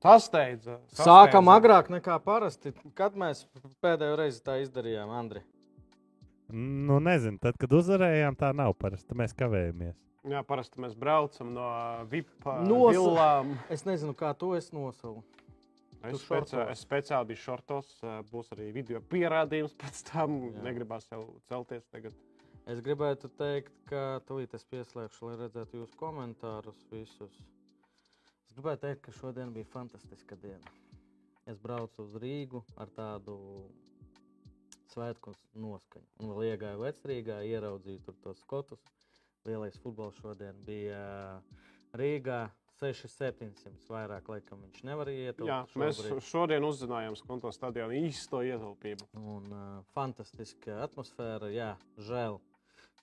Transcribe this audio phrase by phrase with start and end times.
[0.00, 0.78] Sasteidza.
[0.96, 2.72] Sākam agrāk nekā parasti.
[2.96, 3.44] Kad mēs
[3.84, 5.42] pēdējo reizi tā izdarījām, Andri?
[6.50, 9.14] Nu, nezinu, tad, kad uzvarējām, tā nav parasti.
[9.18, 9.98] Mēs kavējamies.
[10.30, 11.66] Jā, parasti mēs braucam no
[12.10, 13.54] VIP villām.
[13.72, 15.22] Es nezinu, kā to es nosaucu.
[16.00, 16.70] Es, speci šortos.
[16.72, 20.38] es speciāli biju šortos, ā, būs arī video pierādījums pēc tam.
[20.48, 20.62] Jā.
[20.64, 22.16] Negribās jau celties tagad.
[22.70, 27.36] Es gribētu teikt, ka tūlīt es pieslēgšu, lai redzētu jūsu komentārus visus.
[28.50, 30.72] Es gribētu teikt, ka šodien bija fantastiska diena.
[31.46, 33.36] Es braucu uz Rīgu ar tādu
[34.90, 36.08] svētku noskaņu.
[36.18, 38.82] Un vēl iegāju vecrīgā, ieraudzīju tur tos skotus.
[39.46, 41.04] Lielais futbols šodien bija
[41.94, 42.48] Rīgā.
[42.80, 45.40] 6,700 vairāk, laikam, viņš nevarēja iet.
[45.44, 49.10] Jā, mēs šodien uzzinājām Skonto stadionu īsto ietaupību.
[49.20, 51.50] Un uh, fantastiska atmosfēra.
[51.52, 52.40] Jā, žēl.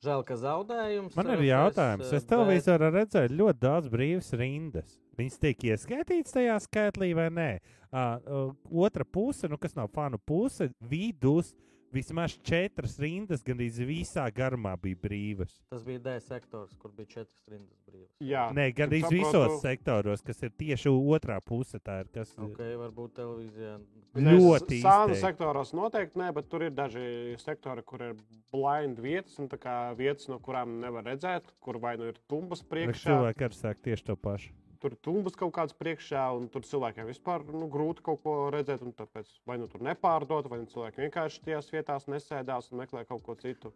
[0.05, 1.15] Žēl, ka zaudējums.
[1.17, 4.97] Man ir jautājums, uh, es televizorā redzēju ļoti daudz brīvas rindas.
[5.17, 7.47] Viņas tiek ieskaitītas tajā skaitlī vai nē?
[7.87, 8.51] Uh,
[8.85, 11.55] otra puse, nu, kas nav fanu puse, vidus
[11.97, 15.57] vismaz četras rindas, gandrīz visā garumā bija brīvas.
[15.73, 18.11] Tas bija D sektors, kur bija četras rindas brīvas.
[18.23, 19.23] Jā, Nē, gandrīz saprotu.
[19.23, 21.79] visos sektoros, kas ir tieši otrā puse.
[21.83, 23.75] Tā ir kas Ok, varbūt televīzijā.
[24.17, 28.15] ļoti Sānu sektoros noteikti nē, bet tur ir daži sektori, kur ir
[28.53, 32.63] blind vietas, un tā kā vietas, no kurām nevar redzēt, kur vai nu ir tumbas
[32.63, 34.53] priekšā, Cilvēki arī sāk tieši to pašu.
[34.81, 38.85] Tur tumbas kaut kādas priekšā, un tur cilvēkiem vispār nu, grūti kaut ko redzēt.
[38.97, 43.25] Tāpēc vai nu tur nepārdot, vai nu cilvēki vienkārši tajās vietās nesēdās un meklē kaut
[43.25, 43.73] ko citu.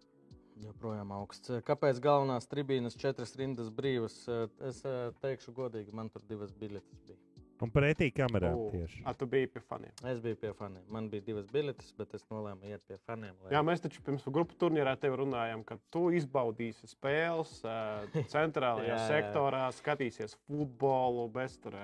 [0.62, 1.50] Joprojām augsts.
[1.66, 4.22] Kāpēc galvenās tribīnes četras rindas brīvas?
[4.70, 7.18] Es eh, teikšu godīgi, man tur divas biļetes bija.
[7.62, 9.04] Un pretī kamerām O, tieši.
[9.06, 9.92] A, tu biji pie faniem.
[10.09, 10.84] Es biju pie faniem.
[10.90, 13.36] Man bija divas biļetes, bet es nolēmu iet pie faniem.
[13.44, 17.62] lai- Jā, mēs taču pirms grupu turnīrā tev runājām, ka tu izbaudīsi spēles
[18.34, 19.08] centrālajā Jā, jā.
[19.14, 21.78] sektorā, skatīsies futbolu bez tur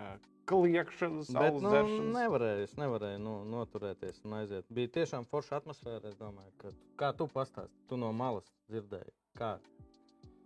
[0.48, 1.72] kliekšanas, Bet, nu,
[2.16, 4.66] nevarēju, es nevarēju nu, noturēties un aiziet.
[4.72, 6.06] Bija tiešām forša atmosfēra.
[6.08, 9.12] Es domāju, ka kā tu pastāstīji, tu no malas dzirdēji.
[9.38, 9.58] Kā?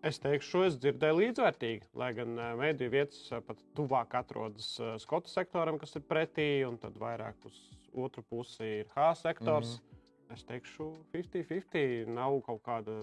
[0.02, 4.74] Es teikšu, šo es dzirdēju līdzvērtīgi, lai gan ā, mediju vietas pat tuvāk atrodas
[5.04, 7.60] Skotu sektoram, kas ir pretī, un tad vairāk uz
[7.94, 9.78] otru pusi ir H sektors.
[9.78, 9.92] Mm -hmm.
[10.32, 12.96] Es teikšu, 50-50 nav kaut kāda.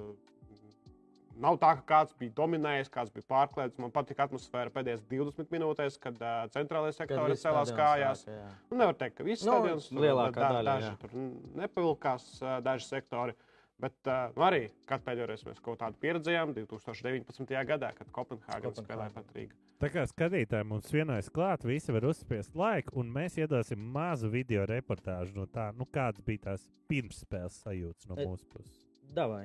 [1.39, 3.79] Nav tā, ka kāds bija dominējis, kāds bija pārklāts.
[3.79, 8.25] Man patīk atmosfēra pēdējās 20 minūtēs, kad uh, centrālajā sektorā celās kājās.
[8.25, 8.49] sāka, jā.
[8.71, 11.15] Nu, nevar teikt, ka viss Nu, stadions lielākā daļa, daži tur
[11.61, 13.37] nepavilkās, ā, daži sektori.
[13.79, 17.53] Bet uh, arī, kad pēdējo reizi mēs kaut kādu pieredzējām, 2019.
[17.69, 18.75] gadā, kad Kopenhāgena.
[18.75, 19.59] spēlēja pret Rīgu.
[19.79, 24.65] Tā kā skatītāji mums vienojas klāt, visi var uzspiest laiku, un mēs iedosim mazu video
[24.67, 28.81] reportāžu no tā, nu, kādas bija tās pirmsspēles sajūtas no E- mūsu puses.
[29.15, 29.45] Davai.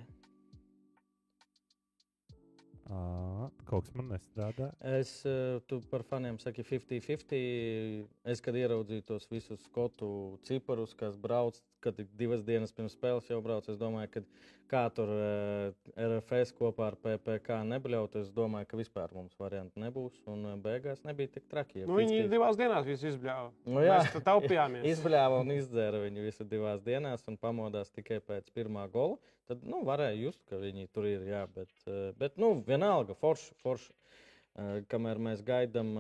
[2.90, 2.98] Ā,
[3.70, 4.72] Kaut kas man nestrādā.
[4.98, 5.12] Es,
[5.70, 7.38] tu par faniem saki 50-50.
[8.34, 10.10] Es, kad ieraudzīju tos visus skotu
[10.50, 14.24] ciparus, kas brauc, kad divas dienas pirms spēles jau brauc, es domāju, ka
[14.74, 20.18] kā tur eh, RFS kopā ar PPC nebļaut, es domāju, ka vispār mums variantu nebūs.
[20.30, 21.84] Un eh, beigās nebija tik traki.
[21.84, 23.52] ja Nu, viņi 50 divās dienās visu izbļāva.
[23.68, 24.00] Nu, jā.
[24.02, 24.88] mēs taupījāmies.
[24.96, 29.20] Izbļāva un izdzēra viņu visu divās dienās un pamodās tikai pēc pirmā gola.
[29.50, 31.28] Tad nu, varēja just, ka viņi tur ir.
[31.28, 33.54] Jā, bet, eh, bet nu, vienalga, forši.
[33.64, 33.94] forši.
[34.54, 35.96] Eh, Kamēr mēs gaidām,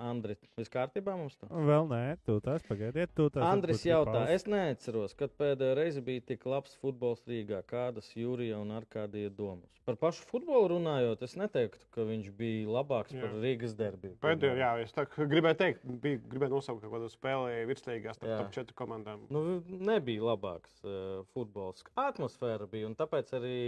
[0.00, 1.50] Andri, viss kārtībā mums tur?
[1.52, 3.10] Vēl nē, tu tās pagaidiet.
[3.12, 4.32] tu tās Andris jautā, pauze.
[4.38, 7.60] es neatceros, kad pēdējo reizi bija tik labs futbols Rīgā.
[7.68, 9.68] Kādas Jūrija un Arkādija domas?
[9.84, 13.26] Par pašu futbolu runājot, es neteiktu, ka viņš bija labāks Jā.
[13.26, 14.16] par Rīgas derbiju.
[14.24, 18.76] Pēdējo, jā, es tā gribēju teikt, bija, gribēju nosaukt kaut kādu spēli virslīgās top 4
[18.76, 19.28] komandām.
[19.28, 21.84] Nu, nebija labāks uh, futbols.
[22.00, 23.58] Atmosfēra bija, un tāpēc arī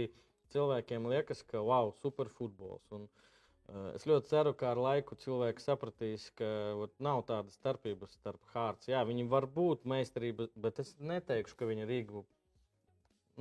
[0.53, 2.89] cilvēkiem liekas, ka wow, super futbols.
[2.97, 3.30] Un, uh,
[3.95, 6.47] es ļoti ceru, ka ar laiku cilvēki sapratīs, ka
[6.81, 8.89] ot, nav tādas starpības starp Hārts.
[8.91, 12.25] Jā, viņi var būt meistarība, bet es neteikšu, ka viņi Rīgu.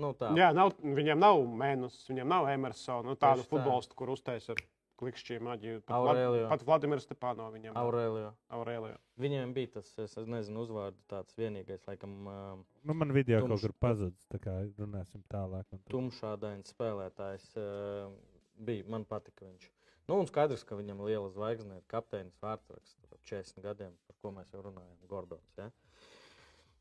[0.01, 0.31] Nu, tā.
[0.39, 3.57] Jā, nav, viņiem nav Mēnus, viņiem nav Emersona, nu, tādu Tieši tā.
[3.57, 4.63] futbolistu, kur uztaisīja ar
[5.01, 5.81] klikšķiem maģiju.
[5.89, 6.45] Pat, Aurelio.
[6.45, 7.73] Vlad, pat Vladimirs Stepāno viņam.
[7.81, 8.31] Aurelio.
[8.53, 8.95] Aurelio.
[9.21, 13.63] Viņiem bija tas, es nezinu, uzvārdu tāds vienīgais, laikam, uh, Nu, man video Tumšs.
[13.63, 14.27] kaut kur pazudis.
[14.31, 15.65] Tā kā runāsim tālāk.
[15.73, 18.13] un tad- tumšādains spēlētājs uh,
[18.61, 18.85] bija.
[18.89, 19.71] Man patika viņš.
[20.09, 24.33] Nu, un skaidrs, ka viņam liela zvaigzne ir kapteinis vārdsargs ar 40 gadiem, par ko
[24.35, 24.97] mēs jau runājam.
[25.11, 25.53] Gordons.
[25.59, 25.69] Ja?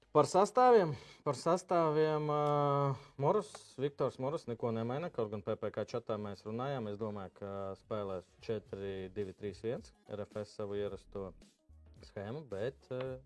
[0.10, 0.96] Par sastāviem.
[1.22, 5.12] Par sastāviem uh, Moras, Viktors Moras neko nemaina.
[5.14, 6.88] Kaut gan PPC čatā mēs runājām.
[6.90, 7.52] Es domāju, ka
[7.84, 9.92] spēlēs 4, 2, 3, 1.
[10.18, 11.28] RFS savu ierasto
[12.10, 13.20] schēmu, bet uh,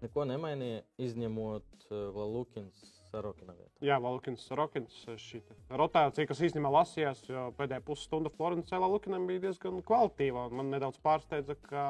[0.00, 0.86] neko nemainīja.
[1.04, 2.80] Izņemot uh, Lalukins
[3.10, 3.72] Sarokina vietā.
[3.84, 5.40] Jā, Valkins, Rokins, šī
[5.80, 10.46] rotācija, kas īstenībā lasījās, jo pēdējā pusstunda Florencē Lukinam bija diezgan kvalitatīva.
[10.48, 11.84] un Man nedaudz pārsteidza, ka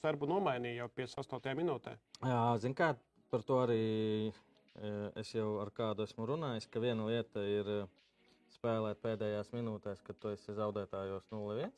[0.00, 1.54] Serbu nomainīja jau 58.
[1.60, 1.96] minūtē.
[2.22, 2.94] Jā, zinu, kā
[3.30, 3.84] par to arī
[4.30, 7.80] e, es jau ar kādu esmu runājis, ka viena lieta ir e,
[8.56, 11.72] spēlēt pēdējās minūtēs, kad tu esi zaudētājos 0-1.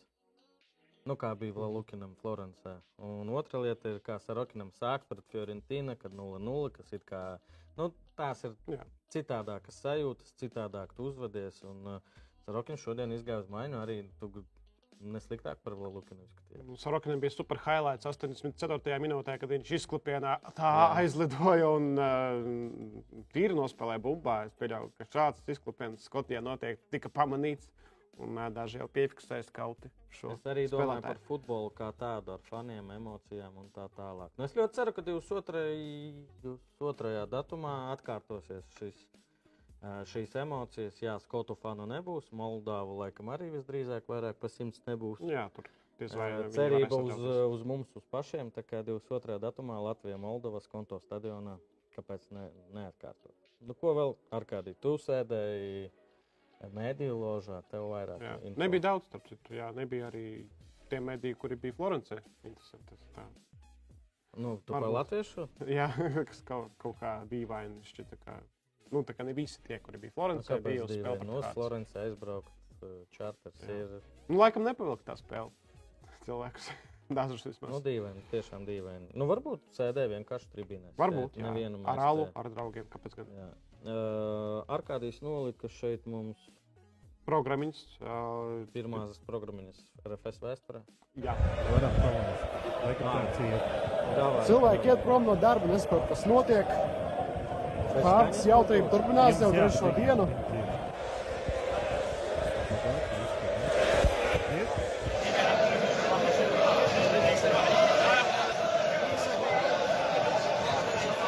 [1.06, 2.72] Nu, kā bija Lukinam Florencē.
[3.06, 7.20] Un otra lieta ir, kā Sarokinam sāks pret Fiorentīnu, kad 0-0, kas ir kā,
[7.78, 8.82] nu, tās ir Jā.
[9.14, 11.62] citādākas sajūtas, citādāk tu uzvedies.
[11.68, 14.32] Un uh, Sarokins šodien izgāja uz maiņu arī tu
[15.00, 16.80] nesliktāk par izskatījies.
[16.80, 18.98] Sorokinam bija super highlights 84.
[19.02, 20.72] minūtē, kad viņš izklipienā tā
[21.02, 24.38] aizlidoja un uh, tīri nospēlēja bumbā.
[24.48, 27.68] Es pieļauju, ka šāds izklipiens Skotijā noteikti tika pamanīts.
[28.16, 31.04] Un daži jau piefiksēja skauti šo Es arī domāju spēlētāju.
[31.06, 34.32] par futbolu kā tādu, ar faniem, emocijām un tā tālāk.
[34.38, 35.64] Nu, es ļoti ceru, ka 22.
[36.46, 37.26] 22.
[37.28, 39.02] datumā atkārtosies šis,
[40.12, 40.96] šīs emocijas.
[41.02, 45.20] Jā, Skotu fanu nebūs, Moldāvu laikam arī visdrīzāk vairāk par simts nebūs.
[45.20, 45.68] Jā, tur
[46.52, 47.20] Cerība uz,
[47.56, 48.50] uz mums, uz pašiem.
[48.52, 49.38] Tā kā 22.
[49.40, 51.56] datumā Latvijā, Moldovas konto stadionā.
[51.96, 53.32] Kāpēc ne, neatkārtot?
[53.64, 54.74] Nu, ko vēl ar kādu?
[54.84, 55.86] Tu sēdēji
[56.76, 58.36] mēdīju ložā, tev vairāk Jā.
[58.42, 58.60] info.
[58.60, 59.54] Nebija daudz, starp citu.
[59.58, 60.26] Jā, nebija arī
[60.90, 61.74] tie mediji, kuri bija
[63.14, 63.26] tā.
[64.36, 64.94] Nu, tu par Varbūt.
[64.98, 65.46] latviešu?
[65.72, 65.88] Jā,
[66.28, 68.18] kas kaut, kaut kā dīvaini šķita.
[68.24, 68.34] Kā,
[68.92, 71.24] nu, tā kā ne visi tie, kuri bija Florencē, bija uz spēles.
[71.24, 72.50] No Florences aizbraukt,
[72.82, 73.78] uh, čārters Jā.
[73.86, 73.96] ir
[74.28, 75.52] Nu, laikam nepavilka tā spēle.
[76.26, 76.68] Cilvēkus
[77.16, 77.70] dažus vismaz.
[77.70, 79.12] nu, dīvaini, tiešām dīvaini.
[79.14, 80.92] Nu, varbūt sēdē vienkārši tribīnē.
[80.98, 82.88] Varbūt jā, nevienu ar alu, ar draugiem.
[82.92, 83.30] Kāpēc gan?
[83.32, 83.48] Jā.
[83.84, 86.38] Uh, Arkādijs nolika šeit mums
[87.26, 87.78] Programmiņas.
[87.98, 90.80] Uh, pirmās programmas RFS vēsturē.
[91.18, 91.34] jā,
[91.72, 91.96] Varam.
[94.16, 94.44] Davai.
[94.46, 96.70] Cilvēki iet prom no darba, nesaprot, kas notiek.
[97.96, 100.28] Kārtas jautrība turpinās jau trešo dienu.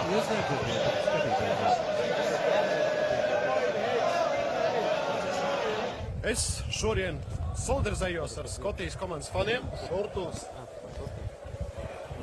[0.08, 1.88] Jūs nedzirdējat, skatīties.
[6.28, 6.42] Es
[6.78, 7.18] šodien
[7.58, 9.64] solidarizējos ar Skotijas komandas faniem.
[9.88, 10.44] Šortos.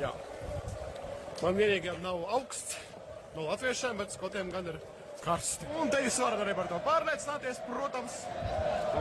[0.00, 0.12] Jā.
[1.42, 2.78] Man vienīgajam nav augsts
[3.36, 4.78] no latviešiem, bet skotiem gan ir
[5.24, 5.68] karsti.
[5.80, 8.20] Un te jūs varat arī par to pārliecināties, protams.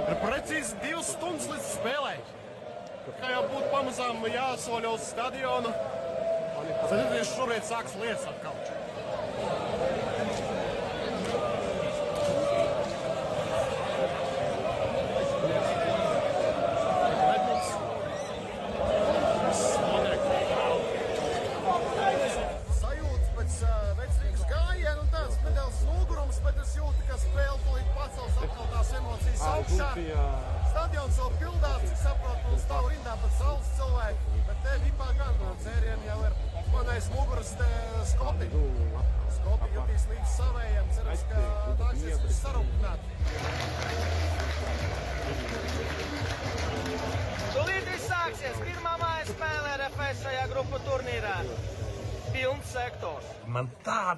[0.02, 2.18] Ir precīzi divas stundas līdz spēlei.
[3.22, 5.72] Kā jau būtu pamazām jāsoļo uz stadionu.
[6.90, 8.65] Tad tieši šobrīd sāks lietas atkal.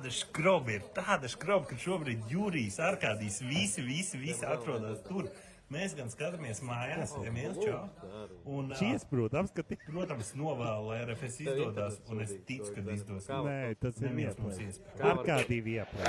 [0.08, 5.28] Tāda skroba ir, tāda skroba, ka šobrīd Jurijs, Arkādijs, visi, visi, visi atrodas tur.
[5.68, 7.90] Mēs gan skatāmies mājās, ja viens čau.
[8.48, 9.82] Un, ā, Šies, protams, ka tik.
[9.92, 13.28] protams, novēlu, lai RFS izdodas, un es ticu, ka izdosies.
[13.28, 14.80] Nē, tas ir Neviens mums vieplēs.
[14.80, 15.12] iespēja.
[15.12, 16.08] Ar kādī vieplēs.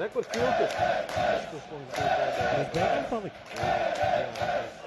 [0.00, 0.72] Re, kur kiltis?
[0.72, 2.08] Tas, mums bija.
[2.56, 4.81] Mēs beigām palikt.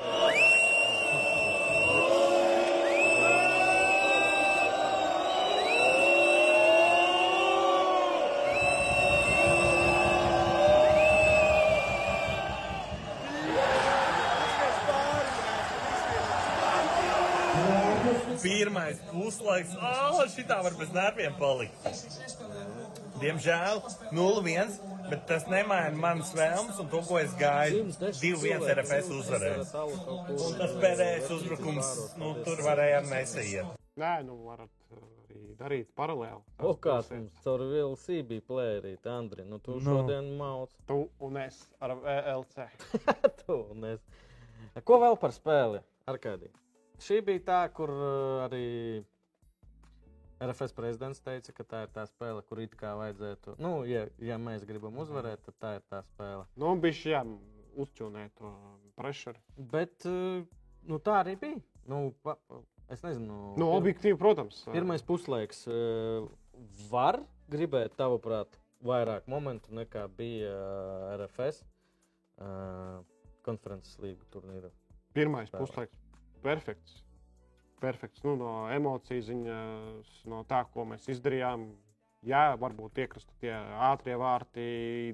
[18.45, 21.87] Pirmais puslaiks, oh, šitā var bez nerviem palikt.
[23.21, 23.79] Diemžēl
[24.13, 24.73] 0-1,
[25.09, 27.85] bet tas nemaina manas vēlmes un to, ko es gaidu.
[28.21, 29.71] 2-1 RFS uzvarēs.
[30.35, 31.89] Un tas pēdējais uzbrukums,
[32.21, 33.71] nu, tur varējām nesaiet.
[33.97, 34.99] Nē, nu varat uh,
[35.31, 36.43] arī darīt paralēli.
[36.59, 39.47] O, kāds mums caur VLC bija plērīt, Andri.
[39.47, 39.85] Nu, tu Nu.
[40.03, 40.75] šodien mauc.
[40.89, 42.67] Tu un es ar VLC.
[43.45, 44.03] Tu un es.
[44.83, 45.79] Ko vēl par spēli?
[46.11, 46.51] Arkādī.
[47.01, 49.03] Šī bija tā, kur uh, arī
[50.43, 53.55] RFS prezidents teica, ka tā ir tā spēle, kur it kā vajadzētu.
[53.63, 56.45] Nu, ja, ja mēs gribam uzvarēt, tad tā ir tā spēle.
[56.59, 57.23] Nu, bija jā,
[57.85, 58.51] uzķūnēt to
[58.99, 59.39] pressure.
[59.57, 60.43] Bet uh,
[60.87, 61.61] nu, tā arī bija.
[61.89, 62.37] Nu, pa,
[62.91, 64.63] es nezinu, Nu, objektīvi, protams.
[64.73, 65.65] Pirmais puslaiks
[66.89, 67.19] var
[67.51, 70.55] gribētu, tavuprāt, vairāk momentu nekā bija
[71.19, 71.61] RFS
[73.45, 74.71] konferences līgu turnīra?
[75.15, 75.95] Pirmais puslaiks.
[76.45, 77.01] Perfekts.
[77.81, 78.21] Perfekts.
[78.25, 81.67] Nu, no emociju ziņas, no tā, ko mēs izdarījām.
[82.25, 83.51] Jā, varbūt iekrist tie
[83.85, 84.63] ātrie vārti.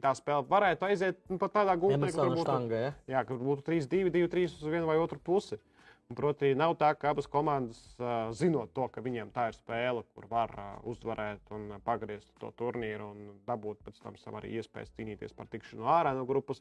[0.04, 2.92] Tā spēle varētu aiziet nu, pat tādā gultā, Emersona štanga, ja?
[3.18, 5.60] Jā, ka būtu 3, 2, 2, 3 uz vienu vai otru pusi.
[6.12, 10.06] Un, proti, nav tā, ka abas komandas, uh, zinot to, ka viņiem tā ir spēle,
[10.16, 14.58] kur var uh, uzvarēt un uh, pagriezt to turnīru un dabūt pēc tam savu arī
[14.60, 16.60] iespēju cīnīties par tikšanu ārā no grupas,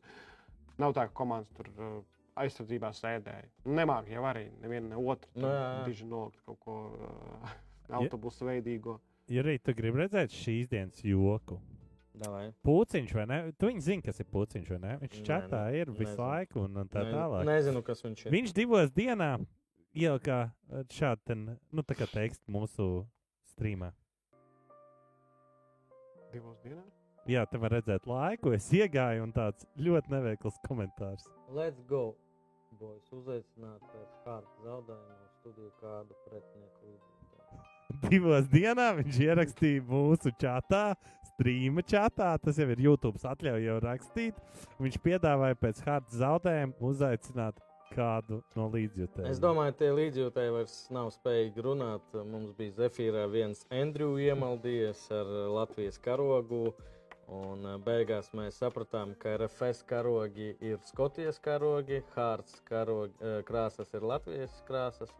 [0.79, 1.99] nav tā, ka komandas tur uh,
[2.45, 3.49] aizsardzībā sēdēja.
[3.67, 5.31] Nemāk jau arī neviena ne otra.
[5.37, 5.51] Nu.
[5.87, 7.55] Diži nolikt kaut ko uh,
[8.01, 8.99] autobusu veidīgo.
[9.31, 11.61] Ja arī tu gribi redzēt šīs dienas joku,
[12.21, 12.49] Davai.
[12.67, 13.37] Pūciņš vai ne?
[13.57, 14.97] Tu viņi zini, kas ir puciņš vai ne?
[15.05, 16.25] Viņš čatā ne- ir visu nezinu.
[16.27, 17.45] laiku un, un tā Ne- tālāk.
[17.47, 18.33] Nezinu, kas viņš ir.
[18.35, 19.29] Viņš divos dienā
[19.95, 20.41] ielika
[20.91, 22.89] šādu, ten, nu, tā kā tekstu mūsu
[23.55, 23.93] streamā.
[26.35, 26.91] Divos dienās.
[27.31, 28.53] Jā, te var redzēt laiku.
[28.57, 31.25] Es iegāju un tāds ļoti neveikls komentārs.
[31.55, 32.17] Let's go!
[32.81, 37.21] Boys, uzaicināt pēc kārtas zaudējuma studiju kādu pretinieku līdzību.
[38.09, 40.85] Divos dienā viņš ierakstīja mūsu čatā,
[41.33, 42.31] streama čatā.
[42.41, 44.39] Tas jau ir YouTube atļauj jau rakstīt.
[44.81, 47.61] Viņš piedāvāja pēc hārta zaudējuma uzaicināt
[47.91, 49.29] kādu no līdzjutējiem.
[49.33, 52.17] Es domāju, tie līdzjūtēji vairs nav spējīgi runāt.
[52.31, 56.71] Mums bija Zefīrā viens Andrews iemaldījies ar uh, Latvijas karogu.
[57.31, 63.95] Un uh, beigās mēs sapratām, ka RFS karogi ir Skotijas karogi, Hārts karogi, uh, krāsas
[63.95, 65.15] ir Latvijas krāsas.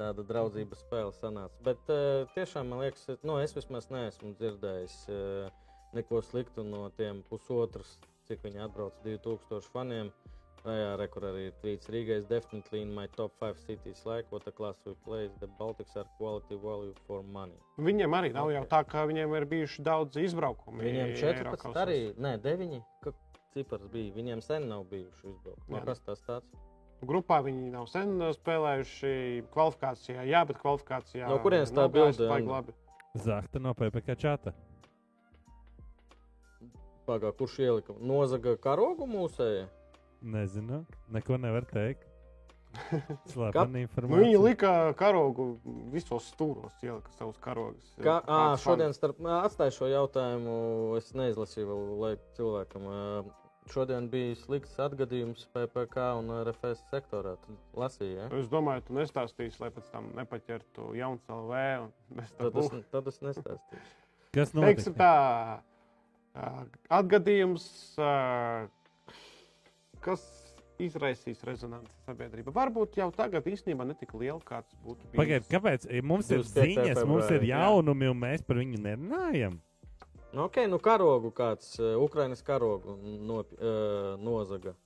[0.00, 1.54] Tāda draudzības spēle sanāca.
[1.66, 5.50] Bet uh, tiešām man liekas, nu, es vismaz neesmu dzirdējis uh,
[5.94, 10.10] neko sliktu no tiem pusotras, cik viņi atbrauc 2000 faniem.
[10.60, 12.18] Jā, rekur arī ir tvīts Rīgā.
[12.20, 15.30] is Definitely in my top 5 cities like what the class we play.
[15.40, 17.56] The Baltics are quality value for money.
[17.78, 20.82] Viņiem arī nav jau tā, ka viņiem ir bijuši daudz izbraukumu.
[20.84, 22.82] Viņiem 14 arī, ne, 9.
[23.00, 23.14] Ka
[23.54, 24.12] cipars bija.
[24.18, 25.78] Viņiem sen nav bijuši izbraukumi.
[25.78, 26.60] Nu, Kas tas tāds?
[27.00, 29.12] Grupā viņi nav sen uh, spēlējuši
[29.54, 31.24] kvalifikācijā, jā, bet kvalifikācijā.
[31.32, 32.76] No kurienes tā labi.
[33.16, 34.52] Zahta no PPC čata.
[37.08, 39.64] Pagā, kurš ielika nozaga karogu mūsēji?
[40.22, 42.06] Nezinu, neko nevar teikt.
[43.32, 44.20] Slēpta Kap- Nu, informācija.
[44.22, 45.46] viņi lika karogu
[45.90, 47.88] visos stūros, ielika savus karogus.
[47.98, 50.54] Kā, Kāds šodien starp, atstāju šo jautājumu.
[51.00, 52.86] Es neizlasīju vēl, lai cilvēkam.
[53.70, 57.34] Šodien bija slikts atgadījums PPC un RFS sektorā.
[57.44, 58.28] Tu lasīji, ja?
[58.38, 61.58] Es domāju, tu nestāstīsi, lai pēc tam nepaķertu jauns LV.
[61.84, 63.90] un bez tā Tad es, tad es nestāstīšu.
[64.34, 65.62] Kas Teiksim notika?
[66.34, 66.62] tā,
[67.00, 67.64] atgadījums,
[67.98, 68.10] ā,
[70.04, 70.24] kas
[70.80, 72.52] izraisīs rezonanci sabiedrībā.
[72.56, 75.18] Varbūt jau tagad īstenībā netik liela, kāds būtu bijis.
[75.18, 76.70] Pagaidiet, kāpēc e, mums ir 25.
[76.70, 77.64] ziņas, mums ir februārī, jā.
[77.66, 79.58] jaunumi, un mēs par viņu nerunājam?
[80.30, 84.76] Nu, ok, nu karogu kāds, uh, Ukrainas karogu no, uh, nozaga.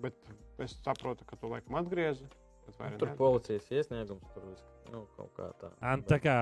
[0.00, 0.16] Bet
[0.64, 2.26] es saprotu, ka tu laikam atgriezi.
[2.66, 5.70] bet vai arī Tur policijas iesniegums, tur viss nu, kaut kā tā.
[5.84, 6.36] An, tā kā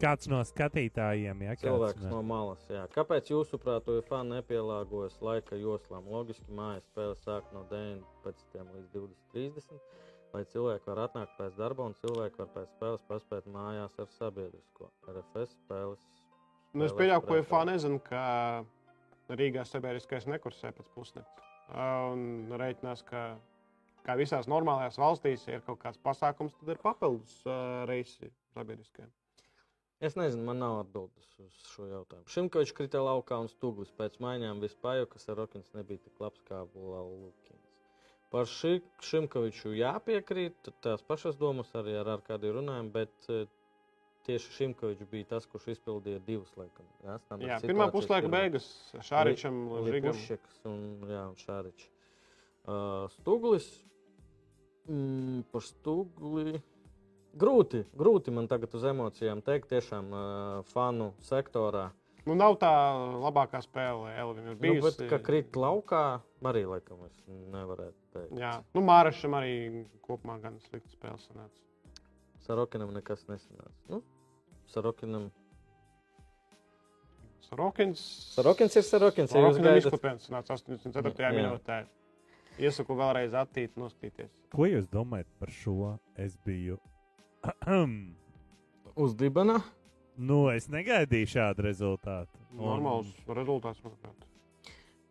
[0.00, 2.62] kāds no skatītājiem, ja kāds Cilvēks no malas.
[2.72, 2.84] Jā.
[2.94, 6.08] Kāpēc jūsuprāt, UEFA nepielāgojas laika joslām?
[6.10, 9.82] Logiski, mājas spēle sāk no 19 līdz 20.30,
[10.34, 14.90] lai cilvēki var atnākt pēc darba un cilvēki var pēc spēles paspēt mājās ar sabiedrisko.
[15.12, 16.08] RFS spēles.
[16.72, 17.38] Nu, es pieļauju, ka.
[17.42, 18.24] UFO nezinu, ka
[19.30, 21.46] Rīgā sabiedriskais nekursē pēc pusnakts.
[21.70, 23.24] Un reiķinās, ka
[24.06, 29.10] kā visās normālajās valstīs ir kaut kāds pasākums, tad ir papildus uh, reisi sabiedriskajiem.
[30.00, 32.24] Es nezinu, man nav atbildes uz šo jautājumu.
[32.32, 37.66] Šimkovičs krita laukā un stūglis pēc maiņām vispār, ka Sarokins nebija tik labs kā Bulālukins.
[38.32, 43.44] Par šī Šimkoviču jāpiekrīt, tās pašas domas arī ar Arkādiju runājam, bet eh,
[44.28, 46.88] tieši Šimkovičs bija tas, kurš izpildīja divus laikam.
[47.04, 48.70] Jā, Jā, pirmā puslaika beigas
[49.04, 50.14] Šāričam, Žigam.
[50.14, 51.92] Lipušķeks un, jā, un Šāričs.
[52.64, 53.68] Uh, Stūglis.
[54.88, 56.60] Mm, par stūgli.
[57.38, 60.22] Grūti, grūti man tagad uz emocijām teikt, tiešām uh,
[60.72, 61.90] fanu sektorā.
[62.26, 62.70] Nu, nav tā
[63.22, 66.20] labākā spēle, Elvina ir Nu, bet, ka krīt laukā,
[66.50, 68.34] arī laikam es nevarētu teikt.
[68.40, 69.54] Jā, nu, Mārašam arī
[70.04, 71.62] kopumā gan slikta spēle sanāca.
[72.44, 73.78] Sarokinam nekas nesanāca.
[73.88, 74.02] Nu,
[74.70, 75.30] Sarokinam.
[77.40, 78.02] Sorokins.
[78.34, 79.32] Sarokins ir Sarokins.
[79.32, 81.24] Sorokinam gaidat, izklipiens sanāca 84.
[81.24, 81.32] Jā.
[81.34, 81.80] minūtē.
[82.60, 84.30] Iesaku vēlreiz attīt, noskatīties.
[84.52, 85.94] Ko jūs domājat par šo?
[86.20, 86.76] Es biju.
[89.04, 89.60] uz dibana.
[90.20, 92.36] nu, es negaidīju šādu rezultātu.
[92.52, 94.26] Un- Normāls rezultāts, manuprāt.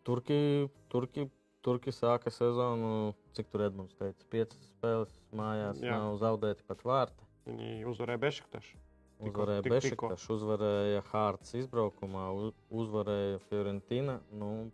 [0.05, 1.27] Turki, Turki,
[1.65, 5.97] Turki sāka sezonu, cik tur Edmunds teica, piecas spēles mājās, Jā.
[5.97, 7.25] Nav zaudēti pat vārti.
[7.49, 8.77] Viņi uzvarēja Bešiktašu.
[9.19, 10.09] Uzvarēja tik- tikko.
[10.13, 12.27] Bešiktaš, uzvarēja Hārts izbraukumā,
[12.71, 14.19] uzvarēja Fiorentina.
[14.31, 14.71] Nu,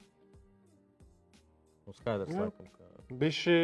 [1.87, 2.45] nu skaidrs, Jā.
[2.45, 3.55] laikam, ka Bišķi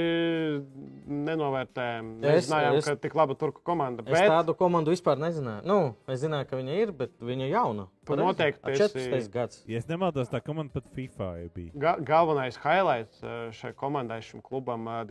[1.08, 2.10] nenovērtējām.
[2.24, 4.04] Es- Mēs zinājām, es- ka tik laba turku komanda.
[4.06, 5.64] Es Bet tādu komandu vispār nezināju.
[5.66, 7.88] Nu, es zināju, ka viņa ir, bet viņa ir jauna.
[8.06, 8.26] Tu Pareizi?
[8.28, 9.32] noteikti esi- 14.
[9.32, 9.64] gads.
[9.68, 11.72] Ja es nemaldos, tā komanda pat FIFA bija.
[11.78, 15.06] ga galvenais highlights eh, šai komandai, šim klubam, eh,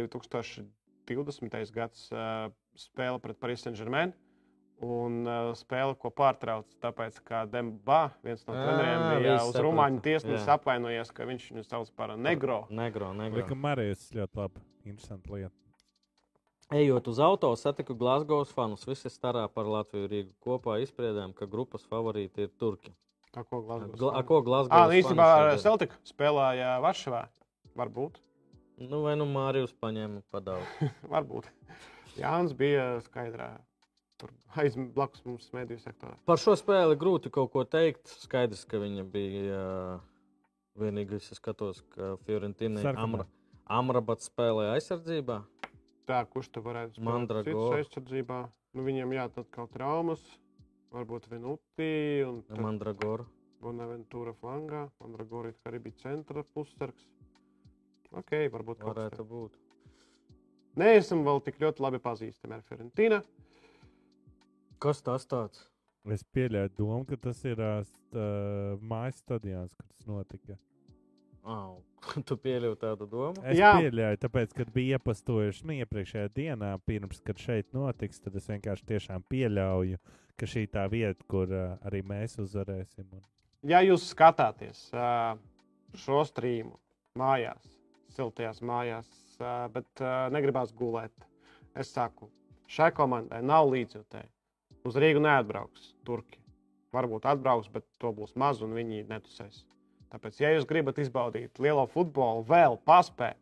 [1.07, 1.73] 2020.
[1.73, 4.13] gads eh, spēle pret Paris Saint-Germain.
[4.81, 9.59] Un uh, spēle, ko pārtrauc, tāpēc, ka Dembā, viens no treneriem, bija uz.
[9.61, 12.63] Rumāņu tiesnesi apvainojies, ka viņš viņu sauc par negro.
[12.73, 13.43] Negro, negro.
[13.43, 14.65] Likam, Marijas ļoti labi.
[14.89, 15.53] Interesanti lieta.
[16.71, 18.87] Ejot uz auto, satiku Glasgow fanus.
[18.87, 20.33] Visi starā par Latviju Rīgu.
[20.41, 22.95] Kopā izspriedām, ka grupas favorīti ir Turki.
[23.35, 23.95] Tā ko Glasgow.
[23.99, 24.75] Gla a, ko Glasgow?
[24.79, 27.25] Ah, īstenībā ar Celtic spēlēja Varšavā.
[27.79, 28.21] Varbūt.
[28.81, 30.79] Nu, vai nu Mārijus paņēma pa daudz.
[31.13, 31.51] Varbūt.
[32.17, 33.53] Jānis bija skaidrā.
[34.21, 36.15] Tur aiz blakus mums mediju sektorā.
[36.29, 38.11] Par šo spēli grūti kaut ko teikt.
[38.21, 39.63] Skaidrs, ka viņa bija
[40.81, 41.31] vienīgais.
[41.33, 42.85] Es skatos, ka Fiorentīna.
[43.01, 43.27] Amra,
[43.71, 45.41] Amrabats spēlēja aizsardzībā.
[46.11, 47.81] Tā, kurš te varētu spēlēt Mandragora.
[47.81, 48.41] citus aizsardzībā?
[48.77, 50.23] Nu, viņam jāatrod kaut traumas,
[50.95, 51.91] varbūt Venuti
[52.27, 53.27] un tad Mandragora.
[53.61, 54.87] Bonaventūra flangā.
[55.03, 57.09] Mandragora it kā arī bija centra pussargs.
[58.11, 59.59] Ok, varbūt kaut kas Varētu būt.
[60.81, 63.21] Neesam vēl tik ļoti labi pazīstami ar Fiorentīnu.
[64.81, 65.67] Kas tas tāds?
[66.09, 67.85] Es pieļauju domu, ka tas ir uh,
[68.81, 70.57] mājas stadions, kur tas notika.
[71.45, 71.83] Oh,
[72.29, 73.45] tu pieļauj tādu domu?
[73.45, 73.75] Es Jā.
[73.77, 78.89] Pieļauju, tāpēc, kad bija iepastojuši nu, iepriekšējā dienā, pirms kad šeit notiks, tad es vienkārši
[78.95, 80.01] tiešām pieļauju,
[80.41, 83.05] ka šī tā vieta, kur uh, arī mēs uzvarēsim.
[83.13, 83.23] Un...
[83.69, 85.37] Ja jūs skatāties ā,
[86.01, 86.79] šo streamu
[87.21, 87.69] mājās,
[88.17, 89.13] siltajās mājās,
[89.45, 91.29] ā, bet ā, negribās gulēt,
[91.77, 92.33] es saku,
[92.73, 94.33] šai komandai nav līdzjutēji.
[94.89, 96.39] Uz Rīgu neatbrauks turki.
[96.95, 99.61] Varbūt atbrauks, bet to būs maz un viņi netusēs.
[100.11, 103.39] Tāpēc, ja jūs gribat izbaudīt lielo futbolu, vēl paspēt,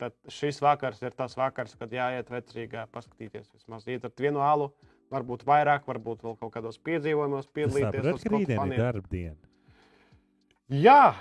[0.00, 4.70] tad šis vakars ir tas vakars, kad jāiet vecrīgā, paskatīties vismaz ietart vienu alu,
[5.12, 8.24] varbūt vairāk, varbūt vēl kaut kādos piedzīvojumos Es piedalīties.
[8.26, 8.80] rītdien ir faniem.
[8.80, 9.36] darba diena.
[10.70, 11.14] Jā,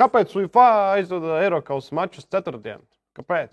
[0.00, 0.66] kāpēc UEFA
[0.98, 2.80] aizvada Eiropas mačus ceturtdien?
[3.16, 3.52] Kāpēc?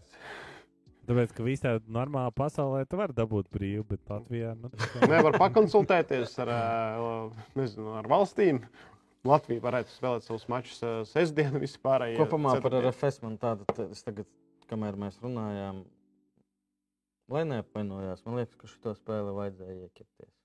[1.07, 5.09] Tāpēc, ka visā normālā pasaulē tu vari dabūt brīvu, bet Latvijā nu, tas tā.
[5.11, 7.11] Nevar pakonsultēties ar, ā,
[7.59, 8.63] nezinu, ar valstīm.
[9.27, 12.09] Latvija varētu spēlēt savus mačus ā, sestdien, vispār.
[12.19, 14.27] Kopumā par RFS man tāda, es tagad,
[14.71, 15.85] kamēr mēs runājām,
[17.31, 20.35] lai neapvainojās, man liekas, ka šo spēli vajadzēja iekļauties.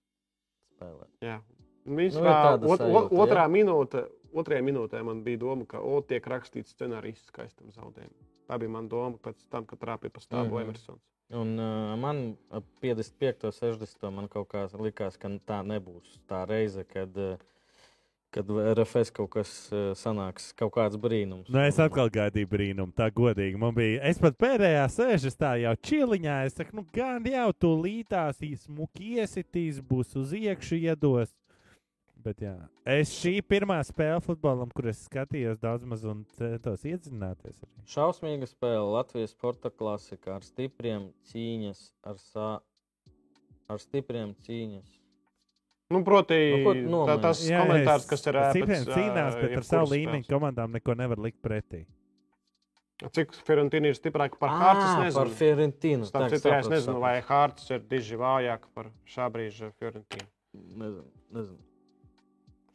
[0.77, 1.11] Spēlēt.
[1.27, 1.40] Jā,
[1.83, 4.05] Nu, Vispār, ot, sajūta, ot, otrā, minūte,
[4.38, 8.29] otrajā minūtē man bija doma, ka o, tiek rakstīts scenārijs skaistam zaudējumam.
[8.48, 10.62] Tā bija mana doma pēc tam, kad trāpīja pa stāvu mm -hmm.
[10.62, 11.02] Emersons.
[11.33, 14.11] Un uh, man ap 55, 60.
[14.11, 17.38] man kaut kā likās, ka tā nebūs tā reize, kad, uh,
[18.31, 21.48] kad RFS kaut kas uh, sanāks, kaut kāds brīnums.
[21.48, 23.57] Nu, es atkal gaidīju brīnumu, tā godīgi.
[23.57, 26.37] Man bija, es pat pēdējā sēžu tā jau čiliņā.
[26.44, 31.33] Es saku, nu, gan jau tu lītās, īsmuki iesitīs, būs uz iekšu iedos.
[32.22, 32.54] Bet jā,
[32.87, 37.56] es šī pirmā spēle futbolam, kur es skatījos daudz maz un centos iedzināties.
[37.58, 37.85] Arī.
[37.90, 42.50] Šausmīga spēle Latvijas sporta klasika ar stipriem cīņas, ar, sā,
[43.72, 44.98] ar stipriem cīņas.
[45.92, 46.38] Nu, proti,
[46.88, 50.78] Nu, tā, tas Jā, komentārs, kas ir Cipriem pēc, cīnās, bet ar savu līmeņu komandām
[50.78, 51.82] neko nevar likt pretī.
[53.02, 54.52] Cik Fiorentīna ir stiprāka par?
[54.54, 55.35] Es par nezinu.
[55.40, 56.06] Fiorentinu.
[56.06, 60.28] Starp citu, es nezinu, vai Hārts ir diži vājāk par šā brīža Fiorentīnu.
[60.54, 61.71] Nezinu, nezinu.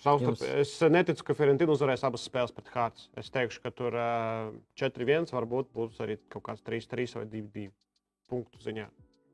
[0.07, 3.07] Savstarp, Jums- es neticu, ka Fiorentīna uzvarēs abas spēles pret Hārts.
[3.19, 7.67] Es teikšu, ka tur uh, 4-1 varbūt būs arī kaut kāds 3-3 vai 2-2
[8.31, 8.87] punktu ziņā,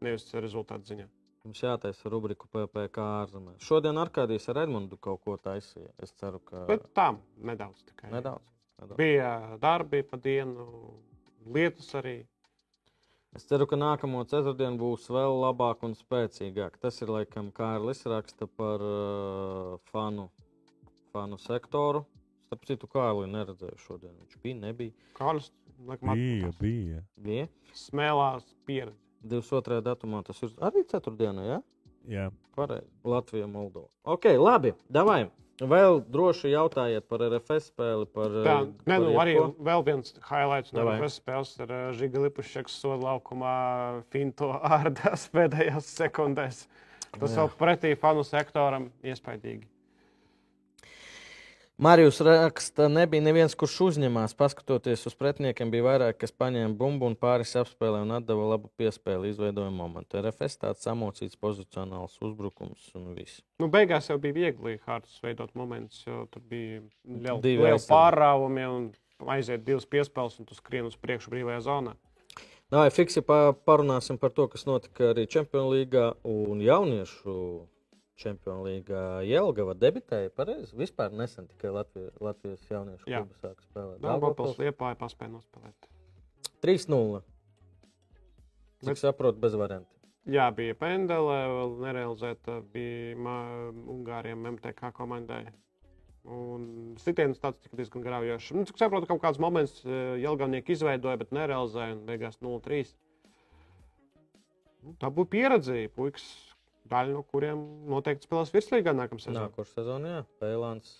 [0.05, 1.07] nevis rezultātu ziņā.
[1.43, 3.59] Mums jātaisa rubrika PPC ārzemēs.
[3.67, 5.89] Šodien Arkādijas ar Edmundu kaut ko taisīja.
[5.99, 7.09] Es ceru, ka Bet tā,
[7.43, 8.11] nedaudz tikai.
[8.13, 8.45] nedaudz.
[8.79, 8.95] nedaudz.
[9.01, 10.69] Bija darbi pa dienu,
[11.51, 12.21] lietas arī.
[13.35, 16.77] Es ceru, ka nākamo ceturtdienu būs vēl labāk un spēcīgāk.
[16.79, 20.29] Tas ir laikam Kārlis raksta par uh, fanu,
[21.13, 22.03] fanu sektoru.
[22.49, 24.13] Starp citu, Kārli neredzēju šodien.
[24.25, 24.93] Viņš bija, nebija.
[25.17, 25.51] Kālis,
[25.87, 27.03] laikam, Bija, bija.
[27.17, 27.47] Bija.
[27.77, 28.97] smēlās pieredzi.
[29.23, 29.79] 22.
[29.85, 31.59] datumā tas ir arī ceturtdienā, ja?
[32.11, 32.25] Jā.
[32.57, 32.89] Pareizi.
[33.07, 33.87] Latvija, Moldova.
[34.03, 34.73] Ok, labi.
[34.91, 35.29] Davai.
[35.63, 38.07] Vēl droši jautājiet par RFS spēli.
[38.11, 39.63] Par, Tā, eh, ne, par nu, arī jebko.
[39.63, 40.97] vēl viens highlights no Davai.
[40.99, 43.53] RFS spēles ir uh, Žiga Lipušķeks soda laukumā
[44.11, 46.65] Finto ārdās pēdējās sekundēs.
[47.13, 47.37] Tas Jā.
[47.45, 49.69] vēl pretī fanu sektoram iespaidīgi.
[51.77, 54.35] Marijus raksta, nebija neviens, kurš uzņemās.
[54.37, 59.31] Paskatoties uz pretiniekiem, bija vairāk, kas paņēma bumbu un pāris apspēlē un atdeva labu piespēli,
[59.33, 60.19] izveidoja momentu.
[60.21, 63.41] RFS tāds samocīts pozicionāls uzbrukums un viss.
[63.57, 68.87] Nu, beigās jau bija viegli Hārtas veidot momentus, jo tur bija liela, liela pārāvumi un
[69.33, 71.97] aiziet divas piespēles, un tu skrien uz priekšu brīvajā zonā.
[72.73, 77.33] Nā, fiksi pa, parunāsim par to, kas notika arī Champions League un jauniešu
[78.15, 79.03] Champions League.
[79.27, 80.75] Jelgava debitēja pareizi.
[80.77, 83.99] Vispār nesen tikai Latvijas, Latvijas jauniešu klubu sāk spēlēt.
[84.03, 85.89] Daugavpils liepāja paspēja nospēlēt.
[86.61, 87.23] 3-0.
[88.83, 89.89] Cik Bet- saprotu, bez variantiem.
[90.25, 95.47] Jā, bija pendele, vēl nerealizēta bija Ungāriem MTK komandai.
[96.23, 98.53] Un sitienas tāds tika diezgan graujošs.
[98.55, 102.93] Nu, cik saprotu, kaut kāds moments Jelgavnieki izveidoja, bet nerealizēja un beigās 0-3.
[104.83, 106.23] Nu, tā būtu pieredze, puikas,
[106.91, 109.47] daļa no kuriem noteikti spēlēs virslīgā nākamā sezonā.
[109.47, 110.91] Nākošais sezonā, jā, Pēlāns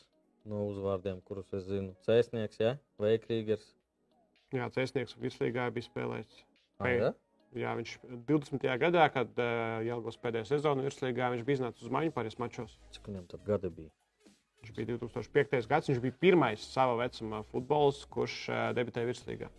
[0.50, 1.94] no uzvārdiem, kurus es zinu.
[2.08, 3.66] Cēsnieks, jā, Veikrīgers.
[4.54, 6.40] Jā, Cēsnieks virslīgā bija spēlējis.
[6.82, 7.12] Pē- jā?
[7.54, 7.92] Jā, viņš
[8.26, 8.64] 20.
[8.82, 12.80] gadā, kad uh, Jelgavas pēdējā sezona virslīgā, viņš bija iznācis uz maiņu pāris mačos.
[12.96, 13.92] Cik viņam tad gadi bija?
[14.64, 15.68] Viņš bija 2005.
[15.70, 19.52] gads, viņš bija pirmais savā vecumā futbolists, kurš uh, debitēja virslīgā.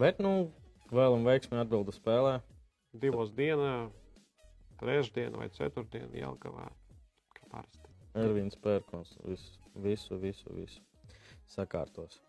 [0.00, 0.48] Bet, nu,
[0.88, 2.38] vēlam veiksmi atbildu spēlē.
[3.02, 3.90] Divos dienā,
[4.82, 6.68] trešdienā vai ceturtdienā Jelgavā.
[7.38, 7.88] Kā parasti.
[8.18, 10.82] Ervīns Pērkons visu, visu, visu, visu
[11.48, 12.20] sakārtos.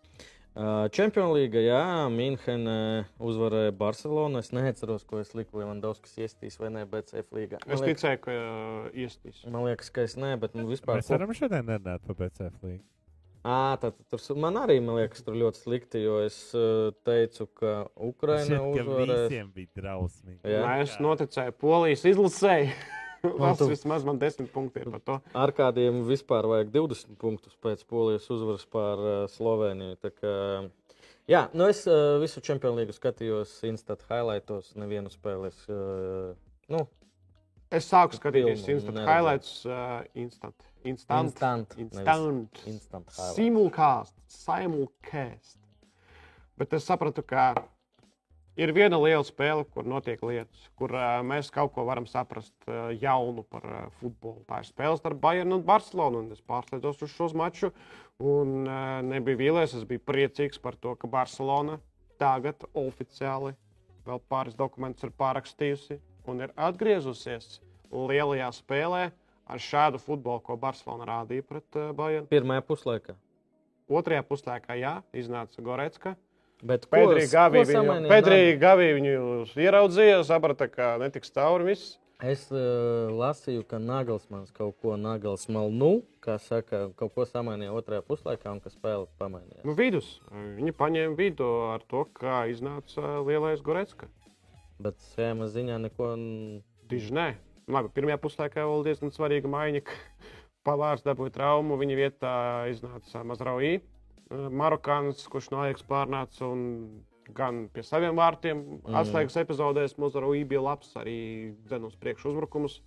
[0.94, 4.38] Champions League, jā, Mīnhena uzvarēja Barcelonu.
[4.38, 7.58] Es neatceros, ko es liku Levandovskis iestīs vai nē, bet CF līgā.
[7.66, 9.40] Es Man liekas, ticēju, ka uh, iestīs.
[9.50, 11.00] man liekas, ka es nē, bet nu, vispār.
[11.00, 12.84] Mēs varam šodien nerunāt par BCF līniju.
[13.44, 17.72] Ā, tad, tur man arī man liekas, tur ļoti slikti, jo es uh, teicu, ka
[18.00, 19.26] Ukraina uzvarēs.
[19.28, 20.38] Visiem bija drausmīgi.
[20.48, 20.62] Jā.
[20.62, 20.70] Jā.
[20.86, 22.70] Es noticēju Polijas izlasēji.
[23.24, 25.18] Tas tu- vismaz man desmit punkti ir par to.
[25.36, 30.00] Ar kādiem vispār vajag 20 punktus pēc polijas uzvaras pār uh, Sloveniju.
[30.00, 30.32] Tā Kā,
[31.28, 35.52] jā, nu es uh, visu Champions League skatījos, instant highlightos, nevienu spēli.
[35.52, 36.32] Es, uh,
[36.72, 36.86] nu,
[37.74, 40.54] Es sāku skatīties instant highlights, uh, instant.
[40.84, 41.30] Instant.
[41.30, 42.58] Instant, Instant.
[42.66, 43.10] instant.
[43.10, 44.14] Simulcast.
[44.28, 45.58] Simulcast.
[46.60, 47.54] Bet es sapratu, ka
[48.60, 52.92] ir viena liela spēle, kur notiek lietas, kur uh, mēs kaut ko varam saprast uh,
[53.00, 54.44] jaunu par uh, futbolu.
[54.48, 56.20] Tā ir spēle starp Bayernu un Barcelonu.
[56.22, 57.72] Un es pārslēdzos uz šo maču
[58.20, 59.74] un uh, nebiju vīlies.
[59.78, 61.80] Es biju priecīgs par to, ka Barcelona
[62.20, 63.56] tagad oficiāli
[64.04, 67.58] vēl pāris dokumentus ir pārakstījusi un ir atgriezusies
[67.90, 69.04] lielajā spēlē
[69.46, 72.28] ar šādu futbolu, ko Barcelona rādīja pret uh, Bayernu.
[72.32, 73.16] Pirmajā puslaikā.
[73.90, 76.14] Otrajā puslaikā, jā, iznāca Goretska.
[76.64, 78.60] Bet Pēdējā gavī Nagels?
[78.62, 79.18] Gavī viņu
[79.60, 81.98] ieraudzīja, saprata, ka netiks cauri viss.
[82.24, 85.90] Es uh, lasīju, ka Nagelsmans kaut ko Nagelsmanu, nu,
[86.24, 89.64] kā saka, kaut ko samainīja otrajā puslaikā un ka spēle pamainījās.
[89.66, 90.08] Nu, vidus.
[90.32, 94.08] Viņi paņēma vidu ar to, kā iznāca lielais Goretska.
[94.80, 96.14] Bet schēmas ziņā neko.
[96.16, 97.34] n- Diži nē.
[97.70, 99.82] Labi, pirmajā puslaikā vēl diezgan svarīga maiņa.
[100.66, 102.34] Pavārs dabūja traumu, viņa vietā
[102.72, 103.78] iznāca Mazraujī.
[104.32, 106.62] Marokāns, kurš no Ajax pārnāca un
[107.36, 108.96] gan pie saviem vārtiem mm.
[109.00, 111.18] atslēgas epizodēs Mazraujī bija labs, arī
[111.68, 112.80] dzen uz priekšu uzbrukumus.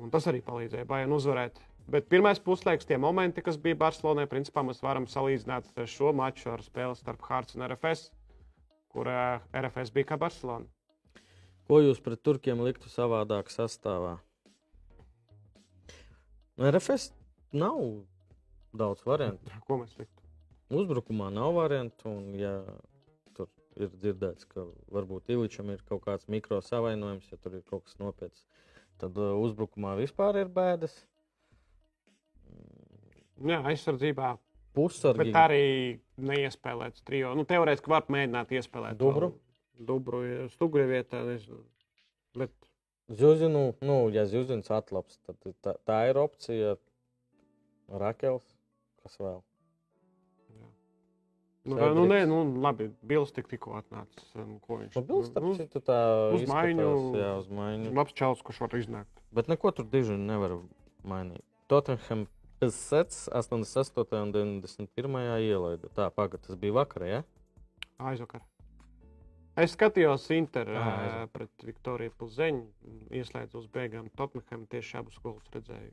[0.00, 1.58] Un tas arī palīdzēja Bayern uzvarēt.
[1.90, 6.62] Bet pirmais puslaiks, tie momenti, kas bija Barcelonā, principā mēs varam salīdzināt šo maču ar
[6.62, 8.10] spēli starp Hārts un RFS,
[8.94, 10.70] kur RFS bija kā Barcelona.
[11.70, 14.16] Ko jūs pret turkiem liktu savādāk sastāvā?
[16.58, 17.12] RFS
[17.54, 17.76] nav
[18.74, 19.52] daudz variantu.
[19.68, 20.24] Ko mēs liktu?
[20.74, 22.10] Uzbrukumā nav variantu.
[22.10, 22.56] Un, ja
[23.38, 23.46] tur
[23.78, 27.94] ir dzirdēts, ka varbūt Iličam ir kaut kāds mikro savainojums, ja tur ir kaut kas
[28.02, 28.42] nopietns,
[28.98, 30.96] tad uh, uzbrukumā vispār ir bēdas.
[33.46, 34.32] Jā, aizsardzībā.
[34.74, 35.62] Pussargi Bet arī
[36.18, 37.30] neiespēlēts trijo.
[37.38, 39.30] Nu, teorētiski var mēģināt iespēlēt Dubru?
[39.30, 39.49] vēl
[39.80, 41.22] Dubru, ja stugri vietā.
[41.26, 41.62] Nezinu.
[42.36, 42.52] Bet
[43.10, 46.76] Zuzinu, nu, ja Zuzins atlaps, tad tā, tā ir opcija.
[47.90, 48.44] Rakels,
[49.02, 49.40] kas vēl?
[51.60, 51.96] Nu, Cedriks.
[51.98, 52.86] nu, nē, nu, labi.
[53.04, 54.30] Bils tik tikko atnācis.
[54.38, 55.98] Nu, ko viņš Nu, Bils, nu, citu, tā
[56.32, 56.86] uz maiņu.
[57.18, 57.92] Jā, uz maiņu.
[57.98, 59.24] Labs čels, kurš var iznākt.
[59.36, 60.56] Bet neko tur diži nevar
[61.04, 61.44] mainīt.
[61.70, 62.24] Tottenham
[62.60, 64.16] Pēcsets 88.
[64.20, 65.20] un 91.
[65.44, 65.90] ielaida.
[65.96, 67.20] Tā, pagaid, tas bija vakarā, ja?
[68.00, 68.42] Aizvakar.
[69.60, 71.30] Es skatījos Inter Ā, ah, aizvakar.
[71.34, 72.62] pret Viktoriju Pilseņu.
[73.20, 75.90] Ieslēdzu uz beigām Tottenham tieši abus golus redzēju.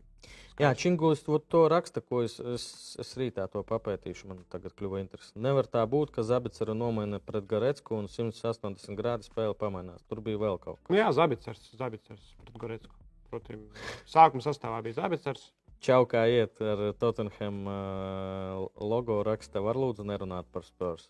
[0.61, 2.67] Jā, Čingūlis to, to raksta, ko es, es,
[3.01, 4.29] es rītā to papētīšu.
[4.31, 5.43] Man tagad kļuva interesanti.
[5.43, 10.05] Nevar tā būt, ka Zabicera nomaina pret Garecku un 180 grādu spēle pamainās.
[10.07, 10.93] Tur bija vēl kaut kas.
[10.93, 12.95] Nu, jā, Zabicers, Zabicers pret Gorecku.
[13.27, 13.59] Proti,
[14.07, 15.49] sākuma sastāvā bija Zabicers,
[15.83, 21.05] Čau, kā iet ar Tottenham uh, logo raksta, var lūdzu nerunāt par Spurs.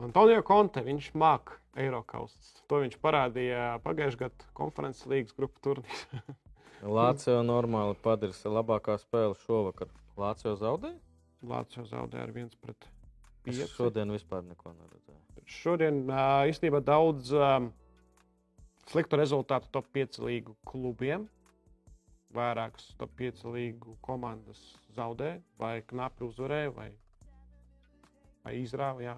[0.00, 2.54] Antonio Conte, viņš māca Eiropausas.
[2.70, 6.22] To viņš parādīja pagājušajā gadā konferences līgas grupu turnīrā.
[6.98, 9.90] Lācija normāli padarīs labākā spēle šovakar.
[10.20, 10.96] Lācija zaudēja?
[11.50, 12.88] Lācija zaudēja ar 1 pret
[13.48, 13.68] Es 5.
[13.72, 15.44] šodien vispār neko neredzēju.
[15.50, 16.02] Šodien
[16.50, 17.70] īstenībā daudz um,
[18.90, 21.24] sliktu rezultātu top 5 līgu klubiem.
[22.36, 24.60] Vairākas top 5 līgu komandas
[24.94, 26.90] zaudēja, vai knapi uzvarēja, vai,
[28.44, 29.02] vai izrāva.
[29.02, 29.16] Jā.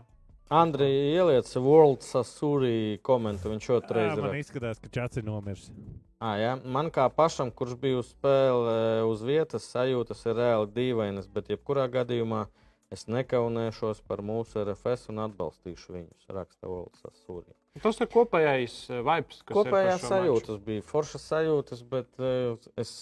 [0.52, 3.52] Andrija ieliec World Sasūri komentu.
[3.52, 4.40] Viņš otrais man ir.
[4.42, 5.70] izskatās, ka Čats ir nomiris.
[6.22, 6.56] Ah, jā.
[6.62, 8.74] Man kā pašam, kurš bija uz spēle
[9.10, 12.44] uz vietas, sajūtas ir reāli dīvainas, bet jebkurā gadījumā
[12.92, 16.28] es nekaunēšos par mūsu RFS un atbalstīšu viņus.
[16.30, 17.50] Raksta World Sasūri.
[17.82, 22.66] Tas ir kopējais uh, vibes, kas Kopējā ir šo sajūtas bija foršas sajūtas, bet eh,
[22.76, 22.92] es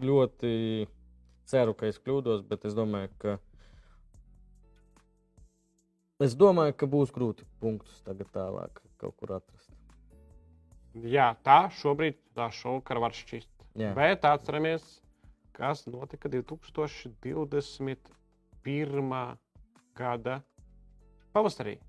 [0.00, 0.54] ļoti
[1.50, 3.36] ceru, ka es kļūdos, bet es domāju, ka.
[6.22, 9.70] Es domāju, ka būs grūti punktus tagad tālāk kaut kur atrast.
[10.94, 13.50] Jā, tā šobrīd tā šovakar var šķist.
[13.74, 13.90] Jā.
[13.96, 14.82] Bet atceramies,
[15.56, 17.98] kas notika 2021.
[19.98, 20.42] gada
[21.34, 21.80] pavasarī.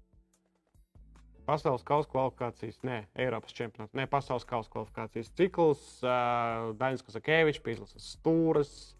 [1.46, 6.02] Pasaules kausa kvalifikācijas, ne Eiropas čempionāts, ne pasaules kausa kvalifikācijas cikls.
[6.02, 8.98] Uh, Daņas Kazakēvičs, Pīslis Stūras,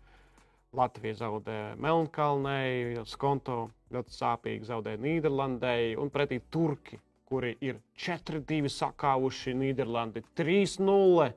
[0.76, 9.56] Latvija zaudēja Melnkalnei, Skonto ļoti sāpīgi zaudēja Nīderlandei un pretī Turki, kuri ir 4-2 sakāvuši
[9.62, 11.32] Nīderlandi 3-0.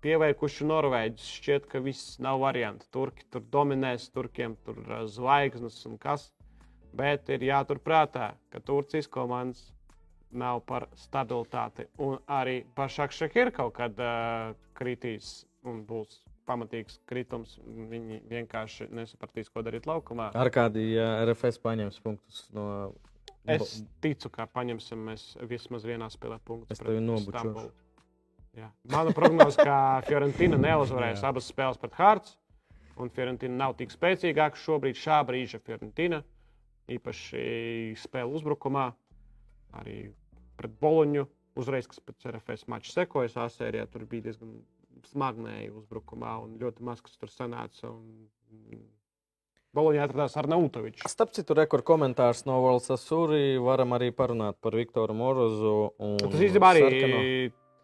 [0.00, 1.26] Pieveikuši Norvēģis.
[1.36, 2.88] Šķiet, ka viss nav variants.
[2.88, 6.30] Turki tur dominēs, turkiem tur uh, zvaigznes un kas.
[6.96, 9.66] Bet ir jāturprātā, ka Turcijas komandas
[10.32, 11.84] nav par stabilitāti.
[12.00, 17.56] Un arī Pašakšak ir kaut kad uh, kritīs un būs pamatīgs kritums.
[17.64, 20.32] Viņi vienkārši nesapratīs, ko darīt laukumā.
[20.34, 22.66] Ar kādi ja RFS paņems punktus no.
[23.48, 26.76] Es ticu, ka paņemsim mēs vismaz vienā spēlē punktus.
[26.76, 27.70] Es tevi.
[28.58, 28.66] Jā.
[28.90, 32.34] Mana prognoze, ka Fiorentina neuzvarēs abas spēles pret Hārts.
[33.00, 36.20] Un Fiorentina nav tik spēcīgāka šobrīd, šā brīža Fiorentina.
[36.90, 37.44] Īpaši
[38.02, 38.90] spēle uzbrukumā,
[39.80, 40.00] arī
[40.58, 41.28] pret Boloņu.
[41.60, 44.60] Uzreiz, kas pēc RFS mača sekojas A-sērijā, tur bija diezgan
[45.08, 47.90] smagnēji uzbrukumā un ļoti maz kas tur sanāca.
[47.90, 48.82] Un...
[49.76, 51.04] Boloņā atradās Arnautovičs.
[51.06, 53.54] Starp citu, rekord komentārs no World Sasūri.
[53.62, 55.74] Varam arī parunāt par Viktoru Morozu.
[56.24, 57.20] Tas īstenībā arī Sarkano.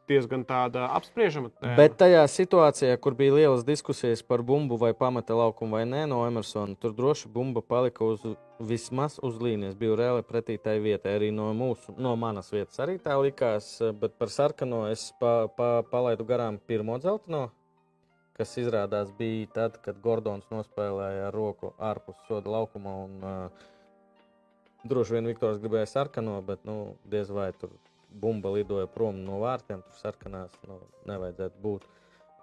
[0.08, 1.50] Diezgan tāda apspriežama.
[1.54, 1.74] tēma.
[1.78, 6.22] Bet tajā situācijā, kur bija lielas diskusijas par bumbu vai pamata laukumu vai nē, no
[6.26, 8.24] Emersona, tur droši bumba palika uz,
[8.60, 9.76] vismaz uz līnijas.
[9.78, 12.78] Bija reāli pretī tai vietai, arī no, mūsu, no manas vietas.
[12.82, 17.48] Arī tā likās, bet par sarkano es pa, pa, palaidu garām pirmo dzelteno,
[18.36, 23.00] kas izrādās bija tad, kad Gordons nospēlēja roku ārpus soda laukuma.
[23.06, 23.72] Un, uh,
[24.86, 27.72] droši vien Viktors gribēja sarkano, bet nu, diez vai tur
[28.22, 31.86] bumba lidoja prom no vārtiem, tur sarkanās nu, nevajadzētu būt.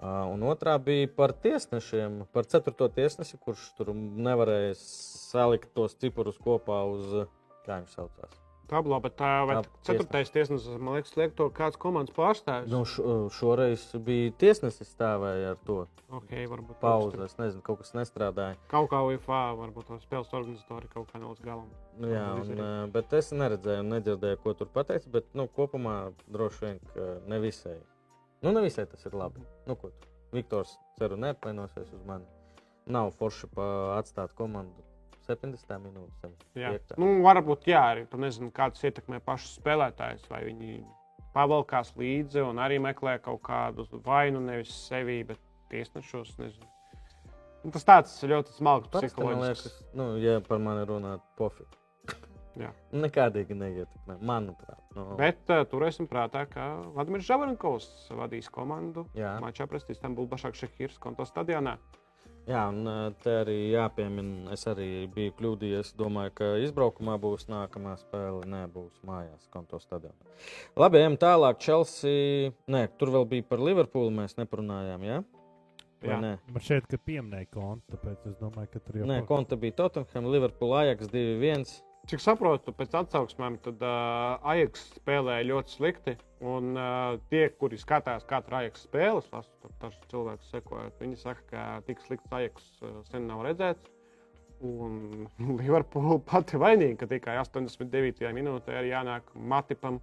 [0.03, 6.39] Uh, un otrā bija par tiesnešiem, par ceturto tiesnesi, kurš tur nevarēja salikt tos cipurus
[6.43, 7.21] kopā uz,
[7.63, 8.42] kā viņš saucās.
[8.73, 12.71] Tablo, bet tā vai ceturtais tiesnesis, man liekas, liek to kāds komandas pārstāvis.
[12.71, 15.83] Nu, šo, šoreiz bija tiesnesis stāvēja ar to
[16.17, 17.19] okay, varbūt pauzi.
[17.25, 18.57] Es nezinu, kaut kas nestrādāja.
[18.71, 21.67] Kaut kā UFA, varbūt to spēles organizatori kaut kā nelīdz galam.
[21.99, 25.11] Nu, Jā, un, bet es neredzēju, un nedzirdēju, ko tur pateica.
[25.13, 25.97] Bet nu, kopumā
[26.33, 27.77] droši vien ka ne visai.
[28.43, 29.43] Nu, ne visai tas ir labi.
[29.69, 30.09] Nu, ko tu?
[30.33, 32.25] Viktors, ceru, neapvainosies uz mani.
[32.89, 33.47] Nav forši
[33.95, 34.81] atstāt komandu
[35.27, 36.35] 70 minūtes.
[36.57, 36.97] Jā, piektā.
[37.01, 40.27] nu, varbūt jā, arī tu nezini, kā tas ietekmē pašus spēlētājus.
[40.31, 40.81] Vai viņi
[41.33, 45.41] pavalkās līdzi un arī meklē kaut kādu vainu nevis sevi, bet
[45.73, 46.35] tiesnešos.
[46.41, 46.69] Nezinu.
[47.63, 49.63] Nu, tas tāds ļoti smalks psiholoģisks.
[49.69, 51.79] liekas, nu, ja par mani runāt, pofīgi.
[53.05, 54.81] Nekādīgi neietekmē, manuprāt.
[54.97, 57.87] Nu, Bet uh, turēsim prātā, ka Vladimirs Zavarinkovs
[58.19, 59.37] vadīs komandu Jā.
[59.41, 61.77] mačā pret Istanbulu Bašāku Šehirs konto stadionā.
[62.43, 65.93] Jā, un te arī jāpiemina, es arī biju kļūdījies.
[65.99, 70.33] Domāju, ka izbraukumā būs nākamā spēle, nebūs mājās, konto stadionā.
[70.79, 71.61] Labi, ejam tālāk.
[71.63, 72.51] Chelsea.
[72.67, 74.11] Nē, tur vēl bija par Liverpoolu.
[74.17, 75.21] Mēs neparunājām, jā?
[76.03, 76.19] Vai Jā.
[76.19, 79.77] Nē, Man šeit, ka pieminēja kontu, tāpēc es domāju, ka tur jau nē konta bija
[79.79, 81.77] Tottenham, Liverpool, Ajax 2-1.
[82.03, 86.13] Cik saprotu, pēc atsauksmēm, tad uh, Ajax spēlēja ļoti slikti.
[86.43, 91.61] Un uh, tie, kuri skatās katru Ajax spēli, lasu tas cilvēks sekojot, viņi saka, ka
[91.87, 93.87] tik slikts Ajax uh, sen nav redzēts.
[94.67, 95.29] Un
[95.61, 98.27] Liverpoola pati vainīga, ka tikai 89.
[98.35, 100.01] minūtē ir jānāk Matipam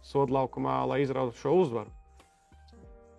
[0.00, 1.92] sodlaukumā, lai izrautu šo uzvaru.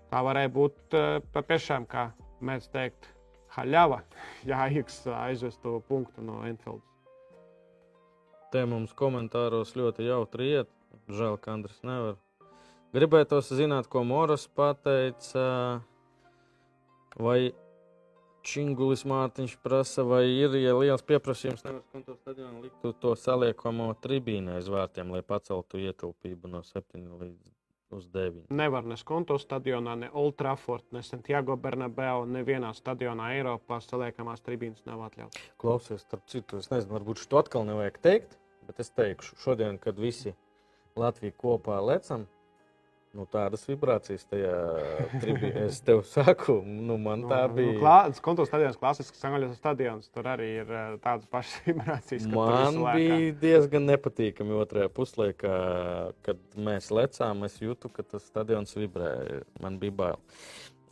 [0.10, 2.10] Tā varēja būt uh, patiešām, kā
[2.42, 3.06] mēs teikt,
[3.54, 4.02] haļava,
[4.56, 6.95] jāiks aizvest to punktu no Enfieldas.
[8.56, 10.70] Te mums komentāros ļoti jautri iet.
[11.12, 12.14] Žēl, ka Andris nevar.
[12.96, 15.82] Gribētos zināt, ko Moras pateica.
[17.20, 17.52] Vai
[18.48, 24.60] Čingulis Mārtiņš prasa, vai ir ja liels pieprasījums nevis konto stadionā liktu to saliekamo tribīnē
[24.62, 27.52] aiz vārtiem, lai paceltu ietilpību no 7 līdz
[27.98, 28.48] uz 9.
[28.56, 34.86] Nevar ne Skonto stadionā, ne Old Trafford, ne Santiago Bernabeu, nevienā stadionā Eiropā saliekamās tribīnes
[34.88, 35.44] nav atļauts.
[35.62, 40.00] Klausies, starp citu, es nezinu, varbūt šo atkal nevajag teikt, bet es teikšu, šodien, kad
[40.00, 40.36] visi
[40.96, 42.24] Latviju kopā lecam,
[43.16, 44.54] nu, tādas vibrācijas tajā
[45.22, 45.66] tribīnē.
[45.70, 47.74] Es tev saku, nu, man tā bija.
[47.74, 52.28] Nu, klā, Skonto stadions, klasisks angļu stadions, tur arī ir eh, tādas pašas vibrācijas.
[52.32, 55.58] Man bija diezgan nepatīkami otrajā puslaikā,
[56.28, 57.46] kad mēs lecām.
[57.48, 59.44] Es jūtu, ka tas stadions vibrēja.
[59.64, 60.24] Man bija bail.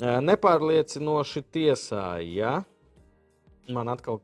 [0.01, 2.61] Ē, Nepārliecinoši tiesāja.
[3.71, 4.19] Man atkal,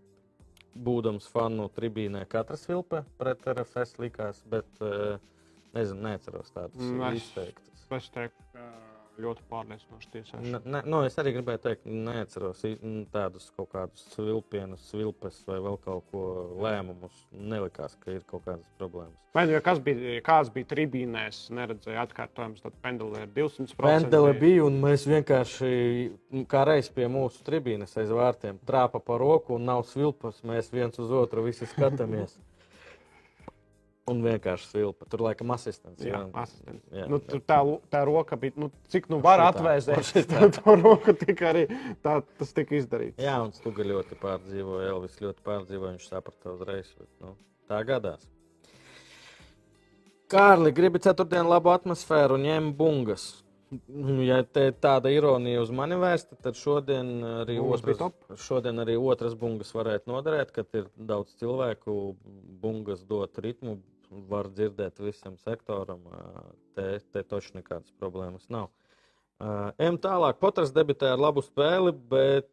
[0.77, 5.19] būdams fanu tribīnē, katrs vilpe pret RFS likās, bet ē,
[5.73, 7.89] nezinu, neatceros tādus Mm, es-
[9.19, 10.61] ļoti pārliecinoši tiesāšana.
[10.65, 12.63] Ne, nu, es arī gribēju teikt, neatceros
[13.13, 16.25] tādus kaut kādus vilpienus, vilpes vai vēl kaut ko
[16.63, 17.25] lēmumus.
[17.31, 19.17] Nelikās, ka ir kaut kādas problēmas.
[19.35, 23.77] Vai nu, ja kas bija, kāds bija tribīnēs, neredzēja atkārtojumus, tad pendulē ir 200%.
[23.77, 25.69] Pendele bija, un mēs vienkārši,
[26.49, 30.41] kā reiz pie mūsu tribīnes aiz vārtiem, trāpa pa roku un nav svilpas.
[30.49, 32.39] Mēs viens uz otru visi skatāmies.
[34.09, 35.05] Un vienkārši svilpa.
[35.11, 36.01] Tur laikam asistents.
[36.05, 36.21] Jā, jā.
[36.41, 36.85] asistents.
[36.95, 37.27] Jā, nu, jā.
[37.33, 37.59] tur tā,
[37.93, 40.47] tā roka bija, nu, cik nu var šitā, atvēsēt, šitā.
[40.57, 41.65] tā, roka tika arī,
[42.05, 43.21] tā, tas tika izdarīts.
[43.21, 46.89] Jā, un Stuga ļoti pārdzīvoja, Elvis ļoti pārdzīvoja, viņš saprata uzreiz.
[46.97, 47.35] Bet, nu,
[47.69, 48.25] tā gadās.
[50.29, 53.29] Kārli, gribi ceturtdienu labu atmosfēru un ņem bungas.
[53.69, 57.09] Nu, Ja te tāda ironija uz mani vērsta, tad šodien
[57.43, 61.97] arī, otras, šodien arī otras bungas varētu noderēt, kad ir daudz cilvēku.
[62.63, 63.77] Bungas dot ritmu,
[64.09, 66.03] var dzirdēt visam sektoram.
[66.77, 68.69] Te, te taču nekādas problēmas nav.
[69.79, 70.39] Ejam tālāk.
[70.41, 72.49] Poters debitē ar labu spēli, bet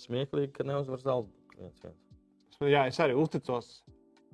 [0.00, 1.96] smieklīgi, ka neuzvar Zaldzburgas.
[2.64, 3.80] Jā, es arī uzticos.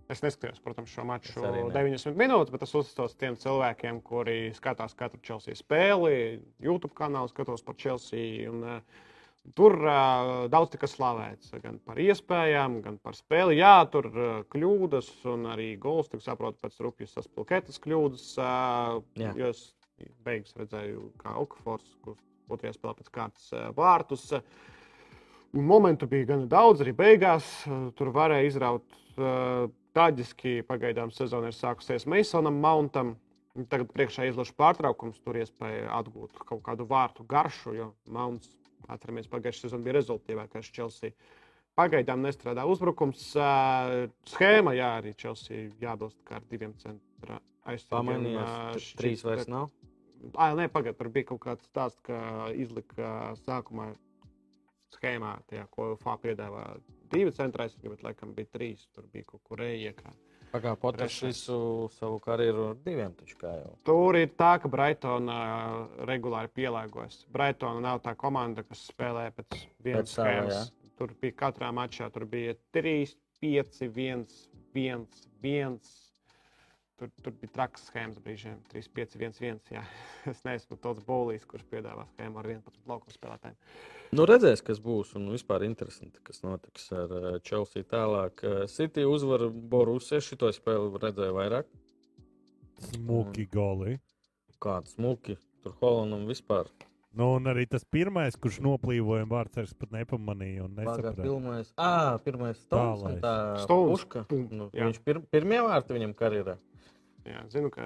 [0.07, 1.73] Es neskatījos, protams, šo maču Es arī ne.
[1.75, 6.45] 90 minūtes, bet es uzticos tiem cilvēkiem, kuri skatās katru Chelsea spēli.
[6.63, 8.47] YouTube kanālu skatos par Chelsea.
[8.47, 9.07] Un, uh,
[9.55, 13.61] Tur uh, daudz tika slavēts gan par iespējām, gan par spēli.
[13.61, 18.25] Jā, tur uh, kļūdas un arī gols, tik saprotu, pēc rupjas saspilkētas kļūdas.
[18.41, 19.35] Uh, Jā.
[19.39, 19.69] jo es
[20.27, 24.27] beigas redzēju, kā Okafors, kurš otrajā spēlē pēc kārtas uh, vārtus.
[25.57, 27.47] Un momentu bija gan daudz, arī beigās.
[27.69, 30.59] Uh, Tur varēja izraut uh, traģiski.
[30.67, 33.15] Pagaidām sezona ir sākusies Masonam Mountam.
[33.71, 38.51] Tagad priekšā izlaša pārtraukums, tur iespēja atgūt kaut kādu vārtu garšu, jo Mounts,
[38.93, 41.17] atceramies, pagājušajā sezonā bija rezultātīvākais Chelsea.
[41.77, 43.29] Pagaidām nestrādā uzbrukums.
[43.37, 47.99] Uh, schēma, jā, arī Chelsea jābilst kā ar diviem centra aizsargiem.
[47.99, 48.55] Pamanījās,
[48.89, 49.69] uh, trīs vairs nav.
[50.35, 53.91] Ah, nē, pagaidiet, tur bija kaut kāds stāsts, ka izlika sākumā
[54.97, 56.65] schēmā, tajā, ko FA piedāvā
[57.13, 58.87] divi centra aizsargi, bet laikam bija trīs.
[58.97, 60.15] Tur bija kaut kur ejaka.
[60.57, 61.59] Pagājušā visu
[61.97, 63.75] savu karjeru ar diviem taču kā jau.
[63.89, 65.77] Tur ir tā, ka Brightona uh,
[66.09, 67.23] regulāri pielāgojas.
[67.33, 70.73] Brightona nav tā komanda, kas spēlē pēc vienas schēmas.
[70.97, 73.13] Tur bija katrā mačā, tur bija 3,
[73.45, 74.27] 5, 1,
[74.73, 75.07] 1,
[75.45, 75.79] 1.
[76.97, 79.59] Tur, tur bija traks schēmas brīžiem, 3, 5, 1, 1.
[79.75, 79.83] Jā.
[80.33, 83.59] Es neesmu tāds bolīs, kurš piedāvā schēmu ar 11 lauku spēlētājiem.
[84.17, 85.13] Nu, redzēs, kas būs.
[85.19, 88.41] Un vispār interesanti, kas notiks ar uh, Chelsea tālāk.
[88.41, 90.23] Uh, City uzvar Borussia.
[90.25, 91.69] Šito spēli redzēju vairāk.
[92.95, 93.99] Smuki goli.
[94.63, 95.37] Kāds smuki.
[95.61, 96.73] Tur Holandam vispār.
[97.17, 99.93] Nu, un arī tas pirmais, kurš noplīvoja, vārds pat
[100.65, 101.23] un Pagājušā nesaprata.
[101.25, 101.71] pirmais.
[101.81, 103.21] Ah, pirmais un Tālais.
[103.25, 103.35] Tā.
[104.29, 104.85] Pum, Nu, jā.
[104.91, 106.59] viņš pir, pirmie vārti viņam karjerā.
[107.27, 107.83] Jā, zinu, ka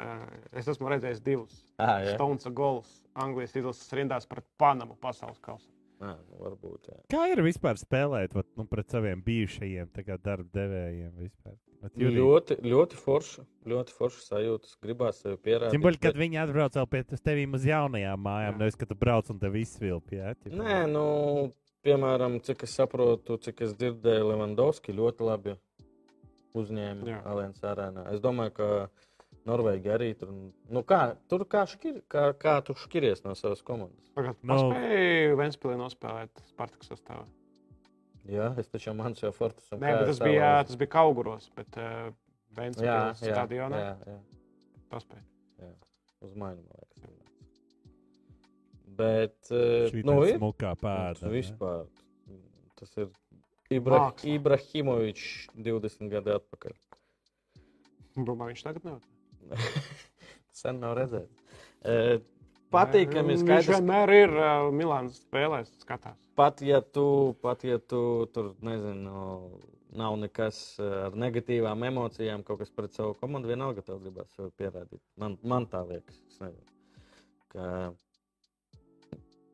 [0.53, 1.61] es esmu redzējis divus.
[1.81, 2.17] Ah, jā.
[2.19, 5.71] Stones gols Anglijas izlases rindās pret Panamu pasaules kausā.
[6.01, 6.91] Ah, nu, varbūt.
[6.91, 6.99] Jā.
[7.13, 11.13] Kā ir vispār spēlēt vat, nu, pret saviem bijušajiem tagad darba devējiem?
[11.23, 11.55] Vispār?
[11.81, 13.45] Ļoti, ļoti forša.
[13.71, 14.75] Ļoti forša sajūta.
[14.85, 15.73] Gribās sev pierādīt.
[15.77, 19.31] Ķimbuļ, kad bet- viņi atbrauc vēl pie tevis uz jaunajām mājām, nevis kad tu brauc
[19.31, 20.11] un tev izsvilp.
[20.13, 20.57] Jā, ķipa?
[20.61, 21.53] Nē, nu,
[21.85, 25.57] piemēram, cik es saprotu, cik es dzirdēju, Levandovski ļoti labi
[26.55, 27.23] uzņēma.
[27.25, 28.07] Allianz arēnā.
[28.13, 28.69] Es domāju, ka
[29.49, 30.29] Norvēģi arī tur.
[30.69, 34.11] Nu, kā, tur kā, škir, kā, kā tu škiries no savas komandas?
[34.15, 34.53] Pagaidā, Nu.
[34.55, 34.71] no.
[34.75, 37.25] spēju Ventspīlī nospēlēt Spartakas sastāvā.
[38.29, 39.71] Jā, es taču manu jau Fortus.
[39.73, 42.13] Nē, bet tas bija, tas bija Kauguros, bet uh, jā,
[42.59, 44.19] Ventspīlis jā, stadionā jā, jā,
[44.93, 45.25] paspēja.
[45.65, 45.73] jā.
[46.21, 46.91] Uz mani, man liekas.
[49.01, 50.37] Bet, eh, Šī nu, nu, ir.
[50.37, 51.15] smukā Nu, pēda.
[51.23, 51.33] tu ne?
[51.39, 51.87] vispār.
[52.77, 53.09] tas ir
[53.73, 54.35] Ibra Māksla.
[54.35, 56.75] Ibrahimovičs 20 gadu atpakaļ.
[58.19, 59.01] Domāju, viņš tagad nav.
[60.61, 61.45] Sen nav redzēts.
[61.87, 62.19] E,
[62.75, 66.19] patīkami ir Viņš skaidrs, vienmēr ir uh, Milānas spēlēs, skatās.
[66.41, 67.07] Pat ja tu,
[67.45, 68.01] pat ja tu
[68.33, 69.61] tur nezinu,
[69.93, 74.53] nav nekas eh, ar negatīvām emocijām, kaut kas pret savu komandu, vienalga tev gribās sev
[74.57, 75.03] pierādīt.
[75.21, 76.21] Man, man tā liekas.
[76.31, 76.69] Es nezinu.
[77.51, 77.65] Ka,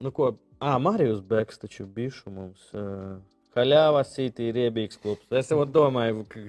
[0.04, 2.68] nu, ko, ah, Marijus Beks taču bišu mums.
[2.76, 3.16] Uh,
[3.56, 5.24] Haļāvā City ir iebīgs klubs.
[5.40, 6.42] Es jau domāju, ka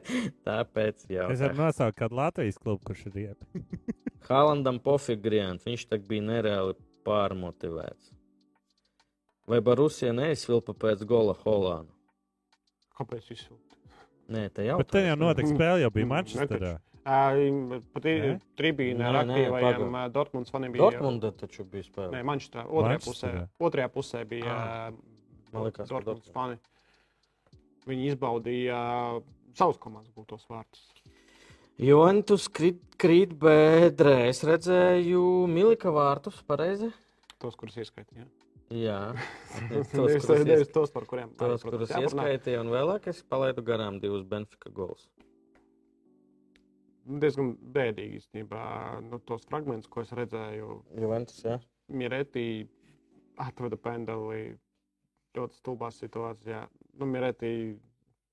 [0.48, 1.30] tāpēc jau.
[1.32, 3.64] Es varu nosaukt kādu Latvijas klubu, kurš ir riepi.
[4.28, 5.70] Haalandam pofīgi grāmatā.
[5.70, 6.76] Viņš tā bija nereāli
[7.08, 8.12] pārmotivēts.
[9.50, 11.90] Vai Barusija neizsvilpa pēc gola Holānu?
[13.00, 13.78] Kāpēc viņš sūta?
[14.30, 16.72] Nē, tā jau Bet te jau notika spēle, jau bija Mm, Manchesterā.
[18.60, 20.84] Tribīnē Nē, ar aktīvajiem Dortmunds faniem bija.
[20.84, 22.12] Dortmunda taču bija spēle.
[22.14, 22.66] Nē, Manchesterā.
[22.68, 24.92] Otrajā pusē, otrajā pusē bija Ah.
[25.50, 26.30] ka Dortmunds Dortmunds.
[26.32, 26.58] fani.
[27.88, 29.22] Viņi izbaudīja
[29.54, 30.84] savus komandas gūtos vārdus.
[31.80, 34.28] Juventus krīt, krīt bedrē.
[34.28, 36.92] Es redzēju Milika vārtus, pareizi?
[37.40, 38.26] Tos, kurus ieskaitīja.
[38.70, 38.98] Jā,
[39.90, 43.64] Tos, nevis, kurus, nevis tos, par kuriem tos, arī, kurus ieskaitīju, un vēlāk es palaidu
[43.66, 45.08] garām divus Benfica gols.
[47.10, 48.62] Diezgan bēdīgi īstenībā.
[49.08, 51.56] Nu, tos fragmentus, ko es redzēju, Juventus, jā.
[51.90, 52.44] Miretī
[53.42, 54.52] atveda pendeli
[55.34, 56.60] ļoti stulbā situācijā.
[57.00, 57.52] Nu, Miretī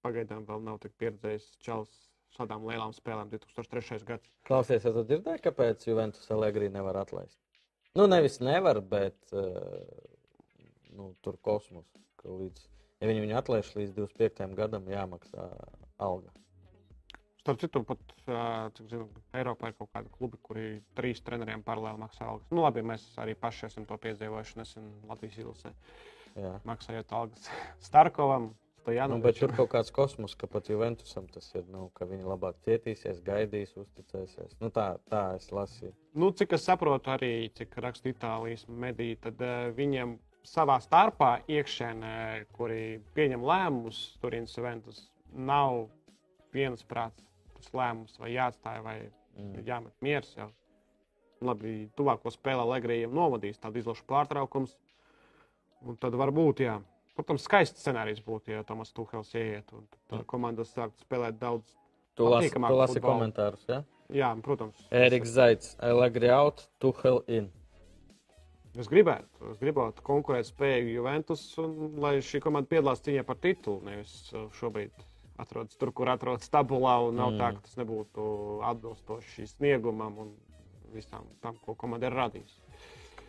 [0.05, 2.03] pagaidām vēl nav tik pieredzējis čels
[2.37, 4.03] šādām lielām spēlēm 2003.
[4.05, 4.29] gads.
[4.45, 7.39] Klausies, es dzirdēju, kāpēc Juventus Allegri nevar atlaist.
[7.97, 9.81] Nu, nevis nevar, bet uh,
[10.97, 11.87] nu, tur kosmos.
[12.19, 12.65] ka Līdz,
[13.01, 14.51] ja viņi viņu atlaiž līdz 25.
[14.57, 15.47] gadam, jāmaksā
[16.01, 16.33] alga.
[17.47, 18.01] Starp citu, pat
[18.89, 19.05] zinu,
[19.37, 20.67] Eiropā ir kaut kādi klubi, kuri
[20.97, 22.49] trīs treneriem paralēli maksā algas.
[22.51, 25.71] Nu, labi, mēs arī paši esam to piedzīvojuši nesen Latvijas ilusē.
[26.67, 27.47] Maksājot algas
[27.87, 28.51] Starkovam,
[28.87, 32.55] Nu, bet tur kaut kāds kosmos, ka pat Juventusam tas ir, nu, ka viņi labāk
[32.63, 34.53] cietīsies, gaidīs, uzticēsies.
[34.61, 35.91] Nu, tā, tā es lasīju.
[36.15, 40.15] Nu, cik es saprotu, arī cik raksta Itālijas mediji, tad uh, viņiem
[40.47, 42.15] savā starpā iekšēnē,
[42.55, 45.03] kuri pieņem lēmumus, Turīnas Juventus,
[45.35, 45.87] nav
[46.55, 47.23] viensprāts
[47.57, 48.97] tas lēmums, vai jāatstāj, vai
[49.37, 49.63] Mm.
[49.65, 50.31] jāmet miers.
[50.37, 50.49] Jau.
[51.45, 54.69] Labi, tuvāko spēlē Legrija novadīs tādu izlašu pārtraukumu.
[55.85, 56.79] Un tad varbūt, jā.
[57.17, 61.69] Protams, skaists scenārijs būtu, ja Tomas Tuhels ieiet un tad komandas sāktu spēlēt daudz.
[62.17, 63.83] Tu lasi, tu lasi komentārus, jā?
[64.09, 64.87] Jā, protams.
[64.89, 67.51] Eriks Zaits, Allegri out, Tuhel in.
[68.77, 73.81] Es gribētu, es gribētu konkurēt spēju Juventus, un lai šī komanda piedalās cīņā par titulu.
[73.87, 74.93] Nevis uh, šobrīd
[75.41, 77.39] atrodas tur, kur atrodas tabulā, un nav mm.
[77.41, 78.27] tā, ka tas nebūtu
[78.69, 80.31] atbilstoši sniegumam un
[80.93, 82.61] visam tam, ko komanda ir radījusi.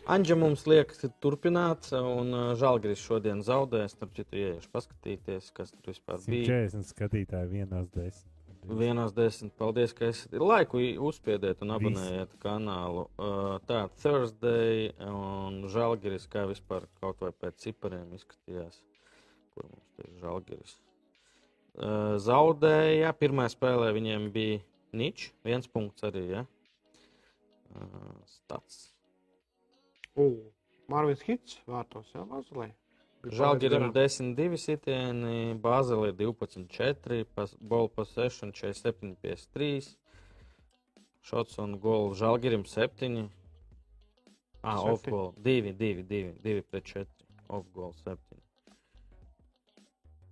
[0.09, 3.93] Anģa mums liekas, ir turpināt, un uh, Žalgris šodien zaudēs.
[3.97, 6.61] Starp citu, ieiešu paskatīties, kas tur vispār bija.
[6.69, 8.38] 140 skatītāji vienās desmit.
[8.69, 9.53] Vienās desmit.
[9.57, 13.07] Paldies, ka esat laiku uzspiediet un abonējiet kanālu.
[13.17, 18.83] Uh, tā, Thursday un Žalgiris, kā vispār kaut vai pēc cipariem izskatījās.
[19.55, 20.77] Kur mums te ir Žalgiris?
[22.25, 23.13] Zaudēja.
[23.17, 24.61] Pirmā spēlē viņiem bija
[24.99, 26.25] Ničs, viens punkts arī.
[26.33, 26.45] Ja?
[28.27, 28.89] Stats.
[30.89, 32.71] Marvins Hits vārtos, Jā, Vazulē.
[33.27, 37.25] Žalgirim 10-2 sitieni, Bāzelē 12-4,
[37.59, 39.89] Bola possession 47-53,
[41.27, 43.27] Šots un gols Žalgirim 7.
[44.63, 47.07] Ah, off goal 2, 2, 2, 2 pret 4,
[47.49, 48.39] off goal 7.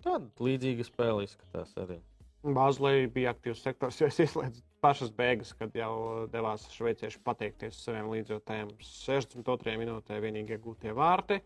[0.04, 2.00] Tāda līdzīga spēle izskatās arī.
[2.48, 8.12] Bāzlē bija aktīvs sektors, jo es izslēdzu pašas beigas, kad jau devās šveicieši pateikties saviem
[8.14, 8.76] līdzjūtējiem.
[8.80, 9.76] 62.
[9.82, 11.42] minūtē vienīgi iegūtie vārti.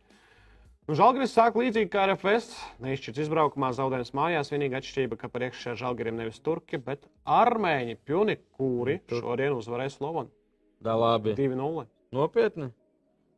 [0.90, 2.48] Nu, Žalgiris sāk līdzīgi kā RFS.
[2.82, 4.50] Neizšķirts izbraukumā, zaudējums mājās.
[4.52, 10.34] Vienīgā atšķirība, ka priekšā Žalgirim nevis turki, bet armēņi, pjuni, kuri Tur- šodien uzvarēs Slovanu
[10.82, 11.36] Da labi.
[11.38, 11.86] 2-0.
[12.12, 12.72] Nopietni?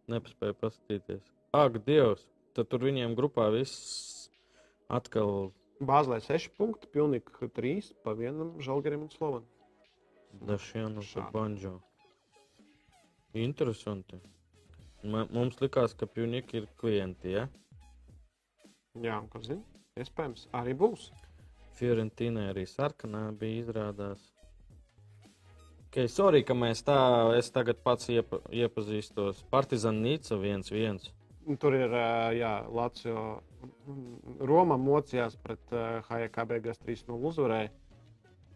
[0.09, 1.21] Nepaspēju paskatīties.
[1.53, 2.23] Ak, Dievs!
[2.55, 4.29] Tad tur viņiem grupā viss
[4.89, 5.51] atkal
[5.83, 9.49] Bāzlē 6 punkti, Pilnīgi 3 pa vienam Žalgirim un Slovenam.
[10.47, 11.01] Dažiem no
[11.33, 11.81] banjo.
[13.33, 14.21] Interesanti.
[15.03, 17.33] Mums likās, ka Pjūnika ir klienti.
[17.35, 17.47] Ja?
[19.03, 19.63] Jā, un kas zina?
[19.99, 21.09] Iespējams, arī būs.
[21.77, 24.29] Fiorentīnai arī sarkanā bija izrādās.
[25.89, 26.95] Okay, sorry, ka mēs tā,
[27.37, 29.43] es tagad pats iepa, iepazīstos.
[29.53, 31.03] Partizan Nīca 1-1.
[31.59, 31.91] Tur ir
[32.71, 33.43] Latvijas
[34.39, 35.73] Roma mocījās pret
[36.07, 37.69] HJK beigās 3-0 uzvarēja.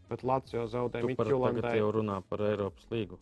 [0.08, 3.20] Bet Latvijas zaudēja par tagad jau runā par Eiropas līgu.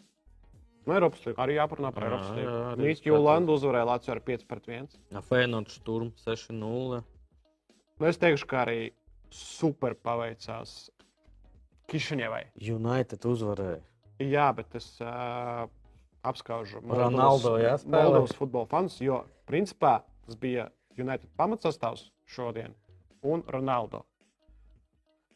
[0.85, 2.57] No Eiropas līnijas arī jāparunā par Eiropas līniju.
[2.71, 4.99] arī Mikļulandu uzvarēja Latvijas ar 5 pret 1.
[5.29, 7.01] Fēnots Sturm 6-0.
[7.95, 8.79] Nu, es teikšu, ka arī
[9.33, 10.75] super paveicās
[11.89, 12.43] Kišņevai.
[12.73, 13.81] United uzvarēja.
[14.23, 15.65] Jā, bet es uh,
[16.25, 17.57] apskaužu Ronaldo?
[17.85, 22.73] Moldovas futbola fans, jo principā tas bija United pamatsastāvs šodien
[23.25, 24.05] un Ronaldo.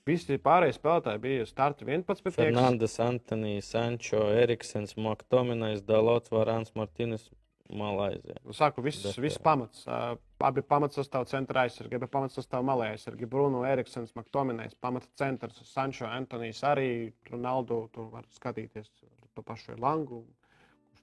[0.10, 2.32] Visi pārējie spēlētāji bija starta 11.
[2.34, 7.28] Fernandes, Antonijs, Sančo, Eriksens, Maktominais, Dalots, Varāns, Martīnis,
[7.70, 8.40] Malaizija.
[8.46, 9.84] Nu, Saku, viss, viss pamats.
[9.86, 13.30] Uh, abi pamatsastāv centra aizsargi, abi pamatsastāv malē aizsargi.
[13.30, 16.90] Bruno, Eriksens, Maktominais, pamata centrs, Sančo, Antonijs arī,
[17.30, 18.90] Ronaldo, tur var skatīties
[19.36, 20.24] to pašu Langu,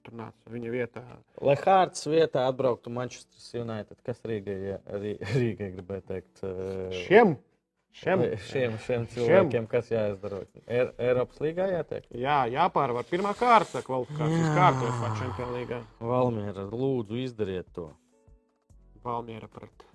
[0.03, 1.03] tur nāca viņa vietā.
[1.43, 6.43] Lai Hārts vietā atbrauktu Manchester United, kas Rīgai, Rīgai gribēja teikt?
[7.05, 7.37] Šiem,
[7.97, 10.41] šiem, šiem, šiem cilvēkiem, kas jāizdara.
[10.65, 12.07] Er, Eiropas līgā jātiek.
[12.13, 15.83] jā, jāpārvar pirmā kārta kvalifikācijas kārta UEFA Champions League.
[15.99, 17.91] Valmiera, lūdzu, izdariet to
[19.03, 19.85] Valmiera pret.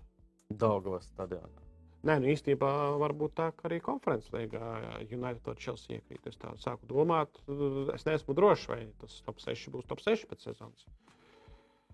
[0.52, 1.60] Daugavas stadionā.
[2.02, 4.72] Nē, nu īstenībā varbūt tā, ka arī konferences līgā
[5.04, 6.24] United to Chelsea iekrīt.
[6.26, 7.38] Es tā sāku domāt,
[7.94, 10.88] es neesmu drošs, vai tas top 6 būs top 6 pēc sezonas.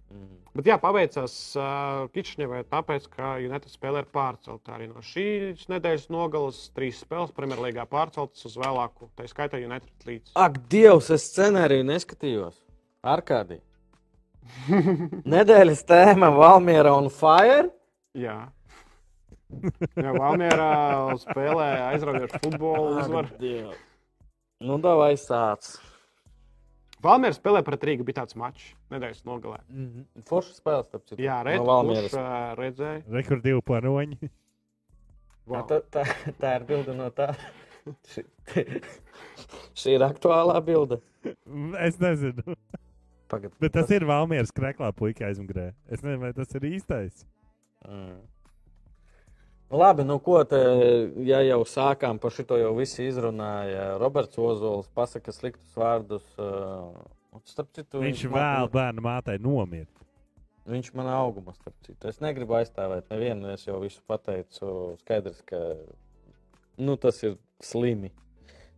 [0.08, 0.38] Mm.
[0.56, 6.08] Bet jā, paveicās uh, Kičņevai tāpēc, ka United spēlē ir pārcelta arī no šīs nedēļas
[6.14, 6.60] nogalas.
[6.76, 10.32] Trīs spēles Premjerlīgā pārceltas uz vēlāku, tā skaitā United līdz.
[10.40, 12.56] Ak, Dievs, es scenāriju neskatījos.
[13.06, 13.60] Arkādī.
[15.34, 17.68] Nedēļas tēma Valmiera un Fire.
[18.16, 18.40] Jā.
[19.48, 20.72] Jā, Valmierā
[21.22, 22.98] spēlē aizraujošu futbolu.
[23.02, 23.30] Uzvar.
[24.58, 25.76] Nu, davai sāc.
[27.04, 29.60] Valmiera spēlē pret Rīgu, bija tāds mačs nedēļas nogalē.
[30.26, 31.22] Forša spēles, tāpēc ir.
[31.28, 32.10] Jā, no redz, Valmieras.
[32.10, 33.02] kurš, ā, redzēja.
[33.14, 34.30] Rekur divi paroņi.
[35.48, 36.04] Jā, tā, tā,
[36.42, 37.30] tā ir bilde no tā.
[39.78, 41.00] Šī, ir aktuālā bilde.
[41.80, 42.58] Es nezinu.
[43.28, 43.54] Pagad.
[43.60, 45.70] Bet tas ir Valmieras kreklā, puika aizmugurē.
[45.88, 47.24] Es nezinu, vai tas ir īstais.
[47.86, 48.18] Mm.
[49.70, 50.58] Labi, nu ko te,
[51.28, 53.98] ja jau sākām par šito, jau visi izrunāja.
[54.00, 56.24] Roberts Ozols pasaka sliktus vārdus.
[56.40, 56.96] Uh,
[57.44, 59.92] starp citu, Viņš man- vēl bērnu mātei nomirt.
[60.68, 62.08] Viņš man auguma starp citu.
[62.08, 64.96] Es negribu aizstāvēt nevienu, es jau visu pateicu.
[65.02, 65.60] Skaidrs, ka
[66.78, 68.10] nu, tas ir slimi.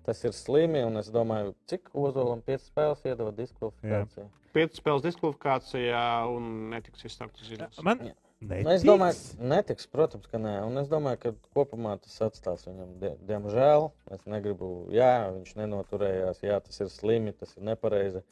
[0.07, 4.27] Tas ir slimi, un es domāju, cik Ozolam 5 spēles iedeva diskvalifikāciju.
[4.55, 7.83] Piecas spēles diskvalifikācijā un netiks izsākts uz izlases.
[7.87, 8.15] Man Jā.
[8.41, 8.65] Netiks.
[8.67, 10.57] Nu, es domāju, netiks, protams, ka nē.
[10.67, 13.91] Un es domāju, ka kopumā tas atstās viņam, die, diemžēl.
[14.17, 18.23] Es negribu, jā, viņš nenoturējās, jā, tas ir slimi, tas ir nepareizi.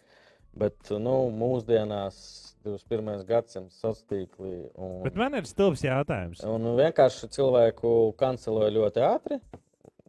[0.59, 2.17] Bet nu, mūsdienās,
[2.65, 3.23] 21.
[3.29, 6.41] gadsimta sociālā tīklī, un, Bet man ir stulbs jautājums.
[6.49, 9.41] un vienkārši cilvēku kanceloja ļoti ātri.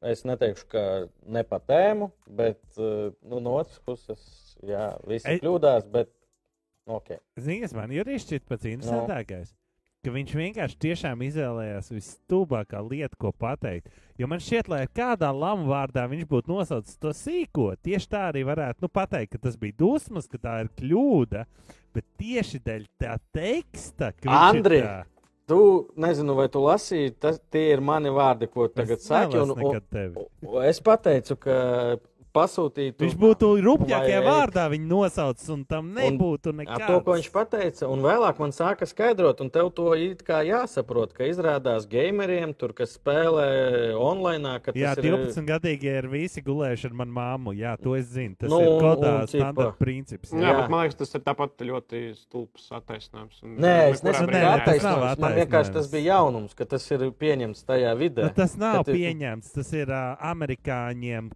[0.01, 0.81] Es neteikšu, ka
[1.27, 4.21] ne pa tēmu, bet nu, no otras puses,
[4.63, 6.07] jā, visi Ei- kļūdās, bet
[6.87, 7.17] nu, ok.
[7.37, 9.51] Ziniet, man ir šķiet pats interesantākais.
[9.99, 13.89] Ka viņš vienkārši tiešām izvēlējās visstulbākā lieta, ko pateikt.
[14.19, 18.45] Jo man šķiet, lai kādā lama vārdā viņš būtu nosaucis to sīko, tieši tā arī
[18.47, 21.43] varētu nu, pateikt, ka tas bija dusmas, ka tā ir kļūda.
[21.91, 25.01] Bet tieši dēļ tā teksta, ka Andri, tā-
[25.49, 25.57] Tu
[25.97, 29.39] nezinu, vai tu lasīji, tas tie ir mani vārdi, ko tagad saki.
[29.41, 29.79] Un, un,
[30.45, 31.55] un es pateicu, ka
[32.33, 32.99] pasūtītu.
[33.03, 36.87] Viņš būtu rupjākajā Vai- vārdā viņu nosaucis, un tam nebūtu Ar nekā.
[36.87, 41.13] to, ko viņš pateica, un vēlāk man sāka skaidrot, un tev to it kā jāsaprot,
[41.13, 46.41] ka izrādās gameriem, tur, kas spēlē online, ka tas Jā, ir 12 gadīgi ir visi
[46.41, 47.53] gulējuši ar manu māmu.
[47.57, 48.37] Jā, to es zinu.
[48.37, 50.31] Tas Nu, ir kodā standarta princips.
[50.31, 50.55] Jā, Jā.
[50.61, 53.43] bet man liekas, tas ir tāpat ļoti stulbs attaisnojums.
[53.43, 55.19] un Nē, es nesaku, ka attaisnojums.
[55.19, 58.23] Man vienkārši tas bija jaunums, ka tas ir pieņemts tajā vidē.
[58.23, 59.51] Nu, tas nav pieņemts.
[59.53, 61.31] Tas ir uh, amerikāņiem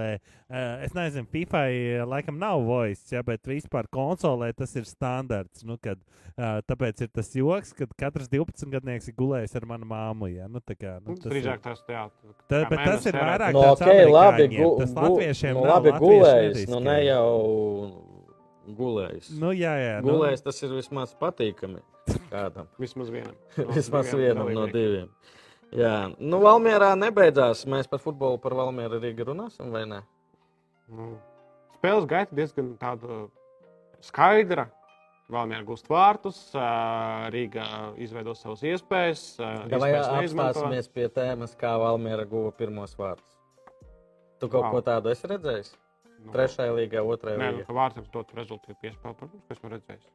[0.00, 0.20] konsolē.
[0.50, 1.62] Uh, es nezinu, FIFA
[2.08, 5.64] laikam nav voice, ja, bet vispār konsolē tas ir standarts.
[5.64, 5.98] Nu, kad,
[6.36, 10.30] uh, tāpēc ir tas joks, ka katrs 12 gadnieks ir gulējis ar manu māmu.
[10.30, 10.48] Ja.
[10.48, 13.54] Nu, tā kā, nu, Nu, tas Drīzāk ir, tas tā, kā bet tas ir vairāk
[13.54, 17.26] Nu, tāds ok, labi, gu, tas latviešiem nu, nav, labi gulējis, nu ne jau
[18.78, 19.32] gulējis.
[19.40, 19.96] Nu, jā, jā.
[20.04, 21.82] Nu, Gulējis tas ir vismaz patīkami
[22.30, 22.70] kādam.
[22.78, 23.34] Vismaz vienam.
[23.76, 24.76] Vismaz diviem vienam no dalībniekiem.
[24.76, 25.38] diviem.
[25.76, 27.62] Jā, nu, Valmjerā nebeidzās.
[27.70, 30.00] Mēs par futbolu, par Valmjeru arī runāsim, vai ne?
[30.90, 31.12] Nu,
[31.76, 33.28] spēles gaita diezgan tāda
[34.02, 34.66] skaidra.
[35.30, 36.38] Valmjerā gūst vārtus,
[37.30, 37.64] Rīga
[38.02, 39.20] izveido savas iespējas.
[39.78, 43.36] Vai apstāsimies pie tēmas, kā Valmjera guva pirmos vārdus?
[44.40, 44.72] Tu kaut Wow.
[44.72, 45.70] ko tādu esi redzējis?
[46.24, 47.66] Nu, Trešajā līgā, otrajā Nē, nu, līgā.
[47.68, 50.10] ka vārtiem dot rezultātu piespēli, protams, ka esmu redzējis.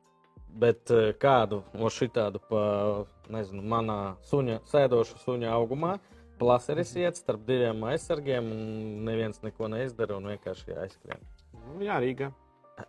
[0.56, 2.62] Bet eh, kādu no šitādu, pa,
[3.34, 5.98] nezinu, manā suņa, sēdoša suņa augumā,
[6.40, 7.02] plaseris Mhm.
[7.04, 11.20] iet starp diviem aizsargiem, un neviens neko neizdara un vienkārši aizskrien.
[11.54, 12.32] Nu, jā, Rīga.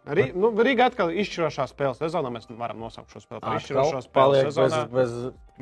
[0.07, 2.31] Rī, nu, Rīga atkal izšķirošā spēles sezonā.
[2.35, 5.13] Mēs varam nosaukt šo spēli par izšķirošo paliek bez, bez,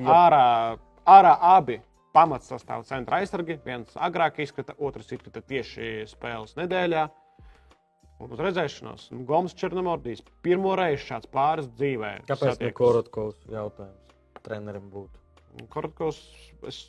[0.00, 1.80] Ārā ārā abi
[2.14, 3.59] pamatsastāvā centra aizsargi.
[3.66, 7.09] Viens agrāk izkrita, otrs izkrita tieši spēles nedēļā.
[8.22, 12.12] Un uz redzēšanos, nu, Goms Černomordijs pirmo reizi šāds pāris dzīvē.
[12.28, 14.14] Kāpēc ne Korotkovs jautājums
[14.46, 15.22] trenerim būtu?
[15.72, 16.20] Korotkovs,
[16.70, 16.84] es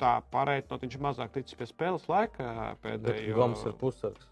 [0.00, 3.34] tā pārējot, viņš ir mazāk ticis pie spēles laika Bet pēdējo.
[3.38, 4.30] Goms ir pussargs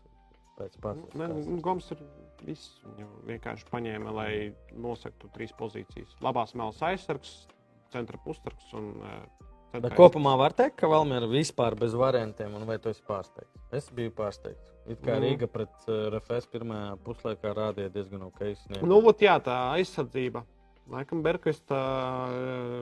[0.58, 1.18] pēc pasaules.
[1.18, 2.02] Ne, nu, Goms ir
[2.46, 2.78] viss.
[2.86, 4.32] Viņu vienkārši paņēma, lai
[4.74, 6.14] nosaktu trīs pozīcijas.
[6.24, 7.34] Labās malas aizsargs,
[7.94, 8.92] centra pussargs un
[9.72, 13.62] Bet kopumā var teikt, ka Valmiera vispār bez variantiem, un vai tu esi pārsteigts?
[13.72, 14.71] Es biju pārsteigts.
[14.91, 15.26] It kā Nu.
[15.26, 18.41] Rīga pret uh, RFS pirmajā puslaikā rādīja diezgan ok.
[18.64, 18.89] sniegu.
[18.91, 20.43] Nu, ot, jā, tā aizsardzība.
[20.91, 21.78] Laikam Berkvista
[22.26, 22.80] uh,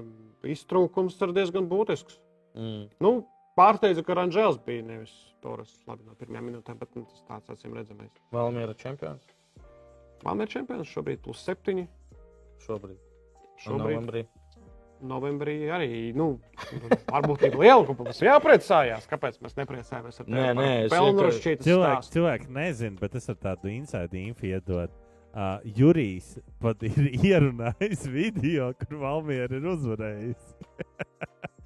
[0.49, 2.17] iztrūkums ir diezgan būtisks.
[2.57, 2.87] Mm.
[3.05, 3.13] Nu,
[3.59, 5.13] pārsteidza, ka Ranžēls bija nevis
[5.45, 8.17] Torres labi no pirmajām minūtēm, bet nu, tas tāds acīm redzamais.
[8.33, 9.29] Valmiera čempions
[10.25, 11.87] Valmēr čempions šobrīd plus septiņi.
[12.67, 12.99] šobrīd.
[13.01, 14.25] Un Šobrīd Novembrī.
[15.07, 16.33] Novembrī arī, nu,
[17.11, 19.07] varbūt ir liela, ka mums jāpriecājās.
[19.11, 23.73] Kāpēc mēs nepriecājamies ar Nē, nē, es pelnušķītas Cilvēki, cilvēki nezina, bet es ar tādu
[23.73, 24.93] inside info iedodu.
[25.31, 30.49] Uh, Jurijs pat ir ierunājis video, kur Valmiera ir uzvarējis.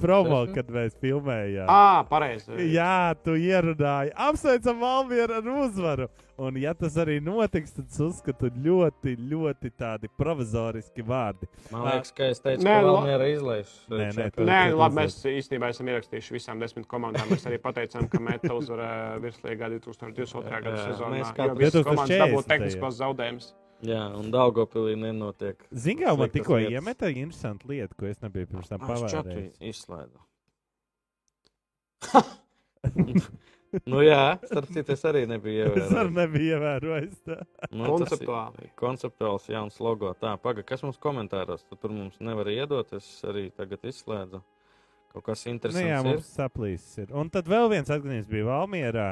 [0.00, 1.68] Promo, kad mēs filmējām.
[1.68, 2.56] Ā, pareizi.
[2.72, 4.12] Jā, tu ierunāji.
[4.16, 6.06] Apsveicam Valmieru ar uzvaru.
[6.40, 11.44] Un, ja tas arī notiks, tad es uzskatu ļoti, ļoti tādi provizoriski vārdi.
[11.68, 13.74] Man liekas, ka es teicu, Nē, ka Valmiera izlaiž.
[13.92, 17.28] Nē, nē, Nē, tu- labi, mēs īstenībā esam ierakstījuši visām desmit komandām.
[17.28, 20.62] Mēs arī pateicām, ka Meta uzvarēja virslīgā 2022.
[20.64, 21.18] gada sezonā.
[21.20, 22.48] mēs jo katrs- visas komandas dabūja 2040.
[22.54, 23.52] tehniskos zaudējumus.
[23.86, 25.62] Jā, un Daugopilī nenotiek.
[25.72, 29.54] Zini, kā man tikko iemeta interesantu lietu, ko es nebiju pirms tam pavērojis.
[29.70, 30.20] izslēdzu.
[33.86, 36.14] nu jā, starp citu, es arī nebiju Es arī ievērojis.
[36.16, 37.18] nebiju ievērojis.
[37.28, 37.36] tā.
[37.70, 38.70] Nu, tas ir Konceptuāli.
[38.80, 40.12] Konceptuāls jauns logo.
[40.20, 41.64] Tā, paga, kas mums komentāros?
[41.68, 42.92] Tu tur mums nevar iedot.
[42.96, 44.42] Es arī tagad izslēdzu.
[45.10, 45.88] Kaut kas Nu, interesants.
[45.88, 46.06] jā, ir.
[46.12, 46.98] mums saplīsis.
[47.04, 47.14] Ir.
[47.16, 49.08] Un tad vēl viens atgadījums bija Valmierā.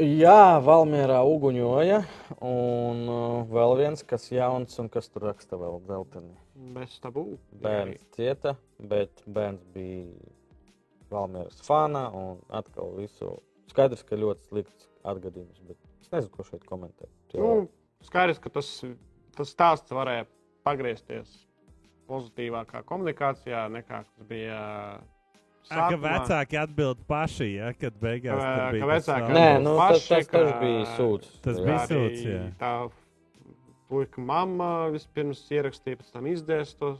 [0.00, 1.98] Jā, Valmjerā uguņoja.
[2.40, 6.32] Un uh, vēl viens, kas jauns un kas tur raksta vēl dzeltenī.
[6.72, 7.24] Bez tabū.
[7.60, 10.08] Bērns cieta, bet bērns bija
[11.12, 13.34] Valmjeras fana un atkal visu.
[13.68, 17.12] Skaidrs, ka ļoti slikts atgadījums, bet es nezinu, ko šeit komentēt.
[17.36, 17.68] Nu,
[18.08, 18.72] skaidrs, ka tas,
[19.36, 20.24] tas stāsts varēja
[20.64, 21.42] pagriezties
[22.08, 24.60] pozitīvākā komunikācijā nekā tas bija.
[25.70, 26.12] Ā, Ka sākumā.
[26.18, 29.92] vecāki atbild paši, ja, kad beigās Ka- tur ka bija tas vecāki Nē, nu, paši,
[29.92, 31.28] tas, tas, tas ka- bija sūds.
[31.44, 31.64] Tas Jā.
[31.64, 32.40] bija sūds, jā.
[32.58, 32.72] Tā
[33.90, 36.96] puika mamma vispirms ierakstīja, pēc tam izdēs to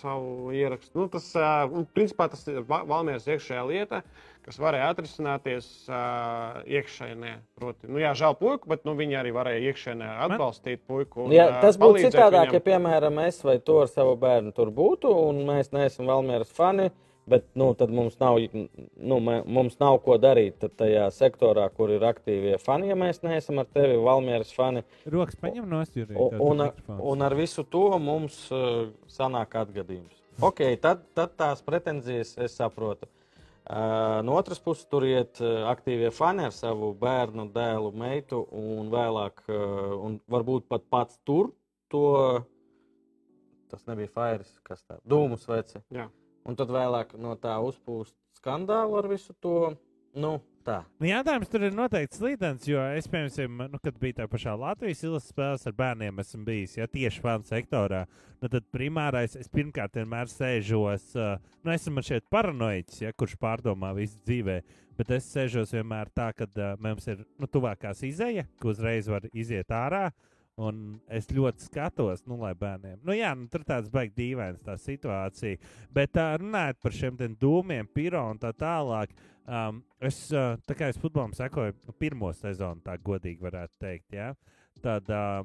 [0.00, 0.94] savu ierakstu.
[1.00, 1.26] Nu, tas,
[1.72, 4.02] un, principā, tas ir Va- Valmieras iekšējā lieta,
[4.44, 7.34] kas varēja atrisināties uh, iekšēnē.
[7.58, 11.24] Proti, nu, jā, žēl puiku, bet nu, viņi arī varēja iekšēnē atbalstīt puiku.
[11.24, 12.52] un, Jā, tas būtu citādāk, viņam.
[12.52, 16.90] ja, piemēram, es vai tu ar savu bērnu tur būtu, un mēs neesam Valmieras fani.
[17.26, 21.88] Bet nu, tad mums nav, nu, mē- mums nav ko darīt tad tajā sektorā, kur
[21.94, 22.90] ir aktīvie fani.
[22.90, 26.12] Ja mēs neesam ar tevi Valmieras fani, Rokas paņem no stūra.
[26.20, 30.20] un, un, ar- un ar visu to mums uh, sanāk atgadījums.
[30.44, 33.08] Ok, tad, tad tās pretenzijas es saprotu.
[33.64, 38.90] Uh, no otras puses, tur iet uh, aktīvie fani ar savu bērnu, dēlu, meitu, un
[38.92, 41.54] vēlāk, uh, un varbūt pat pats tur
[41.88, 42.04] to.
[43.72, 45.80] Tas nebija Fairs, kas tā dūmus veci.
[45.96, 46.10] Jā.
[46.44, 49.74] Un tad vēlāk no tā uzpūst skandālu ar visu to.
[50.14, 50.76] Nu, tā.
[51.00, 55.02] Nu, Jautājums tur ir noteikti slīdens, jo es, piemēram, nu, kad biju tajā pašā Latvijas
[55.02, 58.04] izlases spēlēs ar bērniem, esmu bijis ja, tieši fanu sektorā.
[58.38, 61.34] Nu, tad primārais, es pirmkārt vienmēr sēžos, uh,
[61.64, 64.60] nu, esmu šeit paranoiķis, ja, kurš pārdomā visu dzīvē.
[64.94, 69.26] Bet es sēžos vienmēr tā, ka uh, mums ir nu, tuvākās izēja, ka uzreiz var
[69.32, 70.06] iziet ārā.
[70.62, 73.00] Un es ļoti skatos, nu, lai bērniem.
[73.02, 75.58] Nu, jā, nu, tur tāds baigs dīvains tā situācija.
[75.94, 79.10] Bet uh, runājot par šiem dūmiem, piro un tā tālāk,
[79.50, 84.14] um, es, uh, tā kā es futbolam sekoju nu, pirmo sezonu, tā godīgi varētu teikt,
[84.14, 84.30] ja?
[84.84, 85.42] tad uh,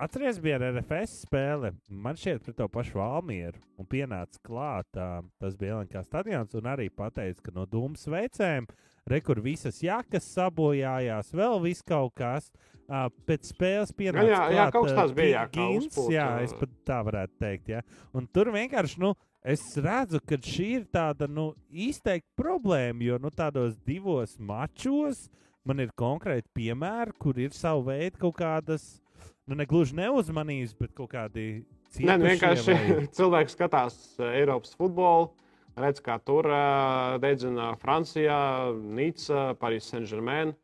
[0.00, 1.74] atceries, bija ar RFS spēle.
[1.88, 4.88] Man šķiet, pret to pašu Valmieru un pienāca klāt.
[4.96, 8.68] Uh, tas bija Lielākā stadions un arī pateica, ka no dūmu sveicēm.
[9.08, 12.50] Rekur visas jakas sabojājās, vēl viss kaut kas.
[12.90, 14.26] Uh, pēc spēles pienāca.
[14.26, 15.98] jā, jā, klāt, kaut kas tāds bija, jā, Gins.
[16.10, 17.68] Jā, es pat tā varētu teikt.
[17.70, 17.82] Ja?
[18.18, 19.12] Un tur vienkārši, nu,
[19.46, 25.28] es redzu, ka šī ir tāda nu, izteikta problēma, jo nu, tādos divos mačos
[25.62, 28.88] man ir konkrēti piemēri, kur ir savu veidu kaut kādas,
[29.46, 31.62] nu, ne gluži neuzmanības, bet kaut kādi
[31.98, 34.00] Nē, nu, vienkārši vai- cilvēks skatās
[34.32, 35.30] Eiropas futbolu.
[35.80, 36.48] Redz, kā tur
[37.22, 38.40] dedzina Francijā,
[38.76, 40.54] Nīca, Parīzē, Saint-Germain.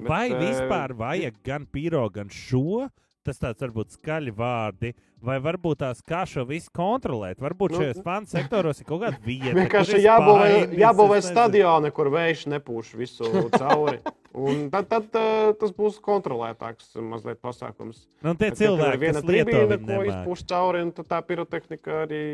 [0.00, 2.88] Vai vispār vajag gan pīro, gan šo?
[3.26, 4.92] tas tāds varbūt skaļi vārdi,
[5.24, 7.40] vai varbūt tās kā šo visu kontrolēt.
[7.42, 9.56] Varbūt Nu, šajos fanu sektoros ir kaut kāda vieta.
[9.58, 10.48] Vienkārši jābūvē,
[10.80, 14.00] jābūvē stadioni, kur vējš nepūš visu cauri.
[14.40, 18.04] Un tad, tad uh, tas būs kontrolētāks mazliet pasākums.
[18.22, 22.24] Nu, tie Bet, cilvēki, viena viņu ko izpūš cauri, un tā pirotehnika arī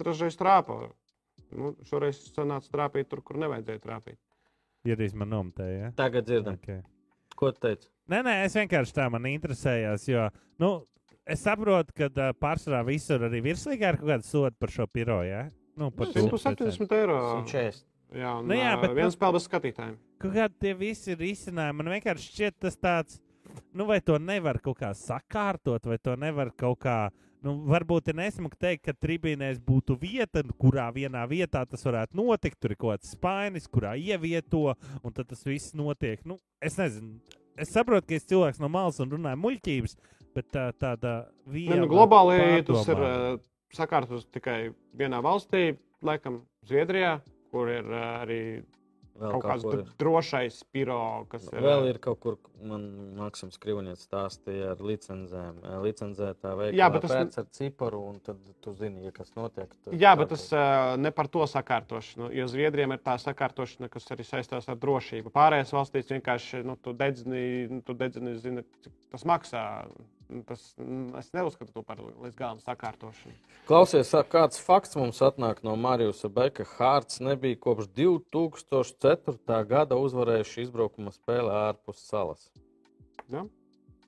[0.00, 0.84] dažreiz trāpa.
[1.56, 4.18] Nu, šoreiz sanāca trāpīt tur, kur nevajadzēja trāpīt.
[4.88, 5.78] Ja drīz man nometēja.
[5.82, 5.90] Ja?
[5.98, 6.82] Tagad dzirdam, Okay.
[7.36, 7.88] ko tu teici.
[8.08, 10.28] Nē, nē, es vienkārši tā man interesējās, jo
[10.58, 10.70] nu,
[11.26, 15.20] es saprotu, ka uh, pārsvarā visur arī virslīgā ir kaut kāda soda par šo piro.
[15.26, 15.48] Ja?
[15.76, 17.18] Nu, par to 170 eiro.
[17.46, 17.84] 140.
[18.10, 19.96] Jā, un, Nu jā, bet viens nu- bez skatītājiem.
[20.18, 21.76] Kaut kādi tie visi ir izcinājumi.
[21.78, 23.20] Man vienkārši šķiet tas tāds,
[23.72, 27.10] nu, vai to nevar kaut kā sakārtot, vai to nevar kaut kā.
[27.44, 32.58] Nu, varbūt ir nesmuki teikt, ka tribīnēs būtu vieta, kurā vienā vietā tas varētu notikt.
[32.60, 36.20] Tur ir kaut kāds spainis, kurā ievieto, un tad tas viss notiek.
[36.28, 37.16] Nu, es nezinu,
[37.56, 39.96] es saprotu, ka es cilvēks no malas un runāju muļķības,
[40.36, 41.14] bet tā, tāda
[41.48, 43.30] viena nu, globāli tas ir uh,
[43.76, 44.58] sakārtots tikai
[45.00, 47.16] vienā valstī, laikam Zviedrijā,
[47.54, 48.42] kur ir uh, arī
[49.20, 50.98] Vēl kaut kāds kur dr- drošais piro,
[51.28, 51.60] kas ir.
[51.60, 52.86] Vēl ir kaut kur, man
[53.18, 55.58] Maksims Krivoņets stāstīja ar licencēm.
[55.84, 59.74] Licencētā veikalā Jā, bet tas- pēc ar ciparu, un tad tu zini, ja kas notiek.
[59.92, 62.30] Jā, bet tas uh, ne par to sakārtošanu.
[62.34, 65.30] Jo Zviedrijiem ir tā sakārtošana, kas arī saistās ar drošību.
[65.36, 69.66] Pārējās valstīs vienkārši nu, tu dedzini, nu, tu dedzini zini, cik tas maksā.
[70.30, 73.34] Nu, Tas, mm, es neuzskatu to par līdz galam sakārtošanu.
[73.66, 76.66] Klausies, kāds fakts mums atnāk no Marijas Beka.
[76.76, 79.64] Hārts nebija kopš 2004.
[79.66, 82.50] gada uzvarējuši izbraukuma spēlē ārpus salas.
[83.30, 83.46] Ja?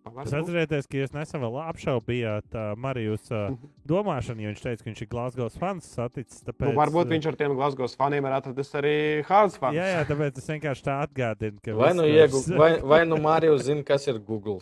[0.03, 3.55] Es atcerieties, ka jūs nesen vēl apšaubījāt uh, Marijas uh,
[3.87, 6.43] domāšanu, jo viņš teica, ka viņš ir Glasgow fans saticis.
[6.43, 8.95] Tāpēc, Nu, varbūt viņš ar tiem Glasgow faniem ir atradis arī
[9.29, 9.79] Hārds fans.
[9.79, 11.77] Jā, jā, tāpēc es vienkārši tā atgādinu, ka.
[11.79, 14.59] Vai viss nu, tas- iegu, vai, vai nu Marijas zina, kas ir Google?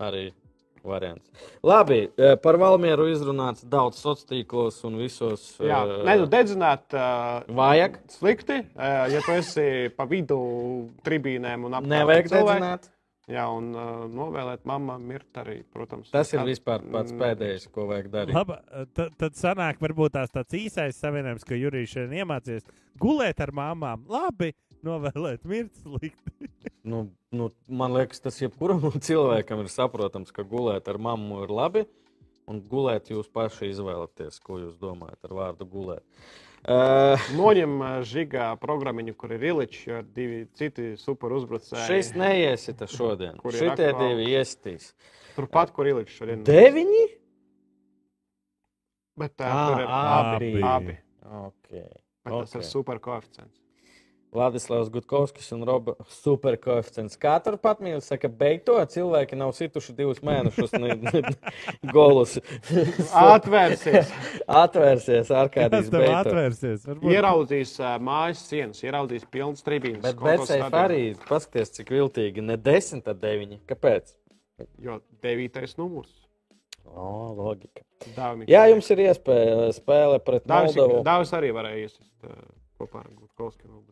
[0.00, 0.30] Arī
[0.84, 1.30] variants.
[1.62, 5.42] Labi, eh, par Valmieru izrunāts daudz sociālos tīklos un visos.
[5.60, 7.98] Jā, eh, nē, nu, dedzināt uh, Vajag.
[8.08, 8.62] slikti.
[8.76, 10.40] Uh, ja tu esi pa vidu
[11.04, 12.88] tribīnēm un apkārt Nevajag dedzināt.
[13.30, 16.08] Jā, un uh, novēlēt mammām mirt arī, protams.
[16.10, 18.34] Tas ir vispār pats pēdējais, ko vajag darīt.
[18.34, 18.56] Labi,
[18.96, 22.66] tad, tad sanāk, varbūt tās tāds īsais savienojums, ko Jurijs šodien iemācījās.
[23.00, 24.50] Gulēt ar māmām, labi,
[24.86, 26.50] novēlēt mirt slikti.
[26.80, 27.02] Nu,
[27.36, 31.82] nu, man liekas, tas jebkuram cilvēkam ir saprotams, ka gulēt ar mammu ir labi.
[32.48, 36.00] Un gulēt jūs paši izvēlaties, ko jūs domājat ar vārdu gulēt.
[36.64, 41.84] Uh, Noņem uh, žigā programmiņu, kur ir iličs, jo ir divi citi super uzbrucēji.
[41.86, 43.36] šis neiesita šodien.
[43.44, 44.16] Kur ir Šitie aktuāli?
[44.16, 44.90] divi iestīs.
[45.36, 46.42] Turpat, kur iličs šodien.
[46.48, 47.04] Deviņi?
[49.20, 50.50] Bet uh, Ā, tur ir abi.
[50.50, 50.60] abi.
[50.74, 50.98] abi.
[51.44, 51.88] Okay.
[52.24, 52.70] Bet tas ir Okay.
[52.72, 53.60] super koeficients.
[54.30, 57.16] Vladislavs Gutkovskis un Roba superkoeficients.
[57.18, 61.32] Kā tur pat mīl, saka, beigt to cilvēki nav situši divus mēnešus ne, ne,
[61.90, 62.36] golus.
[63.10, 64.12] Atvērsies.
[64.46, 66.14] Atvērsies ārkārtīgi beigto.
[66.20, 66.86] atvērsies?
[66.86, 70.02] Varbūt- Ieraudzīs uh, mājas sienas, ieraudzīs pilnas tribīnes.
[70.06, 70.70] Bet stadionā.
[70.84, 73.58] arī, paskatieties, cik viltīgi, ne 10, tad 9.
[73.70, 74.14] Kāpēc?
[74.78, 76.12] Jo devītais numurs.
[76.90, 77.82] O, logika.
[78.16, 81.02] Dāvim Jā, jums ir iespēja spēle pret Moldovu.
[81.06, 82.38] Dāvis arī varēja iesist uh,
[82.80, 83.82] kopā ar Gutkovskiju.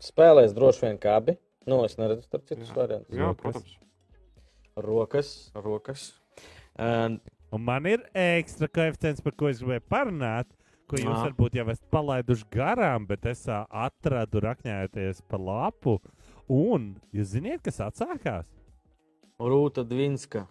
[0.00, 1.36] Spēlēs droši vien kā abi.
[1.68, 3.12] Nu, es neredzu starp citus variantus.
[3.16, 3.76] Jā, protams.
[4.80, 6.06] Rokas, rokas.
[6.80, 7.18] Um,
[7.50, 10.46] Un man ir ekstra koeficients, par ko es gribēju parunāt,
[10.86, 11.22] ko jūs Nā.
[11.24, 15.96] varbūt jau esat palaiduši garām, bet es atradu rakņājoties pa lapu.
[16.46, 18.46] Un jūs ziniet, kas atsākās?
[19.42, 20.44] Rūta Dvinska.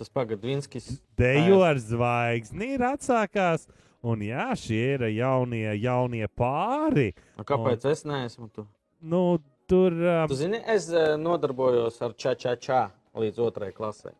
[0.00, 0.88] Tas pagad Dvinskis.
[1.20, 3.68] Dejo ar zvaigzni ir atsākās.
[4.06, 7.10] Un jā, šie ir jaunie, jaunie pāri.
[7.36, 8.64] Nu, kāpēc es neesmu tu?
[9.06, 9.38] Nu,
[9.70, 10.88] tur um, Tu zini, es
[11.22, 12.80] nodarbojos ar čā-čā-čā
[13.16, 14.14] līdz otrajai klasē.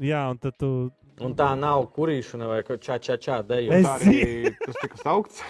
[0.00, 0.90] jā, un tad tu.
[1.20, 3.84] Un tā nav kurīšana vai čā-čā-čā Es dejošana.
[3.86, 5.42] Tā arī tas tika saukts.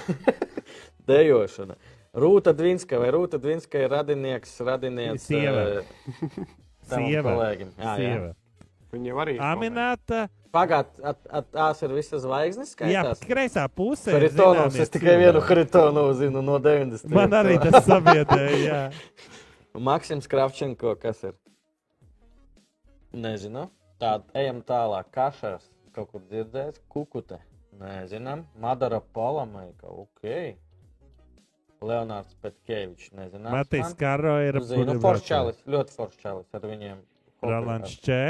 [1.11, 1.77] dejošana.
[2.21, 5.83] Rūta Dvinska vai Rūta Dvinska ir radinieks, radinieks Sieva.
[6.91, 7.23] Sieva.
[7.31, 7.71] kolēģim.
[7.79, 7.97] Jā, jā.
[8.01, 8.33] Sieva.
[8.91, 9.37] Viņa jau arī.
[9.47, 10.25] Aminēta.
[10.27, 10.40] Pagāt,
[11.31, 14.17] at, tās ir visas zvaigznes, Jā, kreisā pusē.
[14.19, 15.43] zināmie es tikai vienu.
[15.47, 17.13] Haritonovu zinu no 90.
[17.15, 18.59] Man arī tas sabiedrēja.
[18.65, 18.81] jā.
[19.91, 21.37] Maksims Kravčenko, kas ir?
[23.15, 23.69] Nezinu.
[24.01, 25.11] Tā, ejam tālāk.
[25.15, 27.39] Kašars, kaut kur dzirdējis, kukute.
[27.81, 28.45] Nezinām.
[28.61, 30.57] Madara Palamaika, ok.
[31.81, 33.55] Leonārds Petkevičs, nezinām.
[33.55, 36.99] Matīs Karo ir Zinu, Forščālis, ļoti Forščālis ar viņiem.
[37.47, 38.21] Rolands Čē.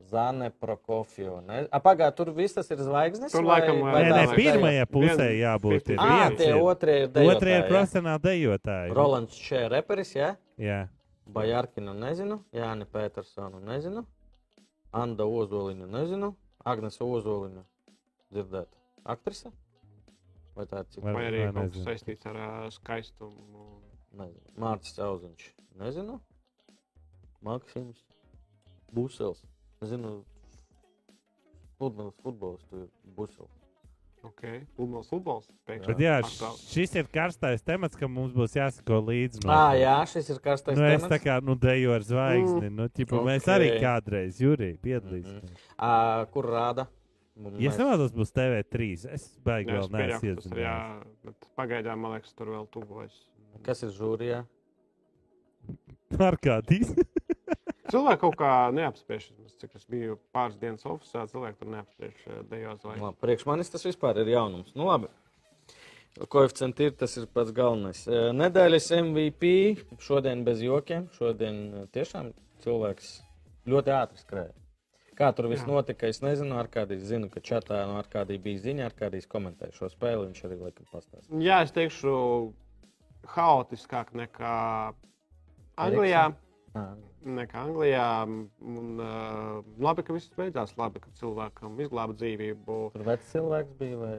[0.00, 1.40] Zane Prokofio.
[1.40, 1.66] Ne?
[1.72, 3.32] A, pagā, tur visas ir zvaigznes?
[3.32, 5.88] Tur vai- laikam, vai Nē, tā nē, ir pirmajā pusē Vien- jābūt.
[5.90, 6.54] ir Ā, viens tie ir.
[6.62, 8.94] otrie ir Otrie ir dejotāji, profesionāli dejotāji.
[8.94, 10.36] Rolands Čē, reperis, jā?
[10.58, 10.88] Jā.
[11.30, 14.06] Bajārkinu nezinu, Jāni Petersonu nezinu.
[14.92, 16.34] Anna Ozoliņa, nezinu.
[16.64, 17.64] Agnese Ozoliņa,
[18.32, 18.66] dzirdēt.
[19.04, 19.50] Aktrise?
[20.56, 21.02] Vai tā ir cita?
[21.04, 21.84] Vai- Vai arī vai kaut kas nezinu.
[21.84, 23.80] saistīts ar ā, skaistumu.
[24.16, 24.56] Nezinu.
[24.58, 26.20] Mārcis Cauziņš, nezinu.
[27.42, 28.02] Maksims
[28.92, 29.44] Busels,
[29.82, 30.24] nezinu.
[31.78, 33.54] Futbols, futbols, tu ir Busels.
[34.26, 34.64] Okay.
[34.74, 35.46] Futbols, futbols.
[35.68, 36.16] pēkšņi Bet jā,
[36.66, 39.44] šis ir karstais temats, kam mums būs jāsako līdzi.
[39.46, 41.12] Ah, jā, šis ir karstais Nu, es temats.
[41.12, 42.70] tā kā nu, deju ar zvaigzni.
[42.74, 43.52] Nu, ķipa, Mēs Ok.
[43.54, 45.46] arī kādreiz, Jurija, piedalīsimies.
[45.46, 45.62] Mhm.
[45.78, 46.88] Ā, kur rāda?
[47.62, 49.04] Ja es nevēlos, būs TV3.
[49.14, 53.14] Es baigi Jā, vēl es neesmu ir jā, bet pagaidām, man liekas, tur vēl tuvojas.
[53.62, 54.44] Kas ir žūrijā?
[56.18, 56.90] Ar kādīs.
[57.88, 62.42] Cilvēki kaut kā neapspiež, vismaz, cik es biju pāris dienas oficiālā, cilvēki tur neapspiež eh,
[62.50, 64.74] dejos vai Labi, priekš manis tas vispār ir jaunums.
[64.76, 65.08] Nu, labi.
[66.18, 68.02] Koeficienti ir tas ir pats galvenais.
[68.10, 69.52] Eh, Nedēļas MVP
[70.04, 71.06] šodien bez jokiem.
[71.16, 72.32] Šodien eh, tiešām
[72.64, 73.12] cilvēks
[73.68, 74.54] ļoti ātri skrēja.
[75.18, 75.70] Kā tur viss Jā.
[75.72, 76.54] notika, es nezinu.
[76.60, 80.28] Ar kādī zinu, ka čatā no ar kādī bija ziņa, ar kādī komentēja šo spēli.
[80.28, 81.40] Viņš arī laikam pastāstīja.
[81.42, 82.12] Jā, es teikšu,
[83.34, 84.58] haotiskāk nekā
[85.78, 86.28] Anglijā.
[86.28, 86.36] Ah,
[87.38, 88.06] Nekā Anglijā.
[88.26, 90.76] Un, uh, labi, ka viss beidzās.
[90.78, 92.78] Labi, ka cilvēkam izglāba dzīvību.
[92.94, 94.16] Tur vecs cilvēks bija vai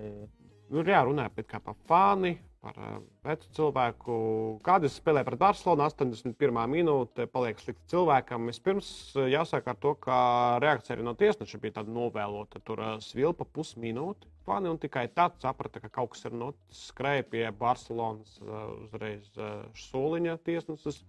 [0.69, 4.17] Nu, jā, runāja kā par fani, par uh, vecu cilvēku.
[4.61, 6.59] Kādas spēlē pret Barcelonu, 81.
[6.69, 8.45] minūte, paliek slikti cilvēkam.
[8.51, 8.91] Vispirms
[9.33, 10.19] jāsāk ar to, ka
[10.61, 12.61] reakcija arī no tiesneša bija tāda novēlota.
[12.61, 16.85] Tur uh, svilpa pusminūte fani un tikai tad saprata, ka kaut kas ir noticis.
[16.89, 21.01] Skrēja pie Barcelonas uh, uzreiz uh, soliņa tiesnesis.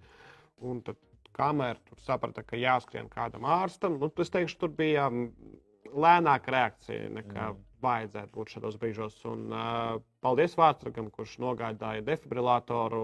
[0.65, 0.99] Un tad,
[1.37, 5.57] kamēr tur saprata, ka jāskrien kādam ārstam, nu, tas teikšu, tur bija mm,
[5.95, 7.65] lēnāka reakcija nekā mm.
[7.85, 9.19] vajadzētu būt šādos brīžos.
[9.31, 13.03] Un, uh, paldies Vārtsburgam, kurš nogādāja defibrilatoru.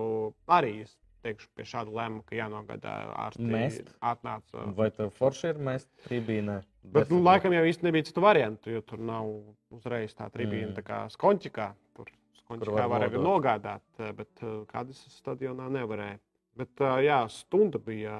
[0.58, 0.96] Arī es
[1.26, 2.94] teikšu, pie šāda lēmuma, ka jānogādā.
[3.42, 3.90] Mest?
[4.04, 4.68] Atnāca.
[4.76, 6.60] vai tur forši ir mēs tribīnē?
[6.86, 9.32] Bet, nu, laikam jau īsti nebija citu variantu, jo tur nav
[9.74, 10.76] uzreiz tā tribīna Mm.
[10.76, 11.72] tā kā skončikā.
[11.96, 12.12] Tur
[12.42, 13.26] skončikā var var arī nodot.
[13.32, 16.20] nogādāt, bet kādas stadionā nevarēja.
[16.56, 18.14] Bet jā, stunda bija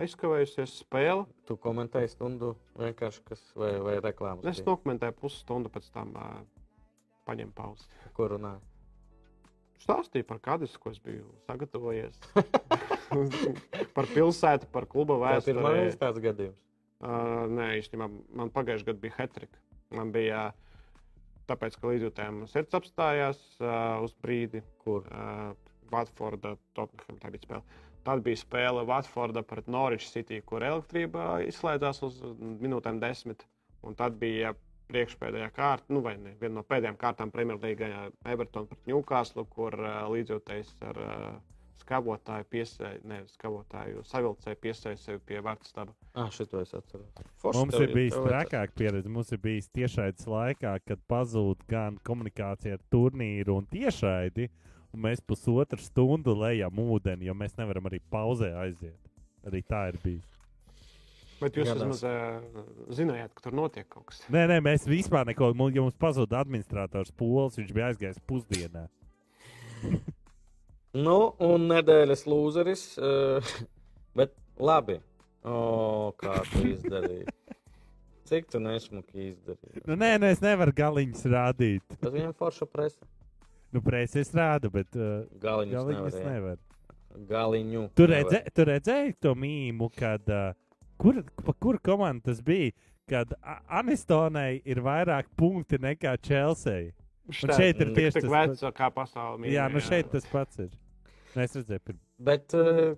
[0.00, 1.22] aizkavējusies spēle.
[1.46, 4.48] Tu komentēji stundu vienkārši, kas vai, vai reklāmas.
[4.50, 6.10] Es dokumentēju pusstundu, pēc tam
[7.28, 7.86] paņēmu pauzi.
[8.16, 8.56] Ko runā?
[9.82, 12.18] Stāstīju par kādu, ko es biju sagatavojies.
[13.96, 15.66] par pilsētu, par kluba Tas ir vēsturi.
[15.66, 16.62] mans tāds gadījums.
[16.96, 18.08] Uh, nē, īstenībā
[18.40, 19.60] man pagājušajā gadā bija hetrika.
[19.94, 20.48] Man bija
[21.46, 24.64] tāpēc, ka līdzjūtējiem sirds apstājās uh, uz brīdi.
[24.82, 25.04] Kur?
[25.12, 25.52] Uh,
[25.92, 27.82] Vatforda, Tottenham, tā bija spēle.
[28.06, 33.42] Tad bija spēle Vatforda pret Norwich City, kur elektrība izslēdzās uz minūtēm desmit.
[33.86, 34.54] Un tad bija
[34.90, 37.90] priekšpēdējā kārta, nu vai ne, viena no pēdējām kārtām Premjerlīgā
[38.30, 41.26] Everton pret Newcastle, kur uh, līdzjūtējs ar uh,
[41.86, 45.94] skavotāju piesēju, ne skavotāju, savilcēju piesēju sevi pie vārtstaba.
[46.14, 47.10] Ah, šito es atceros.
[47.44, 49.10] Mums ir bijis trakāk pieredze.
[49.12, 54.48] Mums ir bijis tiešraides laikā, kad pazūd gan komunikācija ar turnīru un tiešraidi.
[54.96, 58.96] Un mēs pusotru stundu lejam ūdeni, jo mēs nevaram arī pauzē aiziet.
[59.44, 60.24] Arī tā ir bijis.
[61.36, 62.00] Bet jūs vismaz
[62.96, 64.22] zinājāt, ka tur notiek kaut kas.
[64.32, 65.50] Nē, nē, mēs vispār neko.
[65.52, 68.86] Mums, ja mums pazuda administrators Pols, viņš bija aizgājis pusdienā.
[70.96, 72.82] Nu, un nedēļas lūzeris.
[72.96, 73.50] Uh,
[74.18, 74.94] bet labi.
[75.44, 77.26] O, kā tu izdarīji?
[78.26, 79.84] Cik tu nesmuki izdarīji?
[79.84, 81.84] Nu, nē, nē, es nevaru galiņus rādīt.
[82.00, 83.04] Tas viņam forša presa.
[83.76, 86.30] Nu, preses rāda, bet uh, Galiņus galiņus nevarēja.
[86.32, 86.60] nevar.
[87.28, 87.82] Galiņu.
[87.92, 88.14] Tu, nevar.
[88.14, 90.54] redzē, tu redzēji to mīmu, kad uh,
[91.00, 92.72] kur, pa kur komanda tas bija?
[93.06, 93.36] Kad
[93.68, 96.94] Anistonai ir vairāk punkti nekā Chelsea.
[97.28, 99.50] Un šeit ir tieši tas vecs, kā pasaule.
[99.52, 100.72] Jā, nu šeit tas pats ir.
[101.34, 102.02] Nu, es redzēju, pirms.
[102.26, 102.96] Bet uh,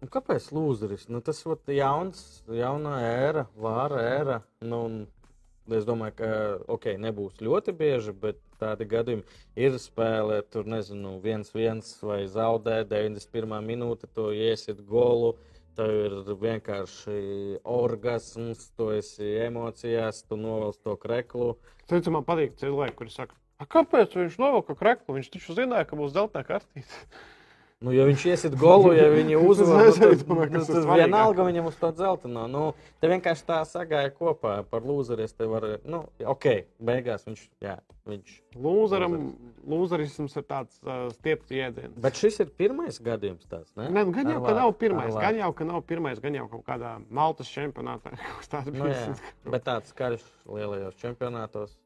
[0.00, 1.06] nu, kāpēc lūzeris?
[1.12, 4.42] Nu, tas ir jauns, jauna ēra, vāra ēra.
[4.64, 6.34] Nu, un es domāju, ka
[6.78, 9.24] ok, nebūs ļoti bieži, bet tādi gadījumi
[9.56, 10.40] ir spēlē.
[10.52, 13.58] Tur nezinu, viens, viens vai zaudē 91.
[13.64, 15.36] minūte, to iesiet golu.
[15.78, 21.52] Tev ir vienkārši orgasms, tu esi emocijās, tu novelc to kreklu.
[21.86, 25.14] Citu, man patīk cilvēki, kuri saka, "A, kāpēc viņš novilka kreklu?
[25.14, 27.04] Viņš taču zināja, ka būs zelta kartīte.
[27.78, 31.68] Nu, ja viņš iesit golu, ja viņi uzvar, Es tad, domāju, tad, tad vienalga viņam
[31.70, 32.48] uz to dzelteno.
[32.50, 32.62] Nu,
[32.98, 35.36] te vienkārši tā sagāja kopā par lūzeries.
[35.38, 36.00] Te var, nu,
[36.32, 36.48] ok,
[36.82, 37.76] beigās viņš, jā,
[38.10, 38.32] viņš.
[38.64, 39.14] Lūzeram,
[39.70, 41.94] lūzerisms ir tāds uh, stiepts jēdziens.
[42.02, 43.86] Bet šis ir pirmais gadījums tāds, ne?
[43.94, 46.66] Ne, gan jau, ka nav pirmais, ar gan jau, ka nav pirmais, gan jau kaut
[46.66, 48.16] kādā Maltas čempionātā.
[48.50, 49.14] tāds Nu, jā,
[49.46, 51.78] bet tāds karš lielajos čempionātos.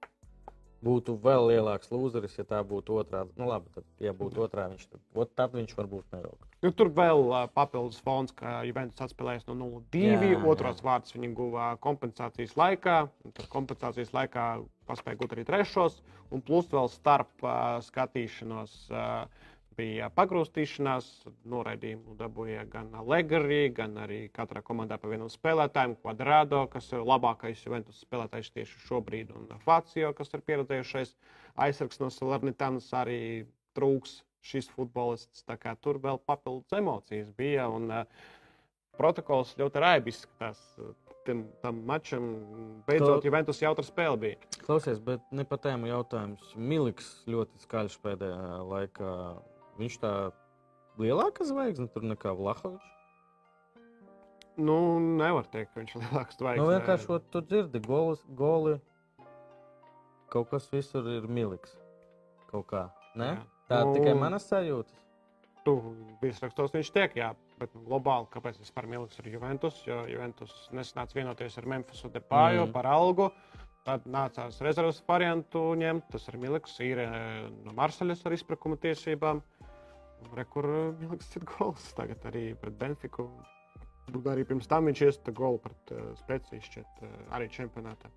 [0.82, 3.24] Būtu vēl lielāks lūzeris, ja tā būtu otrā.
[3.38, 6.48] Nu, labi, tad, ja būtu otrā, viņš tad, tad viņš varbūt nevilk.
[6.62, 10.02] Nu, tur vēl uh, papildus fonds, ka Juventus atspēlējis no 0-2.
[10.32, 12.98] Jā, Otros vārds viņi guva kompensācijas laikā.
[13.38, 14.46] Tad kompensācijas laikā
[14.90, 16.02] paspēja gūt arī trešos.
[16.32, 21.08] Un plus vēl starp uh, skatīšanos uh, bija pagrūstīšanās.
[21.52, 25.96] Noraidījumu dabūja gan Allegri, gan arī katrā komandā pa vienam spēlētājam.
[26.02, 31.16] Quadrado, kas ir labākais Juventus spēlētājs tieši šobrīd, un Fācijo, kas ir pieredzējušais
[31.66, 33.18] aizsargs no Salernitānas, arī
[33.76, 35.44] trūks šis futbolists.
[35.46, 37.68] Tā tur vēl papildus emocijas bija.
[37.70, 38.30] Un, uh,
[38.98, 40.60] protokols ļoti raibi izskatās.
[41.22, 42.24] Tam, tam mačam
[42.88, 44.38] beidzot To- Juventus jautra spēle bija.
[44.64, 46.48] Klausies, bet ne par tēmu jautājums.
[46.58, 49.12] Miliks ļoti skaļš pēdējā laikā.
[49.80, 50.12] Viņš tā
[51.00, 52.88] lielāka zvaigzne tur nekā Vlahovičs.
[54.60, 56.72] Nu, nevar teikt, ka viņš ir lielāks Nu, zvaigznes.
[56.74, 58.74] vienkārši ot, tu dzirdi, golis, goli.
[60.32, 61.72] Kaut kas visur ir miliks.
[62.50, 62.86] Kaut kā.
[63.16, 63.30] Ne?
[63.38, 63.46] Jā.
[63.70, 64.92] Tā Nu, tikai mana sajūta.
[65.64, 65.72] Tu
[66.20, 69.76] virsrakstos viņš tiek, jā, bet nu, globāli kāpēc vispār Miliks ir Juventus?
[69.86, 72.72] Jo Juventus nesanāca vienoties ar Memphisu Depāju Mm.
[72.72, 73.30] par algu.
[73.84, 76.10] Tad nācās rezerves variantu ņemt.
[76.10, 76.98] Tas ir Miliks, ir
[77.64, 79.40] no Marseļas ar izpirkuma tiesībām.
[80.36, 83.28] Re, kur eh, Miliks ir gols tagad arī pret Benfiku.
[84.12, 88.10] Arī pirms tam viņš iesta golu pret uh, Spēciju šķiet uh, arī čempionātā.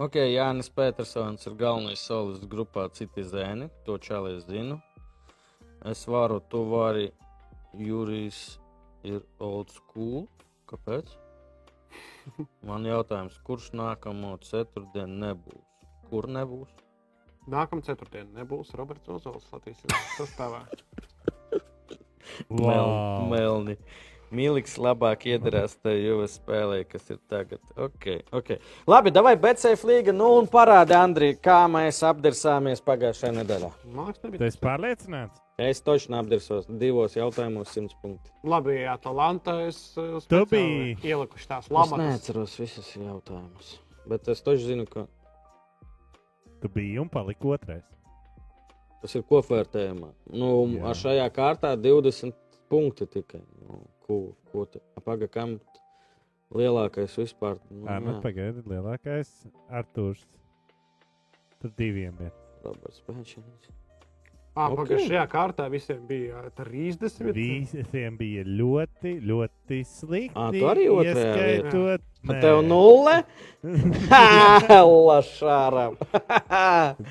[0.00, 3.66] Ok, Jānis Petersons ir galvenais solis grupā Citizēni.
[3.86, 4.78] To čāli es zinu.
[5.84, 7.10] Es varu, tu vari.
[7.72, 8.60] Jurijs
[9.08, 10.26] ir old school.
[10.70, 11.10] Kāpēc?
[12.68, 15.66] Man jautājums, kurš nākamo ceturtdienu nebūs?
[16.08, 16.72] Kur nebūs?
[17.50, 19.82] Nākamā ceturtdiena nebūs Roberts Ozols Latvijas
[20.16, 20.62] sastāvā.
[22.50, 23.28] Mel, Wow.
[23.30, 23.76] melni.
[24.32, 27.60] Miliks labāk iedarās tajā spēlē, kas ir tagad.
[27.76, 28.56] Okay, okay.
[28.88, 33.68] Labi, vai BCF līga nu un parāda, Andri, kā mēs apdirsāmies pagājušajā nedēļā.
[34.48, 35.36] Esi pārliecināts?
[35.58, 38.30] Es točni apdirsos divos jautājumos, simts punkti.
[38.42, 41.98] Labi, Atalanta es speciāli biji- ielikuši tās Es lamatas.
[41.98, 45.06] neatceros visus jautājumus, bet es točni zinu, ka
[46.62, 47.82] Tu biji un paliki otrais.
[49.02, 50.12] Tas ir kopvērtējumā.
[50.38, 50.52] Nu,
[50.86, 52.36] ar šajā kārtā 20
[52.72, 53.42] punkti tikai.
[53.66, 54.20] Nu, ko,
[54.52, 54.82] ko te?
[55.04, 55.58] Paga, kam
[56.54, 57.58] lielākais vispār?
[57.70, 59.30] Nu, Ā, nu jā, pagaidi, lielākais
[59.72, 60.24] Artūrs.
[61.62, 62.34] Tur diviem ir.
[62.62, 63.70] Roberts Pēčiņš.
[64.52, 64.82] Ah, Ok.
[64.82, 65.06] okay.
[65.08, 67.30] Šajā kārtā visiem bija 30.
[67.32, 70.36] Visiem bija ļoti, ļoti slikti.
[70.36, 72.04] Ā, tu arī otrajā ieskaitot.
[72.28, 72.36] Nē.
[72.44, 73.16] Tev nulle?
[75.08, 75.96] Lašāram!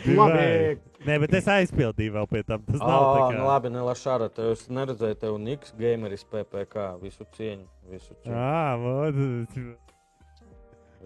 [0.05, 0.77] Labi.
[1.06, 2.62] Nē, bet es aizpildīju vēl pie tam.
[2.66, 3.36] Tas nav tā Oh, kā.
[3.38, 4.28] nu labi, ne Lašāra.
[4.34, 6.86] Tev es neredzēju, tev Niks Gameris PPK.
[7.02, 7.66] Visu cieņu.
[7.92, 8.34] Visu cieņu.
[8.34, 9.76] А, вот.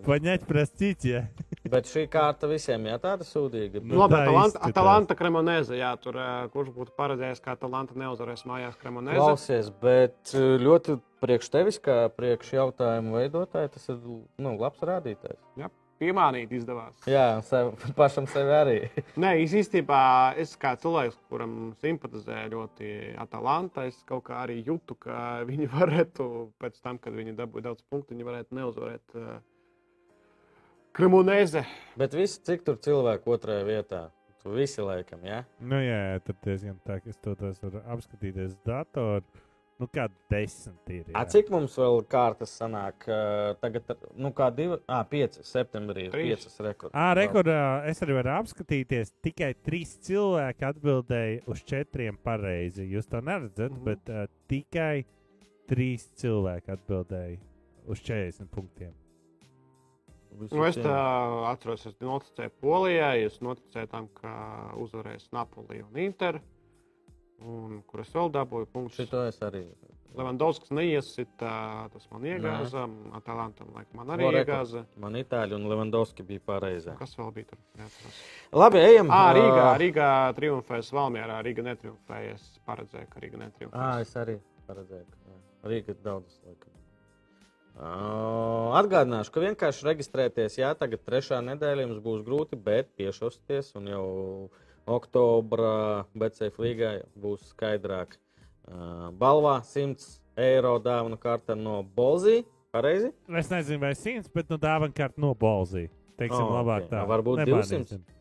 [0.05, 1.29] Понять, простите.
[1.69, 3.83] Bet šī kārta visiem jā, tāda sūdīga.
[3.83, 4.71] Nu, Nu, labi, tā Atalanta, izskatās.
[4.73, 5.77] Atalanta Kremonēze.
[5.77, 9.19] Jā, tur uh, kurš būtu paredzējis, ka Atalanta neuzvarēs mājās Kremonēze.
[9.21, 13.99] Klausies, bet uh, ļoti priekš tevis, kā priekš jautājumu veidotāji, tas ir
[14.41, 15.43] nu, labs rādītājs.
[15.61, 15.69] Jā,
[16.02, 17.08] piemānīt izdevās.
[17.10, 18.78] Jā, sev, pašam sev arī.
[19.24, 20.02] Nē, es īstenībā,
[20.42, 22.92] es kā cilvēks, kuram simpatizē ļoti
[23.22, 26.30] Atalanta, es kaut kā arī jūtu, ka viņi varētu
[26.62, 29.36] pēc tam, kad viņi dabūja daudz punktu, viņi varētu neuzvarēt uh,
[30.96, 31.66] Kremonēze.
[32.00, 34.06] Bet visi, cik tur cilvēku otrajā vietā?
[34.40, 35.42] Tu visi laikam, jā?
[35.60, 39.26] Nu, jā, tad diezgan tā, ka es to tos varu apskatīties uz datoru.
[39.76, 41.08] Nu, kā desmit ir.
[41.12, 41.32] A, Jā.
[41.34, 43.04] cik mums vēl kārtas sanāk?
[43.10, 46.30] Uh, Tagad, nu, kā divi, ah, pieci septembrī ir Trīs.
[46.30, 46.96] piecas rekords.
[46.96, 47.58] À, rekordā
[47.92, 49.12] es arī varu apskatīties.
[49.26, 52.88] Tikai trīs cilvēki atbildēja uz četriem pareizi.
[52.88, 53.78] Jūs to neredzat, mm.
[53.78, 53.84] -hmm.
[53.84, 55.04] bet uh, tikai
[55.68, 57.42] trīs cilvēki atbildēja
[57.92, 58.96] uz 40 punktiem.
[60.36, 60.96] Nu, es tā
[61.52, 64.32] atceros, es noticēju Polijai, es noticēju tam, ka
[64.84, 66.42] uzvarēs Napoli un Inter.
[67.44, 69.02] Un, kur es vēl dabūju punktus?
[69.02, 69.66] Šito es arī.
[70.16, 71.50] Levandovskis neiesita,
[71.92, 72.86] tas man iegāza.
[73.18, 74.46] Atalantam, laikam, man arī rekord.
[74.46, 74.84] iegāza.
[75.04, 76.94] Man Itāļi un Levandovski bija pareizā.
[76.96, 77.60] Kas vēl bija tur?
[77.82, 78.22] Neatceros.
[78.56, 79.12] Labi, ejam.
[79.12, 80.08] Ā, Rīgā, Ā, Rīgā
[80.38, 81.42] triumfēs Valmjerā.
[81.44, 82.38] Rīga netriumfēja.
[82.38, 84.08] Es paredzēju, ka Rīga Ā, netriumfēs.
[84.08, 84.38] es arī
[84.70, 85.06] paredzēju.
[85.12, 85.70] ka.
[85.74, 86.40] Rīga ir daudz.
[86.48, 86.72] Laikam.
[87.76, 87.92] Ā,
[88.80, 94.06] Atgādināšu, ka vienkārši reģistrēties, jā, tagad trešā nedēļa jums būs grūti, bet piešosties un jau
[94.86, 98.18] oktobra BCF līgā būs skaidrāk.
[98.66, 102.44] Ā, Balvā 100 eiro dāvana karta no Bolzī.
[102.76, 103.14] Pareizi?
[103.40, 105.88] Es nezinu, vai 100, bet nu, dāvana kārta no Bolzī.
[106.20, 106.92] Teiksim, oh, labāk ok.
[106.92, 107.04] tā.
[107.08, 107.86] Varbūt Nemānīsim.
[107.88, 108.16] 200?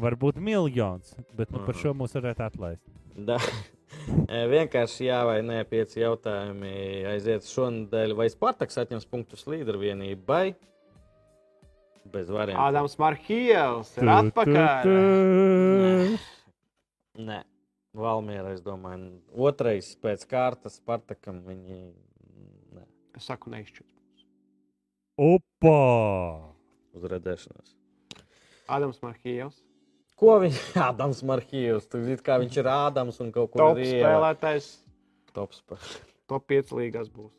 [0.00, 1.80] Varbūt miljons, bet nu, par Aha.
[1.80, 2.84] šo mums varētu atlaist.
[3.16, 3.38] Da.
[4.52, 8.12] Vienkārši jā vai nē, pieci jautājumi aiziet šonadēļ.
[8.18, 10.50] Vai Spartaks atņems punktus līderu vienībai?
[12.12, 12.62] Bez variantiem.
[12.66, 14.82] Ādams Marhijevs ir Tu, tu, atpakaļ.
[14.86, 16.18] tu.
[17.26, 17.38] Nē,
[17.96, 19.08] Valmiera, es domāju,
[19.48, 21.78] otrais pēc kārtas Spartakam viņi.
[22.76, 22.84] Nē,
[23.16, 23.92] Es saku, neizšķirt.
[25.16, 26.52] Opa!
[26.96, 27.74] uz redzēšanos.
[28.72, 29.62] Ādams Marhijevs.
[30.16, 31.88] Ko viņš Ādams Marhīvs?
[31.92, 34.68] Tur it kā viņš ir Ādams un kaut ko Top ir ieva- spēlētājs.
[35.36, 35.98] Top spēlētājs.
[36.28, 37.32] Top 5 līgās būs.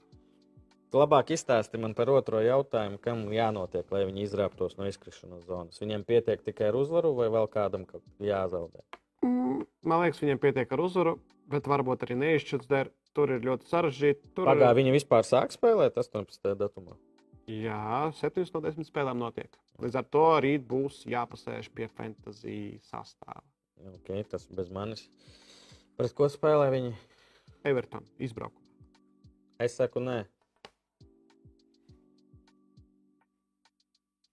[0.95, 5.81] Labāk izstāsti man par otro jautājumu, kam jānotiek, lai viņi izrāptos no izkrišanas zonas.
[5.83, 7.83] Viņiem pietiek tikai ar uzvaru, vai vēl kādam
[8.23, 8.85] jāzaudē?
[9.25, 11.13] Mm, Man liekas, viņiem pietiek ar uzvaru,
[11.51, 12.69] bet varbūt arī neizšķirts.
[12.71, 12.93] Der.
[13.17, 14.27] Tur ir ļoti sarežģīti.
[14.37, 16.51] Tur Pagā, viņi vispār sāk spēlēt 18.
[16.59, 16.93] datumā.
[17.49, 19.55] Jā, 7 no 10 spēlēm notiek.
[19.81, 23.41] Līdz ar to rīt būs jāpasēž pie fantasy sastāvā.
[23.95, 25.07] Okay, tas bez manis.
[25.97, 26.93] Pret ko spēlē viņi?
[27.65, 28.61] Everton izbraukumā.
[29.65, 30.19] Es saku, nē.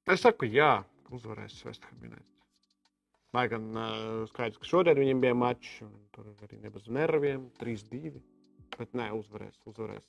[0.05, 0.83] Es saku, jā,
[1.17, 2.27] uzvarēs Vesthaminēs.
[3.35, 8.13] Lai gan uh, skaidrs, ka šodien viņiem bija mačs, un tur arī nebūs nerviem, 3-2.
[8.77, 10.05] Bet nē, uzvarēs, uzvarēs,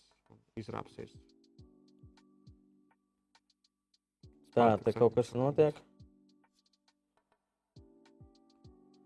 [0.60, 1.16] izrāpsies.
[4.56, 5.80] Tā, te kaut kas notiek.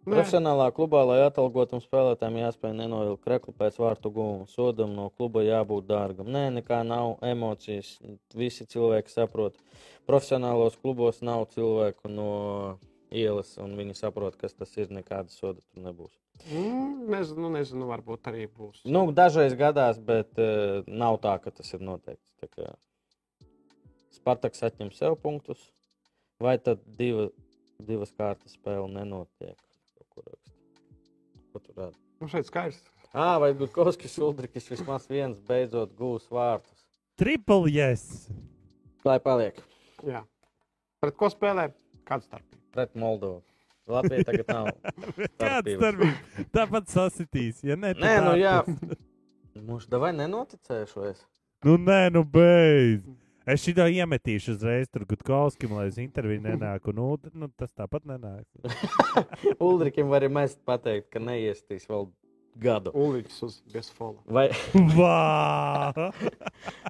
[0.10, 4.48] Nē, Profesionālā klubā, lai atalgotam spēlētājiem jāspēj nenovilkt kreklu pēc vārtu gūma.
[4.50, 6.32] Sodam no kluba jābūt dārgam.
[6.34, 7.92] Nē, nekā nav emocijas.
[8.34, 9.60] Visi cilvēki saprot.
[10.10, 12.32] Profesionālos klubos nav cilvēku no
[13.14, 14.90] ielas, un viņi saprot, kas tas ir.
[14.98, 16.18] Nekāda soda tur nebūs.
[16.50, 18.82] mm, nezinu, nezinu, varbūt arī būs.
[18.90, 22.34] Nu, dažreiz gadās, bet uh, nav tā, ka tas ir noteikts.
[24.18, 25.70] Spartaks atņem sev punktus,
[26.42, 27.30] vai tad diva,
[27.78, 29.60] divas kārtas spēle nenotiek.
[31.76, 31.96] Rādi?
[32.20, 32.82] Nu, šeit skaidrs.
[33.14, 36.86] Ah, vai Gutkovskis Uldrikis vismaz viens beidzot gūs vārtus.
[37.20, 38.30] Triple yes!
[39.08, 39.58] Lai paliek
[40.06, 40.22] Jā.
[41.02, 41.70] Pret ko spēlē?
[42.08, 42.60] Kāda starpība?
[42.76, 43.42] pret Moldovu.
[43.90, 44.68] Latvija tagad nav.
[45.42, 45.80] Kāds Starpības.
[45.82, 46.50] darbs?
[46.54, 47.64] Tāpat sasitīs.
[47.66, 48.60] Ja ne, Nē, nu jā.
[49.66, 51.24] Mums davai nenoticējušies.
[51.66, 53.02] Nu, nē, nu, beidz.
[53.50, 56.94] Es šito iemetīšu uzreiz tur Gutkovskim, lai uz interviju nenāku.
[56.94, 58.46] Nu, nu, tas tāpat nenāk.
[59.70, 62.06] Uldrikim var arī mest pateikt, ka neiestīs vēl
[62.60, 62.92] gadu.
[62.94, 64.20] Ulrichs uz Biesfola.
[64.30, 64.50] Vai,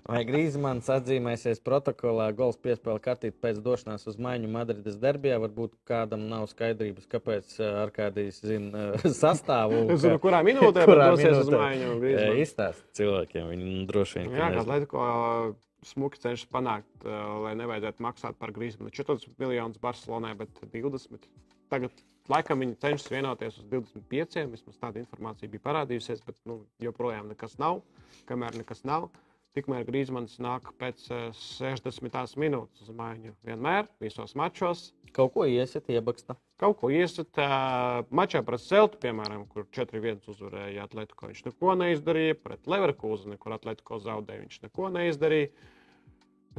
[0.10, 5.38] vai Grīsmans atzīmēsies protokolā gols piespēle kartīt pēc došanās uz maiņu Madrides derbijā?
[5.45, 9.86] Varbūt kādam nav skaidrības, kāpēc uh, Arkādijs zina uh, sastāvu.
[9.95, 11.64] Es zinu, kurā minūtē Kurā dosies uz minūtē?
[11.64, 11.89] mājiņu.
[11.95, 12.43] un Eh.
[12.43, 14.32] Izstāst cilvēkiem, viņi droši vien.
[14.34, 14.74] Jā, kā nezina.
[14.74, 21.30] Latvijas smuki cenšas panākt, uh, lai nevajadzētu maksāt par Grīsmanu 14 miljonus Barcelonai, bet 20.
[21.71, 24.43] Tagad laikam viņi cenšas vienoties uz 25.
[24.51, 27.82] Vismaz tāda informācija bija parādījusies, bet nu, joprojām nekas nav.
[28.30, 29.09] Kamēr nekas nav,
[29.57, 33.36] tikmēr Grīsmans nāk pēc uh, 60 minūtes uz mājiņu.
[33.47, 34.89] Vienmēr, visos mačos.
[35.16, 36.36] Kaut ko iesiet, iebaksta.
[36.60, 41.30] Kaut ko iesat uh, mačā pret Celtu, piemēram, kur 4-1 uzvarēja Atletico.
[41.30, 42.38] Viņš neko neizdarīja.
[42.43, 45.51] Pret Leverkūzenu, kur Atletico zaudēja, viņš neko neizdarīja.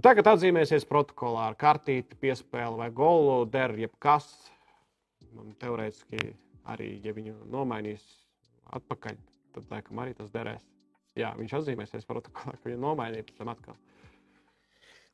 [0.01, 4.31] Tagad atzīmēsies protokolā ar kartīti, piespēli vai golu, der jebkas.
[5.37, 6.33] Un Teorētiski
[6.71, 8.05] arī, ja viņu nomainīs
[8.79, 9.19] atpakaļ,
[9.55, 10.65] tad laikam arī tas derēs.
[11.19, 13.79] Jā, viņš atzīmēsies protokolā, ka viņu nomainīja pēc tam atkal.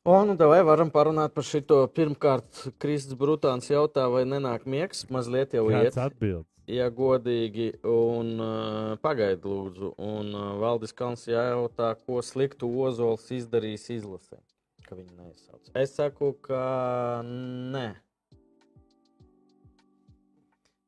[0.07, 1.81] O, nu, vai varam parunāt par šo?
[1.91, 5.01] Pirmkārt, Kristis Brutāns jautā, vai nenāk miegs.
[5.11, 5.89] Mazliet jau iet.
[5.89, 6.45] Kāds atbild?
[6.71, 9.89] Ja godīgi, un uh, pagaidi, lūdzu.
[9.99, 14.39] Un uh, Valdis Kalns jautā, ko sliktu Ozols izdarīs izlasē.
[14.87, 15.67] Ka viņi neizsauc.
[15.75, 16.63] Es saku, ka
[17.27, 17.89] nē.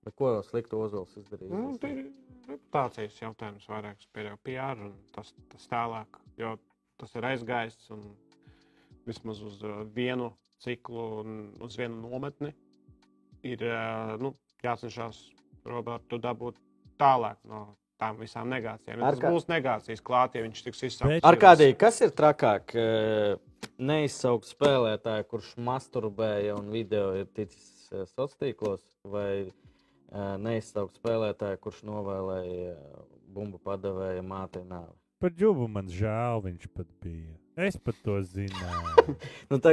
[0.07, 1.51] Bet ko sliktu Ozols izdarīs?
[1.51, 2.05] Nu, tā ir
[2.47, 6.23] reputācijas jautājums vairāk par PR un tas, tas tālāk.
[6.39, 6.55] Jo
[6.99, 8.07] tas ir aizgājis un
[9.09, 10.31] vismaz uz uh, vienu
[10.63, 11.35] ciklu un
[11.65, 12.53] uz vienu nometni
[13.47, 15.19] ir uh, nu, jācenšas
[15.69, 16.57] Robertu dabūt
[16.99, 18.99] tālāk no tām visām negācijām.
[19.01, 20.83] Ja Ar tas kā- būs negācijas klāt, ja viņš tiks.
[21.03, 22.75] Bet- Ar kādīgi, kas ir trakāk?
[22.79, 23.35] eh,
[23.79, 31.59] Neizsaukt spēlētāju, kurš masturbēja un video ir ticis eh, sociālos tīklos, vai eh, neizsaukt spēlētāju,
[31.63, 33.03] kurš novēlēja eh,
[33.35, 34.95] bumbu padevēja mātei nāvi?
[35.19, 37.35] Par džubu man žēl viņš pat bija.
[37.59, 38.85] Es pat to zināju.
[39.49, 39.71] Nu, tā,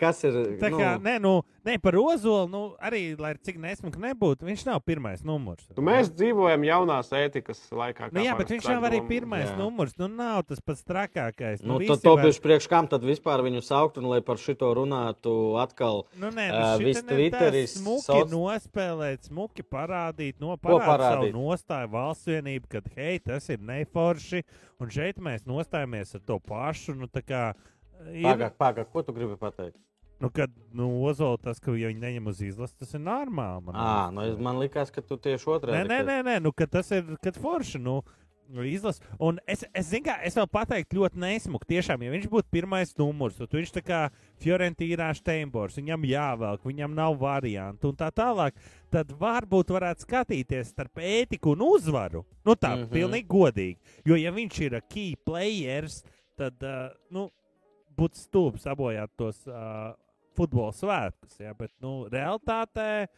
[0.00, 0.36] kas ir?
[0.60, 1.32] Tā nu, kā, nē, nu,
[1.68, 5.66] ne par Ozolu, nu, arī, lai cik nesmuki nebūtu, viņš nav pirmais numurs.
[5.76, 8.08] Nu, mēs dzīvojam jaunās ētikas laikā.
[8.14, 9.56] Nu, jā, bet viņš nav arī pirmais Jā.
[9.58, 9.94] numurs.
[10.00, 11.62] Nu, nav tas pats trakākais.
[11.66, 14.70] Nu, visi tad to var- priekš, kam tad vispār viņu saukt un lai par šito
[14.78, 16.04] runātu atkal?
[16.18, 18.32] Nu, nē, Ā, uh, viss Twitteris smuki soc...
[18.32, 24.44] nospēlēt, smuki parādīt, no Ko parādīt savu nostāju valsts vienību, kad, hei, tas ir neforši,
[24.80, 27.42] un šeit mēs nostājamies ar to pašu, nu, tā kā
[28.12, 28.24] ir...
[28.24, 29.78] Pagāk, pagāk, ko tu gribi pateikt?
[30.18, 33.62] Nu, kad nu, Ozola tas, ka ja viņi neņem uz izlases, tas ir normāli.
[33.68, 35.88] Man, À, nu, es- man liekas, ka tu tieši Nē, otrādi.
[35.88, 37.80] nē, ka- nē, nē nu, tas ir kad forši.
[37.80, 38.02] Nu,
[38.48, 39.00] Izlas.
[39.20, 41.68] Un es, es, zinu, kā, es vēl pateiktu, ļoti nesmuki.
[41.68, 43.98] Tiešām, ja viņš būtu pirmais numurs, tad viņš tā kā
[44.40, 48.56] Fiorentīnā Steinbors, viņam jāvelk, viņam nav variantu un tā tālāk,
[48.90, 52.24] tad varbūt varētu skatīties starp ētiku un uzvaru.
[52.44, 52.84] Nu, tā, mm.
[52.84, 52.88] -hmm.
[52.88, 53.76] pilnīgi godīgi.
[54.06, 56.02] Jo, ja viņš ir key players,
[56.34, 57.30] tad, uh, nu,
[57.98, 59.92] būtu stulbi sabojāt tos uh,
[60.38, 61.40] futbola svētkus.
[61.42, 61.54] Ja?
[61.58, 63.08] Bet, nu, realitātē.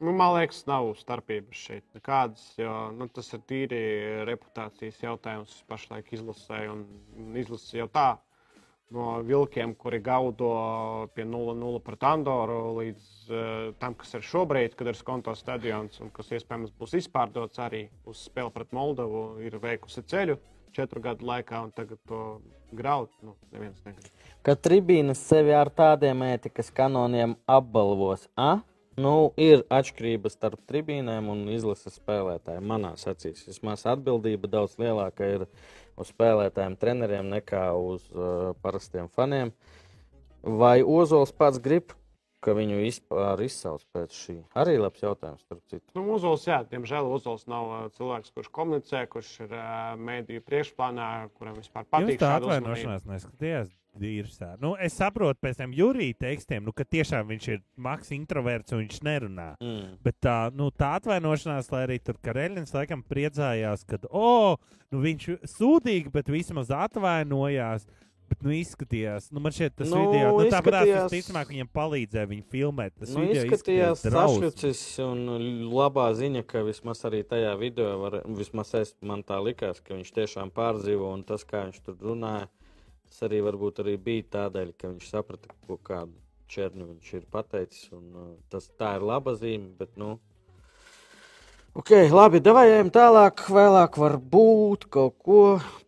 [0.00, 3.82] Nu, man liekas, nav starpības šeit nekādas, jo nu, tas ir tīri
[4.26, 6.64] reputācijas jautājums pašlaik izlasē.
[7.38, 8.08] Izlase jau tā
[8.94, 10.50] no vilkiem, kuri gaudo
[11.14, 13.46] pie 0-0 pret Andoru, līdz uh,
[13.80, 18.26] tam, kas ir šobrīd, kad ir skonto stadions un kas iespējams būs izpārdots arī uz
[18.28, 20.38] spēli pret Moldovu, ir veikusi ceļu
[20.76, 22.22] četru gadu laikā, un tagad to
[22.76, 23.14] graut.
[23.24, 24.12] Nu, neviens negrib.
[24.46, 28.28] Ka tribīnas sevi ar tādiem ētikas kanoniem apbalvos.
[28.38, 28.60] A?
[28.96, 32.64] Nu, ir atšķirības starp tribīnēm un izlases spēlētājiem.
[32.64, 35.44] Manā acīs vismaz atbildība daudz lielāka ir
[36.00, 39.52] uz spēlētājiem, treneriem nekā uz uh, parastiem faniem.
[40.46, 41.92] Vai Ozols pats grib,
[42.40, 44.36] ka viņu vispār izsauc pēc šī?
[44.56, 45.84] Arī labs jautājums, starp citu.
[45.98, 51.10] Nu, Uzols, jā, diemžēl Uzols nav uh, cilvēks, kurš komunicē, kurš ir uh, mēdīju priekšplānā,
[51.36, 52.62] kuram vispār Jūs patīk tā šāda uzmanība.
[52.62, 53.74] atvainošanās neskatījās.
[54.00, 54.52] Dīrsā.
[54.62, 58.84] Nu, es saprotu pēc tam jūrija tekstiem, nu, ka tiešām viņš ir maks introverts un
[58.84, 59.50] viņš nerunā.
[59.62, 59.98] Mm.
[60.04, 64.56] Bet tā, nu, tā atvainošanās, lai arī tur Kareļins laikam priecājās, ka, oh,
[64.92, 67.86] nu, viņš sūdīgi, bet vismaz atvainojās.
[68.26, 72.26] Bet, nu, izskatījās, nu, man šķiet, tas Nu, video, nu, tāpat izskatījās- visticamāk, viņam palīdzēja
[72.32, 72.94] viņu filmēt.
[72.98, 75.20] Tas Nu, video izskatījās sašucis un
[75.70, 80.10] labā ziņa, ka vismaz arī tajā video, var, vismaz es, man tā likās, ka viņš
[80.18, 82.48] tiešām pārdzīvo un tas, kā viņš tur runāja,
[83.08, 86.14] tas arī varbūt arī bija tādēļ, ka viņš saprata, ko kādu
[86.52, 87.90] černu viņš ir pateicis.
[87.96, 90.16] Un, uh, tas, tā ir laba zīme, bet, nu,
[91.76, 93.42] Ok, labi, devai ejam tālāk.
[93.52, 95.40] Vēlāk var būt kaut ko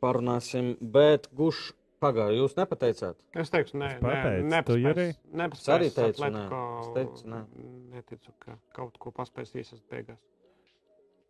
[0.04, 1.70] parunāsim, bet guš
[2.02, 2.42] pagāju.
[2.42, 3.16] Jūs nepateicāt?
[3.32, 5.06] Es teiktu, nē, Es pateicu, nē, tu arī?
[5.46, 6.42] Es arī teicu, nē.
[6.82, 7.40] Es teicu, nē.
[7.94, 10.20] Neticu, ka kaut ko paspēs iesast beigās.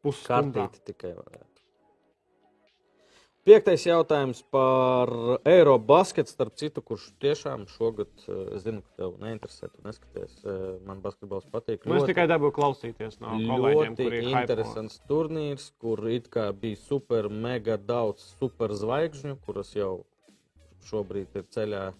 [0.02, 0.66] Pusstundā.
[0.66, 1.58] Kartīti tikai varētu.
[3.49, 5.09] Piektais jautājums par
[5.49, 10.75] Eirobasketu, starp citu, kurš tiešām šogad, eh, es zinu, ka tev neinteresē, tu neskaties, eh,
[10.85, 11.87] man basketbols patīk.
[11.87, 17.31] Nu, es tikai dabūju klausīties no kolēģiem, ļoti interesants turnīrs, kur it kā bija super,
[17.31, 20.05] mega daudz super zvaigžņu, kuras jau
[20.91, 21.95] šobrīd ir ceļā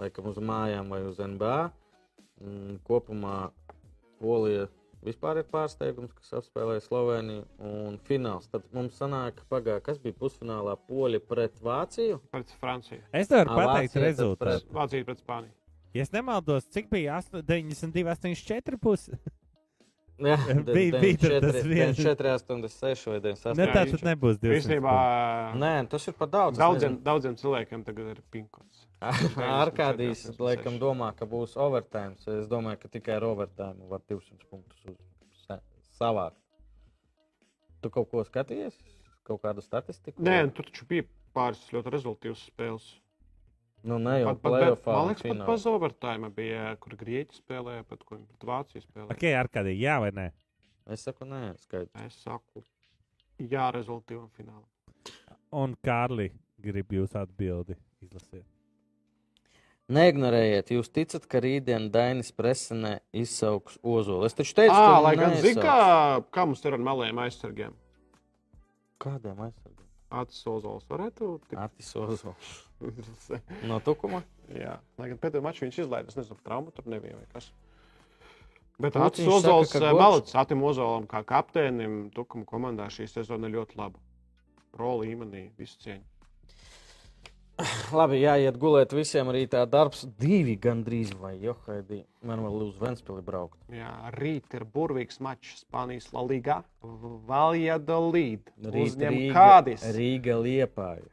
[0.00, 1.70] laikam uz mājām vai uz NBA.
[2.42, 3.52] Mm, Kopumā
[4.18, 4.66] Polija
[5.04, 8.48] vispār ir pārsteigums, kas apspēlēja Sloveniju un fināls.
[8.50, 12.20] Tad mums sanāk, pagā, kas bija pusfinālā Polija pret Vāciju.
[12.30, 13.00] pret Franciju.
[13.12, 14.38] Es nevaru Ā, pateikt Vācija rezultātu.
[14.38, 15.54] pret- Vācija pret Spāniju.
[15.94, 19.18] Ja es nemaldos, cik bija 8, 92, 84 puses.
[20.18, 20.34] Jā,
[20.66, 21.96] Bija- bija tas viens.
[21.96, 23.56] 4, 86 vai 98.
[23.56, 24.58] Ne, tā tad nebūs 200.
[24.58, 24.94] Īstenībā
[25.54, 26.58] Nē, tas ir par daudz.
[26.58, 28.77] daudziem, daudziem cilvēkiem tagad ir pinkots.
[29.00, 32.16] Arkādijs 94, laikam domā, ka būs overtime.
[32.38, 34.96] Es domāju, ka tikai ar overtime var 200 punktus uz
[35.46, 35.60] sa-
[35.98, 36.38] savākt.
[37.82, 38.74] Tu kaut ko skatījies?
[39.28, 40.22] Kaut kādu statistiku?
[40.24, 41.04] Nē, tur taču bija
[41.36, 42.88] pāris ļoti rezultātīvas spēles.
[43.86, 44.92] nu, ne jau playoffā.
[44.96, 49.14] man un liekas, pat pēc overtime bija, kur Grieķi spēlēja, pat viņi pret Vāciju spēlēja.
[49.14, 50.26] Ok, ar kādiem jā vai nē?
[50.90, 51.94] Es saku, nē, skaidrs.
[52.06, 52.64] Es saku,
[53.38, 54.66] jā, rezultātīvam finālam.
[55.52, 58.44] Un Kārli grib jūs atbildi izlasīt.
[59.88, 64.26] Neignorējiet, jūs ticat, ka rītdien Dainis Presenē izsauks ozolu.
[64.28, 65.64] Es taču teicu, Ah, ka zinu, neizsauks.
[65.64, 67.72] kā, kā mums ir ar meliem aizsargiem.
[69.00, 69.86] Kādiem aizsargiem?
[70.10, 71.58] Acis Ozols varētu tikt.
[71.60, 72.52] Atis ozols.
[73.68, 74.22] No tukuma?
[74.54, 77.48] Jā, lai gan pēdējā mačā viņš izlaiž, es nezinu, traumu tur nebija vai kas.
[78.80, 83.76] Bet Acis Ozols, ka eh, Malicis Atim Ozolam kā kapteinim, Tukuma komandā šī sezona ļoti
[83.80, 83.98] laba.
[84.72, 86.04] Pro līmenī, visu cieņu.
[87.98, 90.04] Labi, jāiet gulēt visiem rītā darbs.
[90.20, 92.04] Divi gandrīz vai johaidī.
[92.26, 93.58] Man vēl uz Ventspili braukt.
[93.74, 96.60] Jā, rīt ir burvīgs mačs Spānijas La Liga.
[97.28, 98.52] Valladolid.
[98.62, 99.86] Uzņem kādis.
[99.96, 101.08] Rīga liepāja.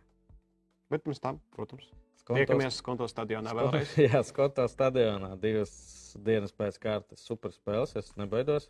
[0.93, 1.89] Bet pirms tam, protams,
[2.21, 3.95] Skontos- tiekamies Skonto stadionā vēlreiz.
[4.05, 5.73] Jā, Skotā stadionā divas
[6.21, 7.97] dienas pēc kārtas superspēles.
[7.97, 8.69] Es nebaidos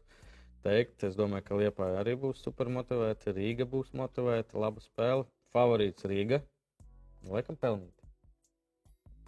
[0.65, 5.27] teikt, es domāju, ka Liepāja arī būs super motivēta, Rīga būs motivēta, laba spēle.
[5.55, 6.39] Favorīts Rīga.
[7.29, 7.93] Laikam pelnīt.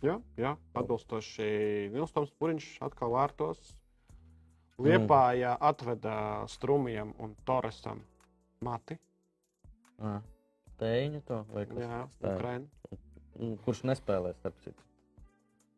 [0.05, 3.73] Jā, jā atbilstoši Nilstoms Puriņš atkal vārtos.
[4.77, 6.15] Liepājā atveda
[6.53, 8.03] Strumijam un Torresam
[8.61, 8.99] mati.
[10.77, 12.01] Tēņu to vai kas Jā.
[13.37, 14.83] Mm, Kurš nespēlēs, starp citu?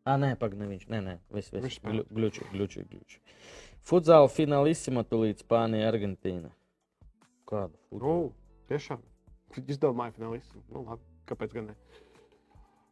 [0.08, 0.86] Ah, nē, pagaidi, ne viņš.
[0.92, 1.80] Nē, nē, viss, viss.
[1.84, 3.20] Gļuči, gļuči, gļuči.
[3.88, 6.52] Futzāla finālissima tulīt Spānija, Argentīna.
[7.50, 8.32] Kādu Nu, futbolu?
[8.72, 9.04] tiešām.
[9.66, 10.62] Izdomāju finālistu.
[10.70, 11.76] Nu, labi, kāpēc gan ne?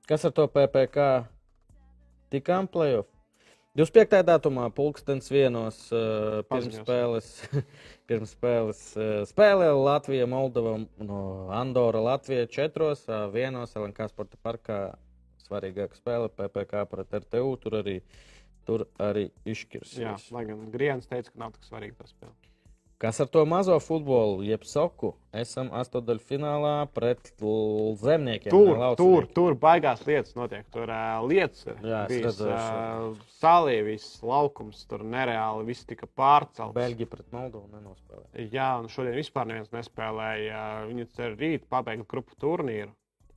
[0.07, 1.05] Kas ar to PPC
[2.31, 3.09] tikām playoff?
[3.77, 4.23] 25.
[4.25, 7.27] datumā pulkstenis vienos uh, pirms spēles,
[8.09, 11.19] pirms spēles uh, spēlē Latvija, Moldova, no
[11.53, 14.79] Andora, Latvija četros, uh, vienos LNK sporta parkā
[15.43, 17.99] svarīgāka spēle PPC pret RTU, tur arī,
[18.65, 20.31] tur arī Jā, izšķirsies.
[20.33, 22.33] lai gan Grieķis teica, ka nav tik svarīga tā spēle.
[22.97, 25.11] Kas ar to mazo futbolu, jeb soku?
[25.37, 27.29] Esam astotdaļfinālā pret
[28.01, 28.49] zemniekiem.
[28.49, 30.65] Tur, tur, tur baigās lietas notiek.
[30.73, 31.77] Tur uh, lietas ir.
[31.85, 36.73] Jā, bijis, uh, salī, viss laukums, tur nereāli viss tika pārcelts.
[36.73, 38.47] Beļģija pret Moldovu nenospēlē.
[38.49, 40.63] Jā, un šodien vispār neviens nespēlēja.
[40.89, 42.89] Viņi cer rīt pabeigt grupu turnīru.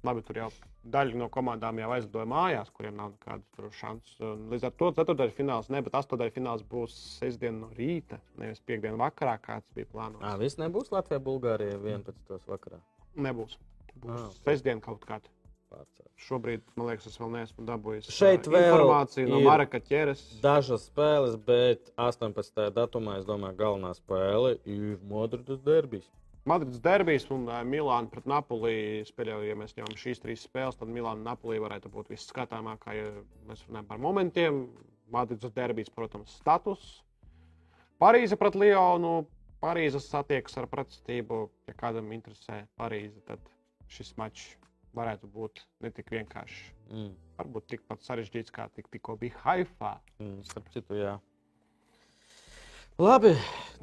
[0.07, 0.47] Labi, tur jau
[0.95, 4.15] daļa no komandām jau aizlidoja mājās, kuriem nav nekādu šansu.
[4.25, 8.63] Un Līdz ar to ceturtais fināls, ne, bet astotais fināls būs sestdien no rīta, nevis
[8.65, 10.25] piekdien vakarā, kāds bija plānots.
[10.25, 12.41] Ah, viss nebūs Latvijā, Bulgārijā 11.
[12.49, 12.81] vakarā.
[13.21, 13.59] Nebūs.
[14.01, 15.29] Būs Ah, sestdien kaut kāda.
[15.71, 16.07] Pārcēl.
[16.19, 20.23] Šobrīd, man liekas, es vēl neesmu dabūjis Šeit informāciju no ir Maraka ķeres.
[20.43, 22.73] Dažas spēles, bet 18.
[22.75, 26.09] datumā, es domāju, galvenā spēle ir Madrides derbijas.
[26.49, 29.03] Madrids derbijas un Milāna pret Napoli.
[29.03, 32.97] Es pieļauju, ja mēs ņemam šīs trīs spēles, tad Milāna un Napoli varētu būt visskatāmākā,
[32.97, 33.11] ja
[33.49, 34.65] mēs runājam par momentiem.
[35.11, 36.87] Madrids derbijas, protams, status.
[38.01, 39.27] Parīze pret Lionu.
[39.61, 41.43] Parīzes satiekas ar pretestību.
[41.69, 43.43] Ja kādam interesē Parīze, tad
[43.93, 44.55] šis mačs
[44.97, 46.63] varētu būt ne tik vienkāršs.
[46.91, 47.11] Mm.
[47.39, 49.99] Varbūt tikpat sarežģīts, kā tik, tikko bija Haifā.
[50.19, 51.19] Mm, starp citu, jā.
[53.01, 53.35] Labi,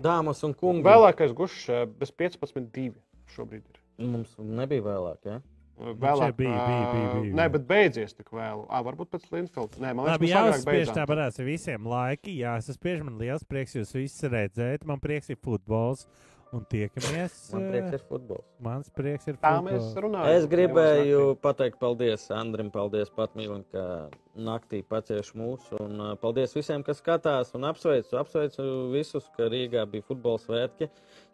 [0.02, 0.84] dāmas un kungi.
[0.86, 2.92] Vēlākais gušs eh, bez 15-2
[3.34, 3.80] šobrīd ir.
[3.98, 5.40] Mums nebija vēlāk, ja?
[5.78, 7.34] Vēlāk, bija, bija, bija, bija.
[7.38, 8.64] Nē, bet beidzies tik vēlu.
[8.74, 9.78] À, varbūt pēc Linfielda.
[9.82, 10.96] Nē, man liekas, Labi, jāuzspiež beidzām.
[10.98, 12.34] tāpēc visiem laiki.
[12.42, 14.86] Jā, es spiežu, man liels prieks jūs visus redzēt.
[14.90, 16.08] Man prieks ir futbols.
[16.56, 17.34] Un tiekamies.
[17.52, 18.46] Man prieks eh, ir futbols.
[18.64, 19.68] Mans prieks ir Tā futbols.
[19.68, 20.38] mēs runājam.
[20.38, 24.08] Es gribēju pateikt paldies Andrim, paldies Patmīlim, ka
[24.38, 25.68] naktī pacieš mūs.
[25.82, 30.88] Un uh, paldies visiem, kas skatās un apsveicu, apsveicu visus, ka Rīgā bija futbola svētki.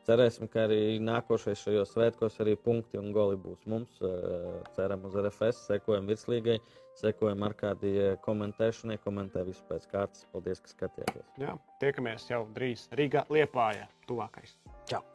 [0.03, 4.01] Cerēsim, ka arī nākošais šajos svētkos arī punkti un goli būs mums.
[4.03, 6.57] Uh, ceram uz RFS, sekojam virslīgai,
[6.99, 10.27] sekojam ar kādiem komentēšanai, komentē visu pēc kārtas.
[10.35, 11.33] Paldies, ka skatījāties.
[11.45, 14.57] Jā, tiekamies jau drīz Rīgā, Liepājā, tuvākais.
[14.91, 15.12] Čau!